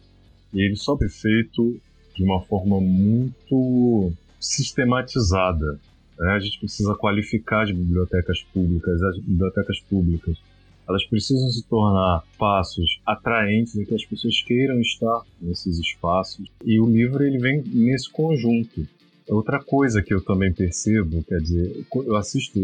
E 0.53 0.63
ele 0.63 0.77
só 0.77 0.97
foi 0.97 1.11
feito 1.11 1.79
de 2.17 2.25
uma 2.25 2.41
forma 2.41 2.81
muito 2.81 4.11
sistematizada. 4.41 5.79
Né? 6.19 6.31
A 6.33 6.39
gente 6.39 6.59
precisa 6.59 6.95
qualificar 6.95 7.65
as 7.65 7.71
bibliotecas 7.71 8.43
públicas. 8.53 9.03
As 9.03 9.19
bibliotecas 9.19 9.81
públicas 9.81 10.39
elas 10.89 11.05
precisam 11.05 11.51
se 11.51 11.63
tornar 11.65 12.25
espaços 12.33 12.99
atraentes 13.05 13.75
e 13.75 13.85
que 13.85 13.95
as 13.95 14.07
pessoas 14.07 14.41
queiram 14.41 14.81
estar 14.81 15.23
nesses 15.39 15.79
espaços. 15.79 16.49
E 16.65 16.81
o 16.81 16.87
livro 16.87 17.23
ele 17.23 17.37
vem 17.37 17.63
nesse 17.63 18.11
conjunto. 18.11 18.89
Outra 19.29 19.63
coisa 19.63 20.03
que 20.03 20.13
eu 20.13 20.25
também 20.25 20.53
percebo, 20.53 21.23
quer 21.25 21.39
dizer, 21.39 21.85
eu 21.95 22.17
assisto 22.17 22.59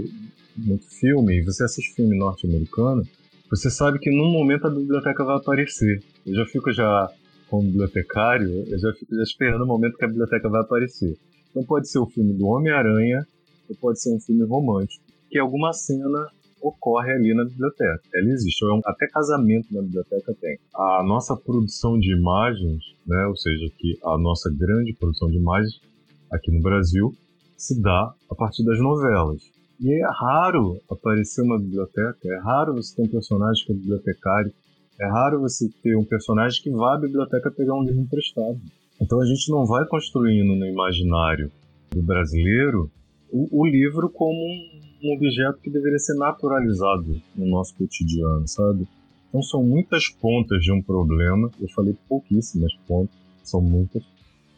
muito 0.57 0.87
filme, 0.89 1.39
e 1.39 1.45
você 1.45 1.65
assiste 1.65 1.95
filme 1.95 2.17
norte-americano, 2.17 3.03
você 3.51 3.71
sabe 3.71 3.99
que 3.99 4.11
num 4.11 4.33
momento 4.33 4.67
a 4.67 4.71
biblioteca 4.71 5.25
vai 5.25 5.37
aparecer. 5.37 6.03
Eu 6.27 6.35
já 6.35 6.47
fico 6.47 6.73
já 6.73 7.09
como 7.49 7.65
bibliotecário, 7.65 8.65
eu 8.67 8.79
já 8.79 8.93
fico 8.95 9.15
já 9.15 9.23
esperando 9.23 9.63
o 9.63 9.67
momento 9.67 9.97
que 9.97 10.05
a 10.05 10.09
biblioteca 10.09 10.49
vai 10.49 10.63
aparecer. 10.63 11.17
Então 11.51 11.63
pode 11.65 11.89
ser 11.89 11.99
o 11.99 12.07
filme 12.07 12.33
do 12.33 12.47
Homem-Aranha, 12.47 13.27
ou 13.69 13.77
pode 13.77 14.01
ser 14.01 14.15
um 14.15 14.21
filme 14.21 14.45
romântico, 14.45 15.05
que 15.31 15.39
alguma 15.39 15.73
cena 15.73 16.29
ocorre 16.61 17.13
ali 17.13 17.35
na 17.35 17.45
biblioteca. 17.45 18.01
Ela 18.15 18.31
existe, 18.31 18.65
até 18.87 19.07
casamento 19.07 19.67
na 19.71 19.83
biblioteca 19.83 20.35
tem. 20.41 20.59
A 20.75 21.03
nossa 21.07 21.37
produção 21.37 21.99
de 21.99 22.11
imagens, 22.11 22.83
né, 23.07 23.27
ou 23.27 23.37
seja, 23.37 23.71
que 23.79 23.99
a 24.03 24.17
nossa 24.17 24.51
grande 24.51 24.95
produção 24.95 25.31
de 25.31 25.37
imagens 25.37 25.79
aqui 26.35 26.51
no 26.51 26.61
Brasil 26.61 27.13
se 27.57 27.81
dá 27.81 28.13
a 28.31 28.35
partir 28.35 28.65
das 28.65 28.79
novelas. 28.79 29.43
E 29.81 29.93
é 29.93 30.07
raro 30.07 30.81
aparecer 30.91 31.43
uma 31.43 31.59
biblioteca, 31.59 32.19
é 32.25 32.39
raro 32.41 32.75
você 32.75 32.95
ter 32.97 33.03
um 33.03 33.11
personagem 33.11 33.65
que 33.65 33.73
é 33.73 33.75
bibliotecário, 33.75 34.53
é 35.01 35.07
raro 35.09 35.41
você 35.41 35.69
ter 35.83 35.97
um 35.97 36.05
personagem 36.05 36.63
que 36.63 36.71
vá 36.71 36.95
à 36.95 37.01
biblioteca 37.01 37.51
pegar 37.51 37.75
um 37.75 37.83
livro 37.83 38.01
emprestado. 38.01 38.61
Então 39.01 39.21
a 39.21 39.27
gente 39.27 39.51
não 39.51 39.67
vai 39.67 39.85
construindo 39.87 40.55
no 40.55 40.67
imaginário 40.67 41.51
do 41.91 42.03
brasileiro 42.03 42.91
o, 43.31 43.63
o 43.63 43.67
livro 43.67 44.09
como 44.09 44.39
um, 44.39 44.81
um 45.03 45.17
objeto 45.17 45.59
que 45.61 45.71
deveria 45.71 45.99
ser 45.99 46.15
naturalizado 46.15 47.21
no 47.35 47.47
nosso 47.47 47.75
cotidiano, 47.77 48.47
sabe? 48.47 48.87
Então 49.29 49.43
são 49.43 49.65
muitas 49.65 50.09
pontas 50.09 50.63
de 50.63 50.71
um 50.71 50.81
problema, 50.81 51.51
eu 51.61 51.69
falei 51.71 51.97
pouquíssimas 52.09 52.73
pontas, 52.87 53.17
são 53.43 53.61
muitas, 53.61 54.05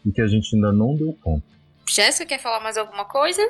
e 0.04 0.12
que 0.12 0.20
a 0.20 0.26
gente 0.26 0.54
ainda 0.54 0.70
não 0.72 0.94
deu 0.94 1.16
conta. 1.22 1.46
Jéssica, 1.88 2.26
quer 2.26 2.40
falar 2.40 2.60
mais 2.60 2.76
alguma 2.76 3.04
coisa? 3.04 3.42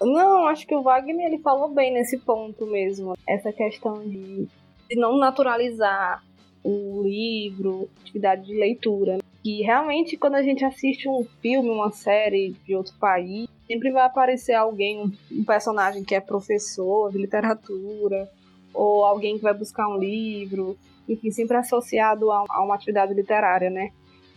Não, 0.00 0.46
acho 0.46 0.66
que 0.66 0.74
o 0.74 0.82
Wagner 0.82 1.26
ele 1.26 1.38
falou 1.38 1.68
bem 1.68 1.92
nesse 1.92 2.18
ponto 2.18 2.66
mesmo. 2.66 3.14
Essa 3.26 3.52
questão 3.52 4.00
de, 4.00 4.48
de 4.88 4.96
não 4.96 5.18
naturalizar 5.18 6.24
o 6.62 7.02
livro, 7.02 7.88
atividade 8.00 8.46
de 8.46 8.54
leitura. 8.54 9.18
Que 9.42 9.62
realmente, 9.62 10.16
quando 10.16 10.36
a 10.36 10.42
gente 10.42 10.64
assiste 10.64 11.08
um 11.08 11.26
filme, 11.42 11.68
uma 11.70 11.90
série 11.90 12.54
de 12.64 12.74
outro 12.74 12.94
país, 12.98 13.48
sempre 13.66 13.90
vai 13.90 14.04
aparecer 14.04 14.54
alguém, 14.54 15.12
um 15.30 15.44
personagem 15.44 16.04
que 16.04 16.14
é 16.14 16.20
professor 16.20 17.10
de 17.10 17.18
literatura, 17.18 18.30
ou 18.72 19.04
alguém 19.04 19.36
que 19.36 19.42
vai 19.42 19.54
buscar 19.54 19.88
um 19.88 19.98
livro, 19.98 20.78
enfim, 21.08 21.30
sempre 21.30 21.56
associado 21.56 22.30
a, 22.30 22.44
a 22.48 22.62
uma 22.62 22.74
atividade 22.74 23.12
literária, 23.12 23.68
né? 23.68 23.90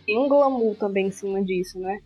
Tem 0.06 0.18
um 0.18 0.28
glamour 0.28 0.74
também 0.76 1.06
em 1.06 1.10
cima 1.10 1.42
disso, 1.42 1.78
né? 1.78 2.00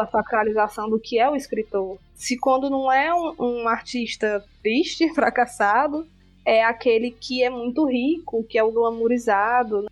A 0.00 0.06
sacralização 0.06 0.88
do 0.88 1.00
que 1.00 1.18
é 1.18 1.28
o 1.28 1.36
escritor. 1.36 1.98
Se 2.14 2.36
quando 2.36 2.70
não 2.70 2.92
é 2.92 3.12
um, 3.14 3.34
um 3.38 3.68
artista 3.68 4.44
triste, 4.62 5.12
fracassado, 5.14 6.06
é 6.44 6.62
aquele 6.64 7.10
que 7.10 7.42
é 7.42 7.50
muito 7.50 7.86
rico, 7.86 8.44
que 8.44 8.58
é 8.58 8.62
o 8.62 8.72
glamourizado. 8.72 9.82
Né? 9.82 9.88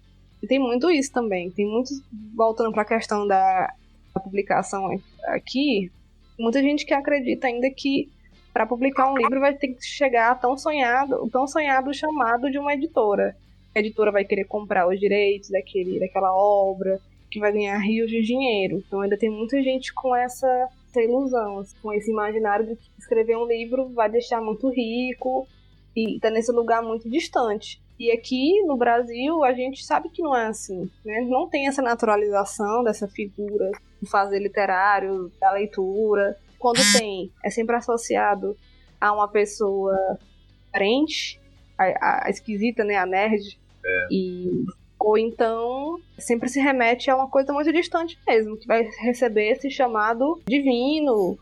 Tem 0.48 0.58
muito 0.58 0.90
isso 0.90 1.12
também. 1.12 1.50
Tem 1.50 1.66
muito, 1.66 1.90
voltando 2.34 2.72
para 2.72 2.82
a 2.82 2.86
questão 2.86 3.26
da, 3.26 3.72
da 4.14 4.20
publicação 4.20 4.88
aqui, 5.24 5.90
muita 6.38 6.62
gente 6.62 6.84
que 6.84 6.94
acredita 6.94 7.46
ainda 7.46 7.68
que 7.70 8.10
para 8.52 8.66
publicar 8.66 9.10
um 9.12 9.16
livro 9.18 9.38
vai 9.38 9.54
ter 9.54 9.68
que 9.68 9.84
chegar 9.84 10.40
tão 10.40 10.56
sonhado, 10.56 11.28
tão 11.30 11.46
sonhado 11.46 11.92
chamado 11.92 12.50
de 12.50 12.58
uma 12.58 12.72
editora. 12.72 13.36
A 13.74 13.80
editora 13.80 14.10
vai 14.10 14.24
querer 14.24 14.44
comprar 14.44 14.88
os 14.88 14.98
direitos 14.98 15.50
daquele, 15.50 16.00
daquela 16.00 16.34
obra, 16.34 16.98
que 17.36 17.40
vai 17.40 17.52
ganhar 17.52 17.76
rios 17.78 18.10
de 18.10 18.22
dinheiro. 18.22 18.82
Então 18.86 19.02
ainda 19.02 19.16
tem 19.18 19.28
muita 19.28 19.62
gente 19.62 19.92
com 19.92 20.16
essa, 20.16 20.48
essa 20.88 21.02
ilusão, 21.02 21.58
assim, 21.58 21.76
com 21.82 21.92
esse 21.92 22.10
imaginário 22.10 22.66
de 22.66 22.76
que 22.76 22.90
escrever 22.98 23.36
um 23.36 23.46
livro 23.46 23.90
vai 23.90 24.10
deixar 24.10 24.40
muito 24.40 24.70
rico 24.70 25.46
e 25.94 26.18
tá 26.18 26.30
nesse 26.30 26.50
lugar 26.50 26.82
muito 26.82 27.10
distante. 27.10 27.78
E 28.00 28.10
aqui 28.10 28.62
no 28.62 28.74
Brasil 28.74 29.44
a 29.44 29.52
gente 29.52 29.84
sabe 29.84 30.08
que 30.08 30.22
não 30.22 30.34
é 30.34 30.46
assim, 30.46 30.90
né? 31.04 31.20
Não 31.28 31.46
tem 31.46 31.68
essa 31.68 31.82
naturalização 31.82 32.82
dessa 32.82 33.06
figura 33.06 33.70
do 34.00 34.08
fazer 34.08 34.38
literário, 34.38 35.30
da 35.38 35.52
leitura. 35.52 36.38
Quando 36.58 36.80
tem, 36.98 37.30
é 37.44 37.50
sempre 37.50 37.76
associado 37.76 38.56
a 38.98 39.12
uma 39.12 39.28
pessoa 39.28 40.18
diferente, 40.64 41.38
a, 41.76 42.28
a 42.28 42.30
esquisita, 42.30 42.82
né? 42.82 42.96
A 42.96 43.04
nerd. 43.04 43.58
É. 43.84 44.06
E 44.10 44.64
ou 44.98 45.16
então 45.18 46.00
sempre 46.18 46.48
se 46.48 46.60
remete 46.60 47.10
a 47.10 47.16
uma 47.16 47.28
coisa 47.28 47.52
muito 47.52 47.72
distante 47.72 48.18
mesmo, 48.26 48.56
que 48.56 48.66
vai 48.66 48.88
receber 49.00 49.50
esse 49.50 49.70
chamado 49.70 50.40
divino, 50.48 51.38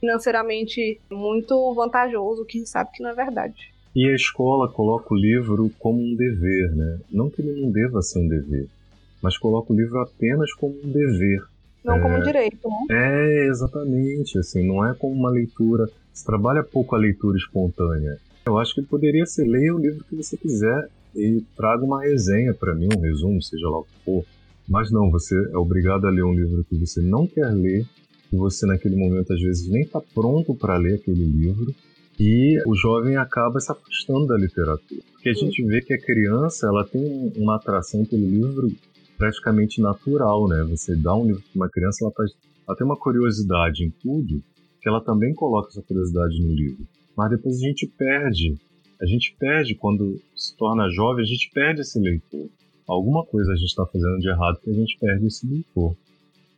financeiramente 0.00 1.00
muito 1.10 1.72
vantajoso, 1.74 2.44
que 2.44 2.66
sabe 2.66 2.90
que 2.92 3.02
não 3.02 3.10
é 3.10 3.14
verdade. 3.14 3.72
E 3.94 4.06
a 4.06 4.14
escola 4.14 4.68
coloca 4.68 5.14
o 5.14 5.16
livro 5.16 5.70
como 5.78 6.02
um 6.02 6.14
dever, 6.14 6.70
né? 6.74 6.98
Não 7.10 7.30
que 7.30 7.40
ele 7.40 7.60
não 7.60 7.70
deva 7.70 8.02
ser 8.02 8.18
um 8.18 8.28
dever, 8.28 8.66
mas 9.22 9.38
coloca 9.38 9.72
o 9.72 9.76
livro 9.76 9.98
apenas 10.00 10.52
como 10.52 10.74
um 10.84 10.90
dever. 10.90 11.42
Não 11.82 11.96
é, 11.96 12.00
como 12.00 12.16
um 12.16 12.22
direito, 12.22 12.68
né? 12.68 12.86
É, 12.90 13.46
exatamente. 13.46 14.38
Assim, 14.38 14.66
não 14.66 14.86
é 14.86 14.94
como 14.94 15.14
uma 15.14 15.30
leitura. 15.30 15.88
Se 16.12 16.26
trabalha 16.26 16.62
pouco 16.62 16.94
a 16.94 16.98
leitura 16.98 17.38
espontânea. 17.38 18.18
Eu 18.44 18.58
acho 18.58 18.74
que 18.74 18.82
poderia 18.82 19.24
ser 19.24 19.46
leia 19.46 19.74
o 19.74 19.78
livro 19.78 20.04
que 20.04 20.16
você 20.16 20.36
quiser 20.36 20.88
e 21.16 21.42
traga 21.56 21.84
uma 21.84 22.02
resenha 22.02 22.54
para 22.54 22.74
mim, 22.74 22.88
um 22.96 23.00
resumo, 23.00 23.42
seja 23.42 23.68
lá 23.68 23.78
o 23.78 23.84
que 23.84 24.04
for. 24.04 24.24
Mas 24.68 24.90
não, 24.90 25.10
você 25.10 25.34
é 25.52 25.56
obrigado 25.56 26.06
a 26.06 26.10
ler 26.10 26.24
um 26.24 26.34
livro 26.34 26.64
que 26.64 26.76
você 26.76 27.00
não 27.00 27.26
quer 27.26 27.48
ler, 27.50 27.86
que 28.28 28.36
você 28.36 28.66
naquele 28.66 28.96
momento 28.96 29.32
às 29.32 29.40
vezes 29.40 29.68
nem 29.68 29.82
está 29.82 30.00
pronto 30.14 30.54
para 30.54 30.76
ler 30.76 30.94
aquele 30.94 31.24
livro, 31.24 31.74
e 32.18 32.60
o 32.66 32.74
jovem 32.74 33.16
acaba 33.16 33.60
se 33.60 33.70
afastando 33.70 34.26
da 34.26 34.36
literatura. 34.36 35.00
Porque 35.12 35.28
a 35.28 35.34
gente 35.34 35.62
vê 35.64 35.82
que 35.82 35.94
a 35.94 36.00
criança 36.00 36.66
ela 36.66 36.84
tem 36.84 37.32
uma 37.36 37.56
atração 37.56 38.04
pelo 38.04 38.26
livro 38.26 38.68
praticamente 39.18 39.80
natural, 39.80 40.48
né? 40.48 40.64
Você 40.70 40.94
dá 40.96 41.14
um 41.14 41.26
livro 41.26 41.42
para 41.42 41.56
uma 41.56 41.68
criança, 41.68 42.04
ela, 42.04 42.12
tá, 42.12 42.24
ela 42.66 42.76
tem 42.76 42.86
uma 42.86 42.96
curiosidade 42.96 43.84
em 43.84 43.90
tudo, 43.90 44.42
que 44.80 44.88
ela 44.88 45.00
também 45.00 45.34
coloca 45.34 45.68
essa 45.68 45.82
curiosidade 45.82 46.40
no 46.40 46.54
livro. 46.54 46.86
Mas 47.16 47.30
depois 47.30 47.56
a 47.56 47.60
gente 47.60 47.86
perde 47.86 48.54
a 49.00 49.06
gente 49.06 49.34
perde, 49.38 49.74
quando 49.74 50.20
se 50.34 50.56
torna 50.56 50.88
jovem, 50.90 51.24
a 51.24 51.26
gente 51.26 51.50
perde 51.52 51.80
esse 51.80 51.98
leitor. 51.98 52.48
Alguma 52.86 53.24
coisa 53.24 53.52
a 53.52 53.56
gente 53.56 53.68
está 53.68 53.84
fazendo 53.84 54.18
de 54.18 54.28
errado 54.28 54.60
que 54.62 54.70
a 54.70 54.74
gente 54.74 54.96
perde 54.98 55.26
esse 55.26 55.46
leitor. 55.46 55.96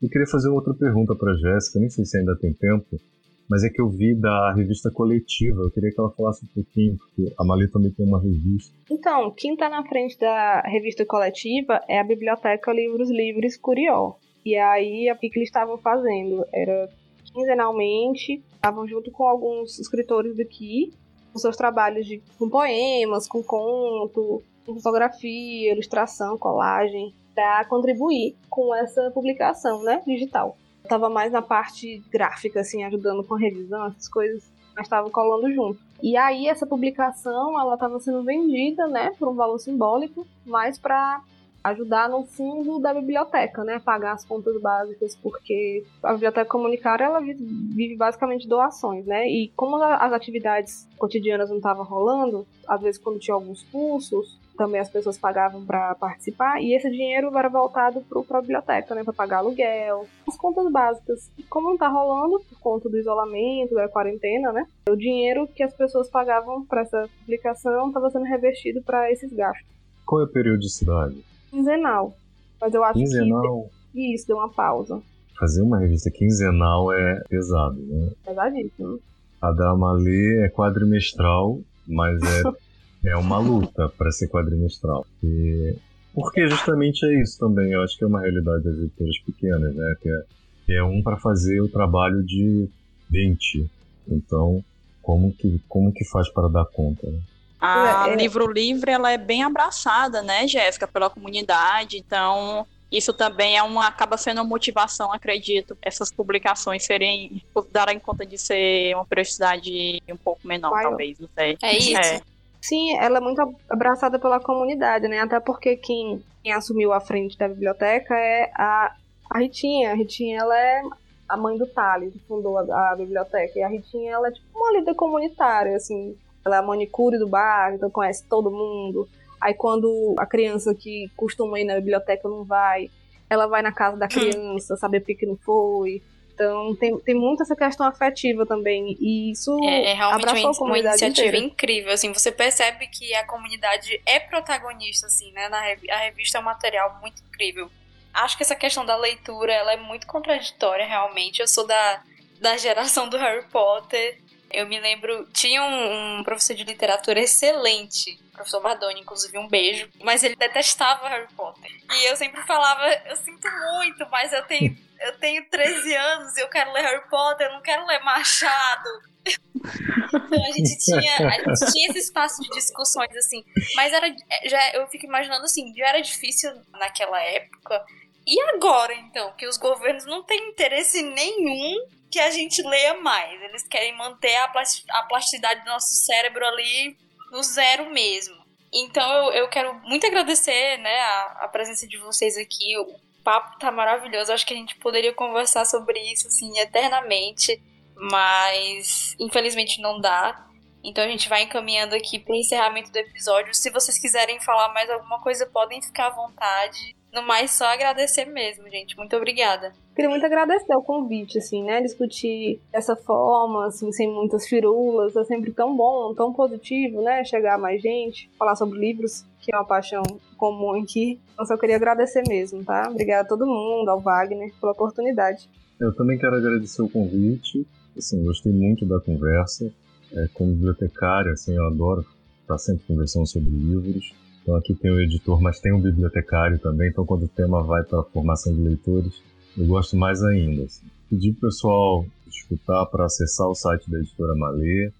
Eu 0.02 0.08
queria 0.08 0.26
fazer 0.26 0.48
outra 0.48 0.74
pergunta 0.74 1.14
para 1.14 1.34
Jéssica, 1.34 1.80
nem 1.80 1.90
sei 1.90 2.04
se 2.04 2.18
ainda 2.18 2.36
tem 2.36 2.52
tempo, 2.52 3.00
mas 3.48 3.64
é 3.64 3.70
que 3.70 3.80
eu 3.80 3.88
vi 3.88 4.14
da 4.14 4.52
revista 4.52 4.90
coletiva, 4.90 5.62
eu 5.62 5.70
queria 5.70 5.90
que 5.90 5.98
ela 5.98 6.10
falasse 6.10 6.44
um 6.44 6.48
pouquinho, 6.48 6.98
porque 6.98 7.32
a 7.36 7.44
Mali 7.44 7.66
também 7.66 7.90
tem 7.90 8.06
uma 8.06 8.20
revista. 8.20 8.76
Então, 8.90 9.32
quem 9.32 9.54
está 9.54 9.70
na 9.70 9.82
frente 9.86 10.18
da 10.18 10.60
revista 10.60 11.04
coletiva 11.04 11.80
é 11.88 11.98
a 11.98 12.04
Biblioteca 12.04 12.72
Livros 12.72 13.10
Livres 13.10 13.56
Curió. 13.56 14.14
E 14.44 14.54
aí, 14.54 15.10
o 15.10 15.18
que 15.18 15.30
eles 15.34 15.48
estavam 15.48 15.78
fazendo? 15.78 16.44
Era 16.52 16.88
quinzenalmente, 17.32 18.42
estavam 18.54 18.86
junto 18.86 19.10
com 19.10 19.26
alguns 19.26 19.78
escritores 19.78 20.36
daqui, 20.36 20.92
com 21.38 21.42
seus 21.42 21.56
trabalhos 21.56 22.04
de, 22.04 22.20
com 22.36 22.50
poemas, 22.50 23.28
com 23.28 23.42
conto, 23.42 24.42
com 24.66 24.74
fotografia, 24.74 25.72
ilustração, 25.72 26.36
colagem, 26.36 27.14
para 27.32 27.64
contribuir 27.66 28.36
com 28.50 28.74
essa 28.74 29.10
publicação 29.12 29.82
né, 29.84 30.02
digital. 30.04 30.56
Estava 30.82 31.08
mais 31.08 31.30
na 31.30 31.40
parte 31.40 32.02
gráfica, 32.10 32.60
assim, 32.60 32.82
ajudando 32.82 33.22
com 33.22 33.36
a 33.36 33.38
revisão, 33.38 33.86
essas 33.86 34.08
coisas, 34.08 34.50
mas 34.74 34.86
estava 34.86 35.08
colando 35.10 35.52
junto. 35.52 35.78
E 36.02 36.16
aí 36.16 36.48
essa 36.48 36.66
publicação, 36.66 37.58
ela 37.60 37.74
estava 37.74 38.00
sendo 38.00 38.24
vendida, 38.24 38.88
né, 38.88 39.12
por 39.16 39.28
um 39.28 39.34
valor 39.34 39.58
simbólico, 39.58 40.26
mas 40.44 40.76
para 40.76 41.22
ajudar 41.68 42.08
no 42.08 42.24
fundo 42.24 42.78
da 42.78 42.92
biblioteca, 42.92 43.64
né? 43.64 43.78
Pagar 43.78 44.12
as 44.12 44.24
contas 44.24 44.60
básicas, 44.60 45.16
porque 45.16 45.84
a 46.02 46.12
biblioteca 46.12 46.50
comunitária 46.50 47.04
ela 47.04 47.20
vive 47.20 47.96
basicamente 47.96 48.48
doações, 48.48 49.06
né? 49.06 49.28
E 49.28 49.52
como 49.56 49.76
as 49.76 50.12
atividades 50.12 50.88
cotidianas 50.98 51.50
não 51.50 51.56
estavam 51.56 51.84
rolando, 51.84 52.46
às 52.66 52.80
vezes 52.80 53.00
quando 53.00 53.18
tinha 53.18 53.34
alguns 53.34 53.62
cursos, 53.64 54.38
também 54.58 54.80
as 54.80 54.90
pessoas 54.90 55.16
pagavam 55.16 55.64
para 55.64 55.94
participar 55.94 56.60
e 56.60 56.74
esse 56.74 56.90
dinheiro 56.90 57.30
era 57.38 57.48
voltado 57.48 58.04
para 58.26 58.38
a 58.38 58.40
biblioteca, 58.40 58.92
né, 58.94 59.04
para 59.04 59.12
pagar 59.12 59.38
aluguel, 59.38 60.06
as 60.26 60.36
contas 60.36 60.70
básicas. 60.70 61.30
E 61.38 61.44
como 61.44 61.68
não 61.68 61.74
está 61.74 61.86
rolando 61.88 62.40
por 62.40 62.58
conta 62.58 62.88
do 62.88 62.98
isolamento, 62.98 63.74
da 63.74 63.88
quarentena, 63.88 64.52
né, 64.52 64.66
o 64.90 64.96
dinheiro 64.96 65.46
que 65.46 65.62
as 65.62 65.72
pessoas 65.72 66.10
pagavam 66.10 66.64
para 66.66 66.80
essa 66.80 67.08
publicação 67.20 67.86
estava 67.86 68.10
sendo 68.10 68.24
revestido 68.24 68.82
para 68.82 69.10
esses 69.12 69.32
gastos. 69.32 69.64
Qual 70.04 70.22
é 70.22 70.24
a 70.24 70.28
periodicidade? 70.28 71.24
Quinzenal. 71.50 72.16
Mas 72.60 72.74
eu 72.74 72.84
acho 72.84 72.98
quinzenal? 72.98 73.70
que 73.92 74.14
isso 74.14 74.26
deu 74.26 74.36
uma 74.36 74.48
pausa. 74.48 75.00
Fazer 75.38 75.62
uma 75.62 75.78
revista 75.78 76.10
quinzenal 76.10 76.92
é 76.92 77.22
pesado, 77.28 77.80
né? 77.80 78.10
Pesadíssimo. 78.24 79.00
A 79.40 79.52
da 79.52 79.70
Amalê 79.70 80.44
é 80.44 80.48
quadrimestral, 80.48 81.60
mas 81.86 82.20
é, 82.22 82.42
é 83.10 83.16
uma 83.16 83.38
luta 83.38 83.88
para 83.96 84.10
ser 84.10 84.28
quadrimestral. 84.28 85.06
E... 85.22 85.76
Porque 86.12 86.48
justamente 86.48 87.06
é 87.06 87.22
isso 87.22 87.38
também. 87.38 87.70
Eu 87.72 87.82
acho 87.82 87.96
que 87.96 88.02
é 88.02 88.06
uma 88.06 88.20
realidade 88.20 88.64
das 88.64 88.76
editoras 88.76 89.18
pequenas, 89.20 89.74
né? 89.74 89.94
Que 90.02 90.08
é 90.08 90.22
e 90.68 90.74
é 90.74 90.84
um 90.84 91.02
para 91.02 91.16
fazer 91.16 91.62
o 91.62 91.68
trabalho 91.68 92.22
de 92.22 92.68
20. 93.10 93.70
Então, 94.06 94.62
como 95.00 95.32
que, 95.32 95.58
como 95.66 95.90
que 95.90 96.04
faz 96.04 96.28
para 96.28 96.48
dar 96.48 96.66
conta? 96.66 97.10
Né? 97.10 97.18
A 97.60 98.08
é, 98.08 98.12
é... 98.12 98.16
Livro 98.16 98.50
Livre 98.50 98.90
ela 98.90 99.10
é 99.10 99.18
bem 99.18 99.42
abraçada, 99.42 100.22
né, 100.22 100.46
Jéssica, 100.46 100.86
pela 100.86 101.10
comunidade. 101.10 101.98
Então, 101.98 102.66
isso 102.90 103.12
também 103.12 103.56
é 103.56 103.62
uma 103.62 103.86
acaba 103.86 104.16
sendo 104.16 104.38
uma 104.38 104.44
motivação, 104.44 105.12
acredito, 105.12 105.76
essas 105.82 106.10
publicações 106.10 106.84
serem 106.84 107.42
darem 107.70 107.98
conta 107.98 108.24
de 108.24 108.38
ser 108.38 108.94
uma 108.94 109.04
prioridade 109.04 110.02
um 110.08 110.16
pouco 110.16 110.46
menor, 110.46 110.70
Vai, 110.70 110.84
talvez, 110.84 111.18
não 111.18 111.28
sei. 111.34 111.58
É 111.62 111.76
isso. 111.76 112.14
É. 112.14 112.20
Sim, 112.60 112.96
ela 112.98 113.18
é 113.18 113.20
muito 113.20 113.40
abraçada 113.68 114.18
pela 114.18 114.40
comunidade, 114.40 115.06
né? 115.06 115.20
Até 115.20 115.38
porque 115.38 115.76
quem, 115.76 116.22
quem 116.42 116.52
assumiu 116.52 116.92
a 116.92 117.00
frente 117.00 117.38
da 117.38 117.48
biblioteca 117.48 118.14
é 118.14 118.50
a, 118.54 118.94
a 119.30 119.38
Ritinha. 119.38 119.92
A 119.92 119.94
Ritinha, 119.94 120.40
ela 120.40 120.58
é 120.58 120.82
a 121.28 121.36
mãe 121.36 121.56
do 121.56 121.66
Thales, 121.66 122.12
que 122.12 122.18
fundou 122.20 122.58
a, 122.58 122.90
a 122.90 122.96
biblioteca. 122.96 123.58
E 123.58 123.62
a 123.62 123.68
Ritinha, 123.68 124.12
ela 124.12 124.28
é 124.28 124.32
tipo 124.32 124.46
uma 124.58 124.72
líder 124.72 124.94
comunitária, 124.94 125.76
assim. 125.76 126.16
Ela 126.48 126.56
é 126.56 126.58
a 126.58 126.62
manicure 126.62 127.18
do 127.18 127.28
bairro, 127.28 127.76
então 127.76 127.90
conhece 127.90 128.24
todo 128.28 128.50
mundo. 128.50 129.08
Aí 129.40 129.54
quando 129.54 130.14
a 130.18 130.26
criança 130.26 130.74
que 130.74 131.10
costuma 131.16 131.60
ir 131.60 131.64
na 131.64 131.76
biblioteca 131.76 132.28
não 132.28 132.44
vai, 132.44 132.90
ela 133.30 133.46
vai 133.46 133.62
na 133.62 133.72
casa 133.72 133.96
da 133.96 134.06
hum. 134.06 134.08
criança, 134.08 134.76
saber 134.76 135.00
por 135.00 135.14
que 135.14 135.26
não 135.26 135.36
foi. 135.36 136.02
Então 136.34 136.74
tem, 136.76 136.96
tem 137.00 137.14
muito 137.16 137.42
essa 137.42 137.56
questão 137.56 137.84
afetiva 137.84 138.46
também. 138.46 138.96
E 139.00 139.32
isso 139.32 139.58
é, 139.64 139.90
é 139.90 139.94
realmente 139.94 140.44
uma, 140.44 140.52
uma 140.52 140.78
iniciativa 140.78 141.26
inteira. 141.26 141.38
incrível. 141.38 141.92
Assim, 141.92 142.12
você 142.12 142.30
percebe 142.30 142.86
que 142.86 143.12
a 143.14 143.26
comunidade 143.26 144.00
é 144.06 144.20
protagonista, 144.20 145.08
assim, 145.08 145.32
né? 145.32 145.48
Na 145.48 145.58
a 145.58 145.98
revista 145.98 146.38
é 146.38 146.40
um 146.40 146.44
material 146.44 146.96
muito 147.00 147.20
incrível. 147.28 147.68
Acho 148.14 148.36
que 148.36 148.44
essa 148.44 148.54
questão 148.54 148.86
da 148.86 148.96
leitura 148.96 149.52
ela 149.52 149.72
é 149.72 149.76
muito 149.76 150.06
contraditória, 150.06 150.86
realmente. 150.86 151.40
Eu 151.40 151.48
sou 151.48 151.66
da, 151.66 152.02
da 152.40 152.56
geração 152.56 153.08
do 153.08 153.18
Harry 153.18 153.44
Potter. 153.50 154.20
Eu 154.50 154.66
me 154.66 154.80
lembro, 154.80 155.26
tinha 155.32 155.62
um, 155.62 156.18
um 156.18 156.24
professor 156.24 156.54
de 156.54 156.64
literatura 156.64 157.20
excelente, 157.20 158.18
professor 158.32 158.60
Bardoni, 158.60 159.00
inclusive 159.00 159.36
um 159.36 159.48
beijo, 159.48 159.88
mas 160.02 160.22
ele 160.22 160.36
detestava 160.36 161.08
Harry 161.08 161.28
Potter. 161.36 161.70
E 161.92 162.04
eu 162.10 162.16
sempre 162.16 162.42
falava, 162.42 162.86
eu 163.06 163.16
sinto 163.16 163.46
muito, 163.74 164.08
mas 164.10 164.32
eu 164.32 164.42
tenho, 164.44 164.76
eu 165.00 165.18
tenho 165.18 165.44
13 165.50 165.94
anos 165.94 166.36
e 166.36 166.40
eu 166.40 166.48
quero 166.48 166.72
ler 166.72 166.82
Harry 166.82 167.08
Potter, 167.08 167.46
eu 167.46 167.52
não 167.52 167.62
quero 167.62 167.86
ler 167.86 168.00
Machado. 168.00 168.88
Então 169.26 170.44
a 170.44 170.52
gente 170.52 170.78
tinha, 170.78 171.28
a 171.28 171.32
gente 171.32 171.72
tinha 171.72 171.88
esse 171.90 171.98
espaço 171.98 172.40
de 172.42 172.48
discussões 172.50 173.14
assim, 173.16 173.44
mas 173.74 173.92
era 173.92 174.14
já 174.46 174.70
eu 174.72 174.86
fico 174.88 175.04
imaginando 175.04 175.44
assim, 175.44 175.74
já 175.76 175.88
era 175.88 176.00
difícil 176.00 176.50
naquela 176.72 177.20
época. 177.20 177.84
E 178.26 178.40
agora 178.54 178.94
então, 178.94 179.32
que 179.32 179.46
os 179.46 179.56
governos 179.56 180.04
não 180.04 180.22
têm 180.22 180.50
interesse 180.50 181.02
nenhum 181.02 181.86
que 182.10 182.18
a 182.18 182.30
gente 182.30 182.62
leia 182.62 183.00
mais. 183.00 183.40
Eles 183.42 183.62
querem 183.62 183.96
manter 183.96 184.34
a, 184.36 184.48
plasti 184.48 184.84
a 184.90 185.02
plasticidade 185.04 185.60
do 185.60 185.70
nosso 185.70 185.92
cérebro 186.04 186.44
ali 186.46 186.96
no 187.30 187.42
zero 187.42 187.90
mesmo. 187.90 188.36
Então 188.72 189.10
eu, 189.12 189.32
eu 189.32 189.48
quero 189.48 189.74
muito 189.80 190.06
agradecer 190.06 190.78
né, 190.78 191.00
a, 191.00 191.38
a 191.42 191.48
presença 191.48 191.86
de 191.86 191.98
vocês 191.98 192.36
aqui. 192.36 192.76
O 192.78 192.98
papo 193.24 193.58
tá 193.58 193.70
maravilhoso. 193.70 194.32
Acho 194.32 194.46
que 194.46 194.54
a 194.54 194.56
gente 194.56 194.76
poderia 194.76 195.12
conversar 195.12 195.64
sobre 195.64 195.98
isso 196.12 196.26
assim 196.26 196.58
eternamente, 196.58 197.60
mas 197.94 199.14
infelizmente 199.18 199.80
não 199.80 200.00
dá. 200.00 200.46
Então 200.82 201.04
a 201.04 201.08
gente 201.08 201.28
vai 201.28 201.42
encaminhando 201.42 201.94
aqui 201.94 202.18
para 202.18 202.32
o 202.32 202.36
encerramento 202.36 202.90
do 202.90 202.96
episódio. 202.96 203.54
Se 203.54 203.70
vocês 203.70 203.98
quiserem 203.98 204.40
falar 204.40 204.72
mais 204.72 204.88
alguma 204.88 205.20
coisa, 205.20 205.46
podem 205.46 205.82
ficar 205.82 206.06
à 206.06 206.10
vontade. 206.10 206.96
No 207.12 207.26
mais, 207.26 207.52
só 207.52 207.64
agradecer 207.64 208.26
mesmo, 208.26 208.68
gente. 208.68 208.96
Muito 208.96 209.16
obrigada. 209.16 209.72
Queria 209.94 210.10
muito 210.10 210.24
agradecer 210.24 210.74
o 210.74 210.82
convite, 210.82 211.38
assim, 211.38 211.64
né? 211.64 211.80
Discutir 211.80 212.60
dessa 212.70 212.94
forma, 212.94 213.66
assim, 213.66 213.90
sem 213.92 214.12
muitas 214.12 214.46
firulas. 214.46 215.16
É 215.16 215.24
sempre 215.24 215.50
tão 215.52 215.74
bom, 215.74 216.14
tão 216.14 216.32
positivo, 216.32 217.00
né? 217.02 217.24
Chegar 217.24 217.54
a 217.54 217.58
mais 217.58 217.80
gente, 217.80 218.30
falar 218.38 218.54
sobre 218.56 218.78
livros, 218.78 219.24
que 219.40 219.52
é 219.52 219.56
uma 219.56 219.66
paixão 219.66 220.02
comum 220.36 220.80
aqui. 220.80 221.18
Então, 221.32 221.46
só 221.46 221.56
queria 221.56 221.76
agradecer 221.76 222.22
mesmo, 222.28 222.62
tá? 222.62 222.88
Obrigada 222.90 223.22
a 223.22 223.28
todo 223.28 223.46
mundo, 223.46 223.88
ao 223.88 224.00
Wagner, 224.00 224.52
pela 224.60 224.72
oportunidade. 224.72 225.48
Eu 225.80 225.94
também 225.94 226.18
quero 226.18 226.36
agradecer 226.36 226.82
o 226.82 226.88
convite. 226.88 227.66
Assim, 227.96 228.22
gostei 228.24 228.52
muito 228.52 228.86
da 228.86 229.00
conversa. 229.00 229.72
É, 230.12 230.28
como 230.34 230.52
bibliotecária, 230.52 231.32
assim, 231.32 231.54
eu 231.56 231.66
adoro 231.66 232.04
estar 232.42 232.58
sempre 232.58 232.84
conversando 232.86 233.26
sobre 233.26 233.50
livros. 233.50 234.12
Então 234.48 234.56
aqui 234.56 234.74
tem 234.74 234.90
o 234.90 234.98
editor, 234.98 235.42
mas 235.42 235.60
tem 235.60 235.74
um 235.74 235.80
bibliotecário 235.80 236.58
também. 236.58 236.88
Então 236.88 237.04
quando 237.04 237.24
o 237.24 237.28
tema 237.28 237.62
vai 237.62 237.84
para 237.84 238.00
a 238.00 238.04
formação 238.04 238.54
de 238.54 238.62
leitores, 238.62 239.22
eu 239.54 239.66
gosto 239.66 239.94
mais 239.94 240.22
ainda. 240.22 240.64
Assim. 240.64 240.86
Pedir 241.10 241.34
para 241.34 241.48
o 241.48 241.50
pessoal 241.50 242.06
escutar 242.26 242.86
para 242.86 243.04
acessar 243.04 243.46
o 243.46 243.54
site 243.54 243.90
da 243.90 243.98
editora 243.98 244.34
Malê, 244.34 244.90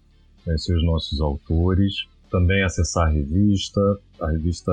conhecer 0.45 0.75
os 0.75 0.85
nossos 0.85 1.19
autores, 1.19 2.05
também 2.29 2.61
acessar 2.63 3.07
a 3.07 3.09
revista. 3.09 3.81
A 4.21 4.27
revista 4.27 4.71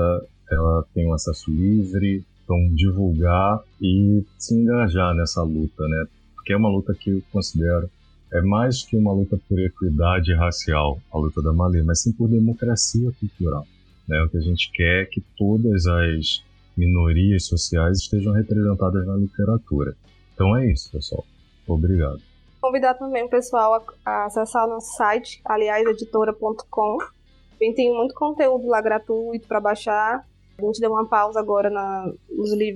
ela 0.51 0.85
tem 0.93 1.07
um 1.07 1.13
acesso 1.13 1.49
livre, 1.49 2.23
então 2.43 2.69
divulgar 2.75 3.59
e 3.81 4.23
se 4.37 4.53
engajar 4.53 5.15
nessa 5.15 5.41
luta, 5.41 5.87
né? 5.87 6.05
Porque 6.35 6.53
é 6.53 6.57
uma 6.57 6.69
luta 6.69 6.93
que 6.93 7.09
eu 7.09 7.23
considero 7.31 7.89
é 8.31 8.41
mais 8.41 8.83
que 8.83 8.95
uma 8.95 9.11
luta 9.11 9.39
por 9.49 9.57
equidade 9.57 10.35
racial, 10.35 11.01
a 11.11 11.17
luta 11.17 11.41
da 11.41 11.51
Malê, 11.51 11.81
mas 11.81 12.01
sim 12.01 12.11
por 12.11 12.29
democracia 12.29 13.11
cultural. 13.19 13.65
Né? 14.07 14.21
O 14.23 14.29
que 14.29 14.37
a 14.37 14.41
gente 14.41 14.71
quer 14.71 15.03
é 15.03 15.05
que 15.05 15.21
todas 15.37 15.85
as 15.85 16.43
minorias 16.77 17.45
sociais 17.45 17.99
estejam 17.99 18.33
representadas 18.33 19.05
na 19.05 19.15
literatura. 19.15 19.95
Então 20.33 20.55
é 20.55 20.71
isso, 20.71 20.91
pessoal. 20.91 21.25
Obrigado. 21.67 22.21
Convidar 22.61 22.93
também 22.93 23.23
o 23.23 23.29
pessoal 23.29 23.83
a, 24.05 24.25
acessar 24.25 24.65
o 24.65 24.69
nosso 24.69 24.95
site, 24.95 25.41
aliás, 25.43 25.85
editora.com. 25.85 26.97
Tem 27.57 27.93
muito 27.93 28.13
conteúdo 28.13 28.67
lá 28.67 28.79
gratuito 28.81 29.47
para 29.47 29.59
baixar. 29.59 30.25
A 30.57 30.61
gente 30.61 30.79
deu 30.79 30.91
uma 30.91 31.07
pausa 31.07 31.39
agora 31.39 31.69
na, 31.69 32.11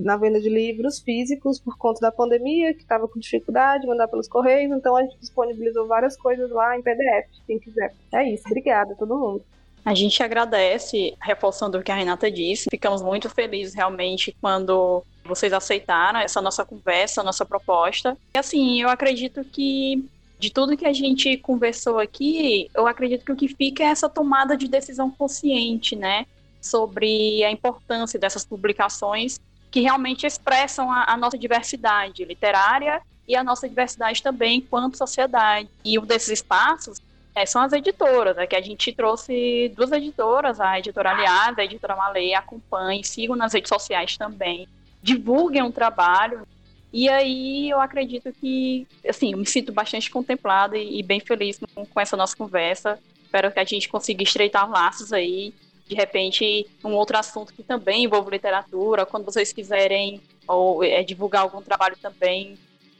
na 0.02 0.18
venda 0.18 0.40
de 0.40 0.50
livros 0.50 1.00
físicos 1.00 1.60
por 1.60 1.78
conta 1.78 2.00
da 2.00 2.12
pandemia, 2.12 2.76
que 2.76 2.82
estava 2.82 3.08
com 3.08 3.20
dificuldade 3.20 3.82
de 3.82 3.88
mandar 3.88 4.08
pelos 4.08 4.28
correios, 4.28 4.72
então 4.72 4.96
a 4.96 5.02
gente 5.02 5.18
disponibilizou 5.20 5.88
várias 5.88 6.16
coisas 6.16 6.50
lá 6.52 6.78
em 6.78 6.84
PDF, 6.84 7.28
quem 7.48 7.58
quiser. 7.58 7.92
É 8.14 8.24
isso, 8.32 8.44
obrigada 8.46 8.94
a 8.94 8.96
todo 8.96 9.18
mundo. 9.18 9.44
A 9.84 9.96
gente 9.96 10.22
agradece, 10.22 11.16
reforçando 11.20 11.78
o 11.78 11.84
que 11.84 11.92
a 11.92 11.96
Renata 11.96 12.30
disse. 12.30 12.70
Ficamos 12.70 13.02
muito 13.02 13.30
felizes 13.30 13.74
realmente 13.74 14.36
quando 14.40 15.04
vocês 15.24 15.54
aceitaram 15.54 16.20
essa 16.20 16.42
nossa 16.42 16.64
conversa, 16.64 17.24
nossa 17.24 17.46
proposta. 17.46 18.18
E 18.36 18.38
assim, 18.38 18.82
eu 18.82 18.90
acredito 18.90 19.44
que 19.44 20.04
de 20.38 20.50
tudo 20.50 20.76
que 20.76 20.86
a 20.86 20.94
gente 20.94 21.38
conversou 21.38 22.00
aqui, 22.00 22.70
eu 22.74 22.88
acredito 22.88 23.24
que 23.24 23.32
o 23.32 23.36
que 23.36 23.48
fica 23.48 23.84
é 23.84 23.88
essa 23.88 24.10
tomada 24.10 24.58
de 24.58 24.68
decisão 24.68 25.10
consciente, 25.10 25.96
né? 25.96 26.26
Sobre 26.60 27.44
a 27.44 27.52
importância 27.52 28.20
dessas 28.20 28.44
publicações 28.44 29.40
que 29.70 29.82
realmente 29.82 30.26
expressam 30.26 30.92
a, 30.92 31.06
a 31.14 31.18
nossa 31.18 31.38
diversidade 31.38 32.26
literária 32.26 33.02
e 33.28 33.36
a 33.36 33.44
nossa 33.44 33.70
diversidade 33.70 34.22
também 34.22 34.58
enquanto 34.58 34.98
sociedade. 34.98 35.70
E 35.86 35.98
um 35.98 36.06
desses 36.06 36.30
espaços 36.30 37.00
é, 37.34 37.46
são 37.46 37.62
as 37.62 37.72
editoras, 37.72 38.38
é 38.38 38.46
que 38.46 38.56
a 38.56 38.62
gente 38.62 38.92
trouxe 38.92 39.72
duas 39.76 39.92
editoras, 39.92 40.60
a 40.60 40.78
editora 40.78 41.12
Aliada, 41.12 41.62
a 41.62 41.66
editora 41.66 41.96
Malê, 41.96 42.34
acompanhem, 42.34 43.04
sigam 43.04 43.36
nas 43.36 43.54
redes 43.54 43.70
sociais 43.70 44.18
também, 44.18 44.68
divulguem 45.02 45.64
o 45.64 45.72
trabalho. 45.72 46.46
E 46.92 47.08
aí 47.08 47.70
eu 47.70 47.80
acredito 47.80 48.34
que, 48.34 48.86
assim, 49.08 49.32
eu 49.32 49.38
me 49.38 49.46
sinto 49.46 49.72
bastante 49.72 50.12
contemplada 50.12 50.78
e, 50.78 51.00
e 51.00 51.04
bem 51.04 51.22
feliz 51.22 51.58
com, 51.74 51.86
com, 51.86 52.00
essa 52.02 52.18
nossa 52.18 52.36
conversa. 52.36 53.00
Espero 53.24 53.50
que 53.50 53.60
a 53.60 53.64
gente 53.64 53.88
consiga 53.88 54.22
estreitar 54.24 54.70
laços 54.70 55.14
aí. 55.14 55.54
De 55.88 55.96
repente, 55.96 56.68
um 56.84 56.92
outro 56.92 57.18
assunto 57.18 57.54
que 57.54 57.64
também 57.64 58.04
envolve 58.04 58.30
literatura, 58.30 59.06
quando 59.06 59.24
vocês 59.24 59.54
quiserem 59.54 60.22
ou 60.46 60.84
é, 60.84 61.02
divulgar 61.02 61.44
algum 61.44 61.62
trabalho 61.62 61.96
também, 62.02 62.58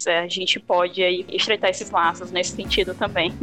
a 0.08 0.28
gente 0.28 0.58
pode 0.60 1.04
aí 1.04 1.26
estreitar 1.30 1.70
esses 1.70 1.92
laços 1.92 2.32
nesse 2.32 2.56
sentido 2.56 2.96
também. 2.96 3.34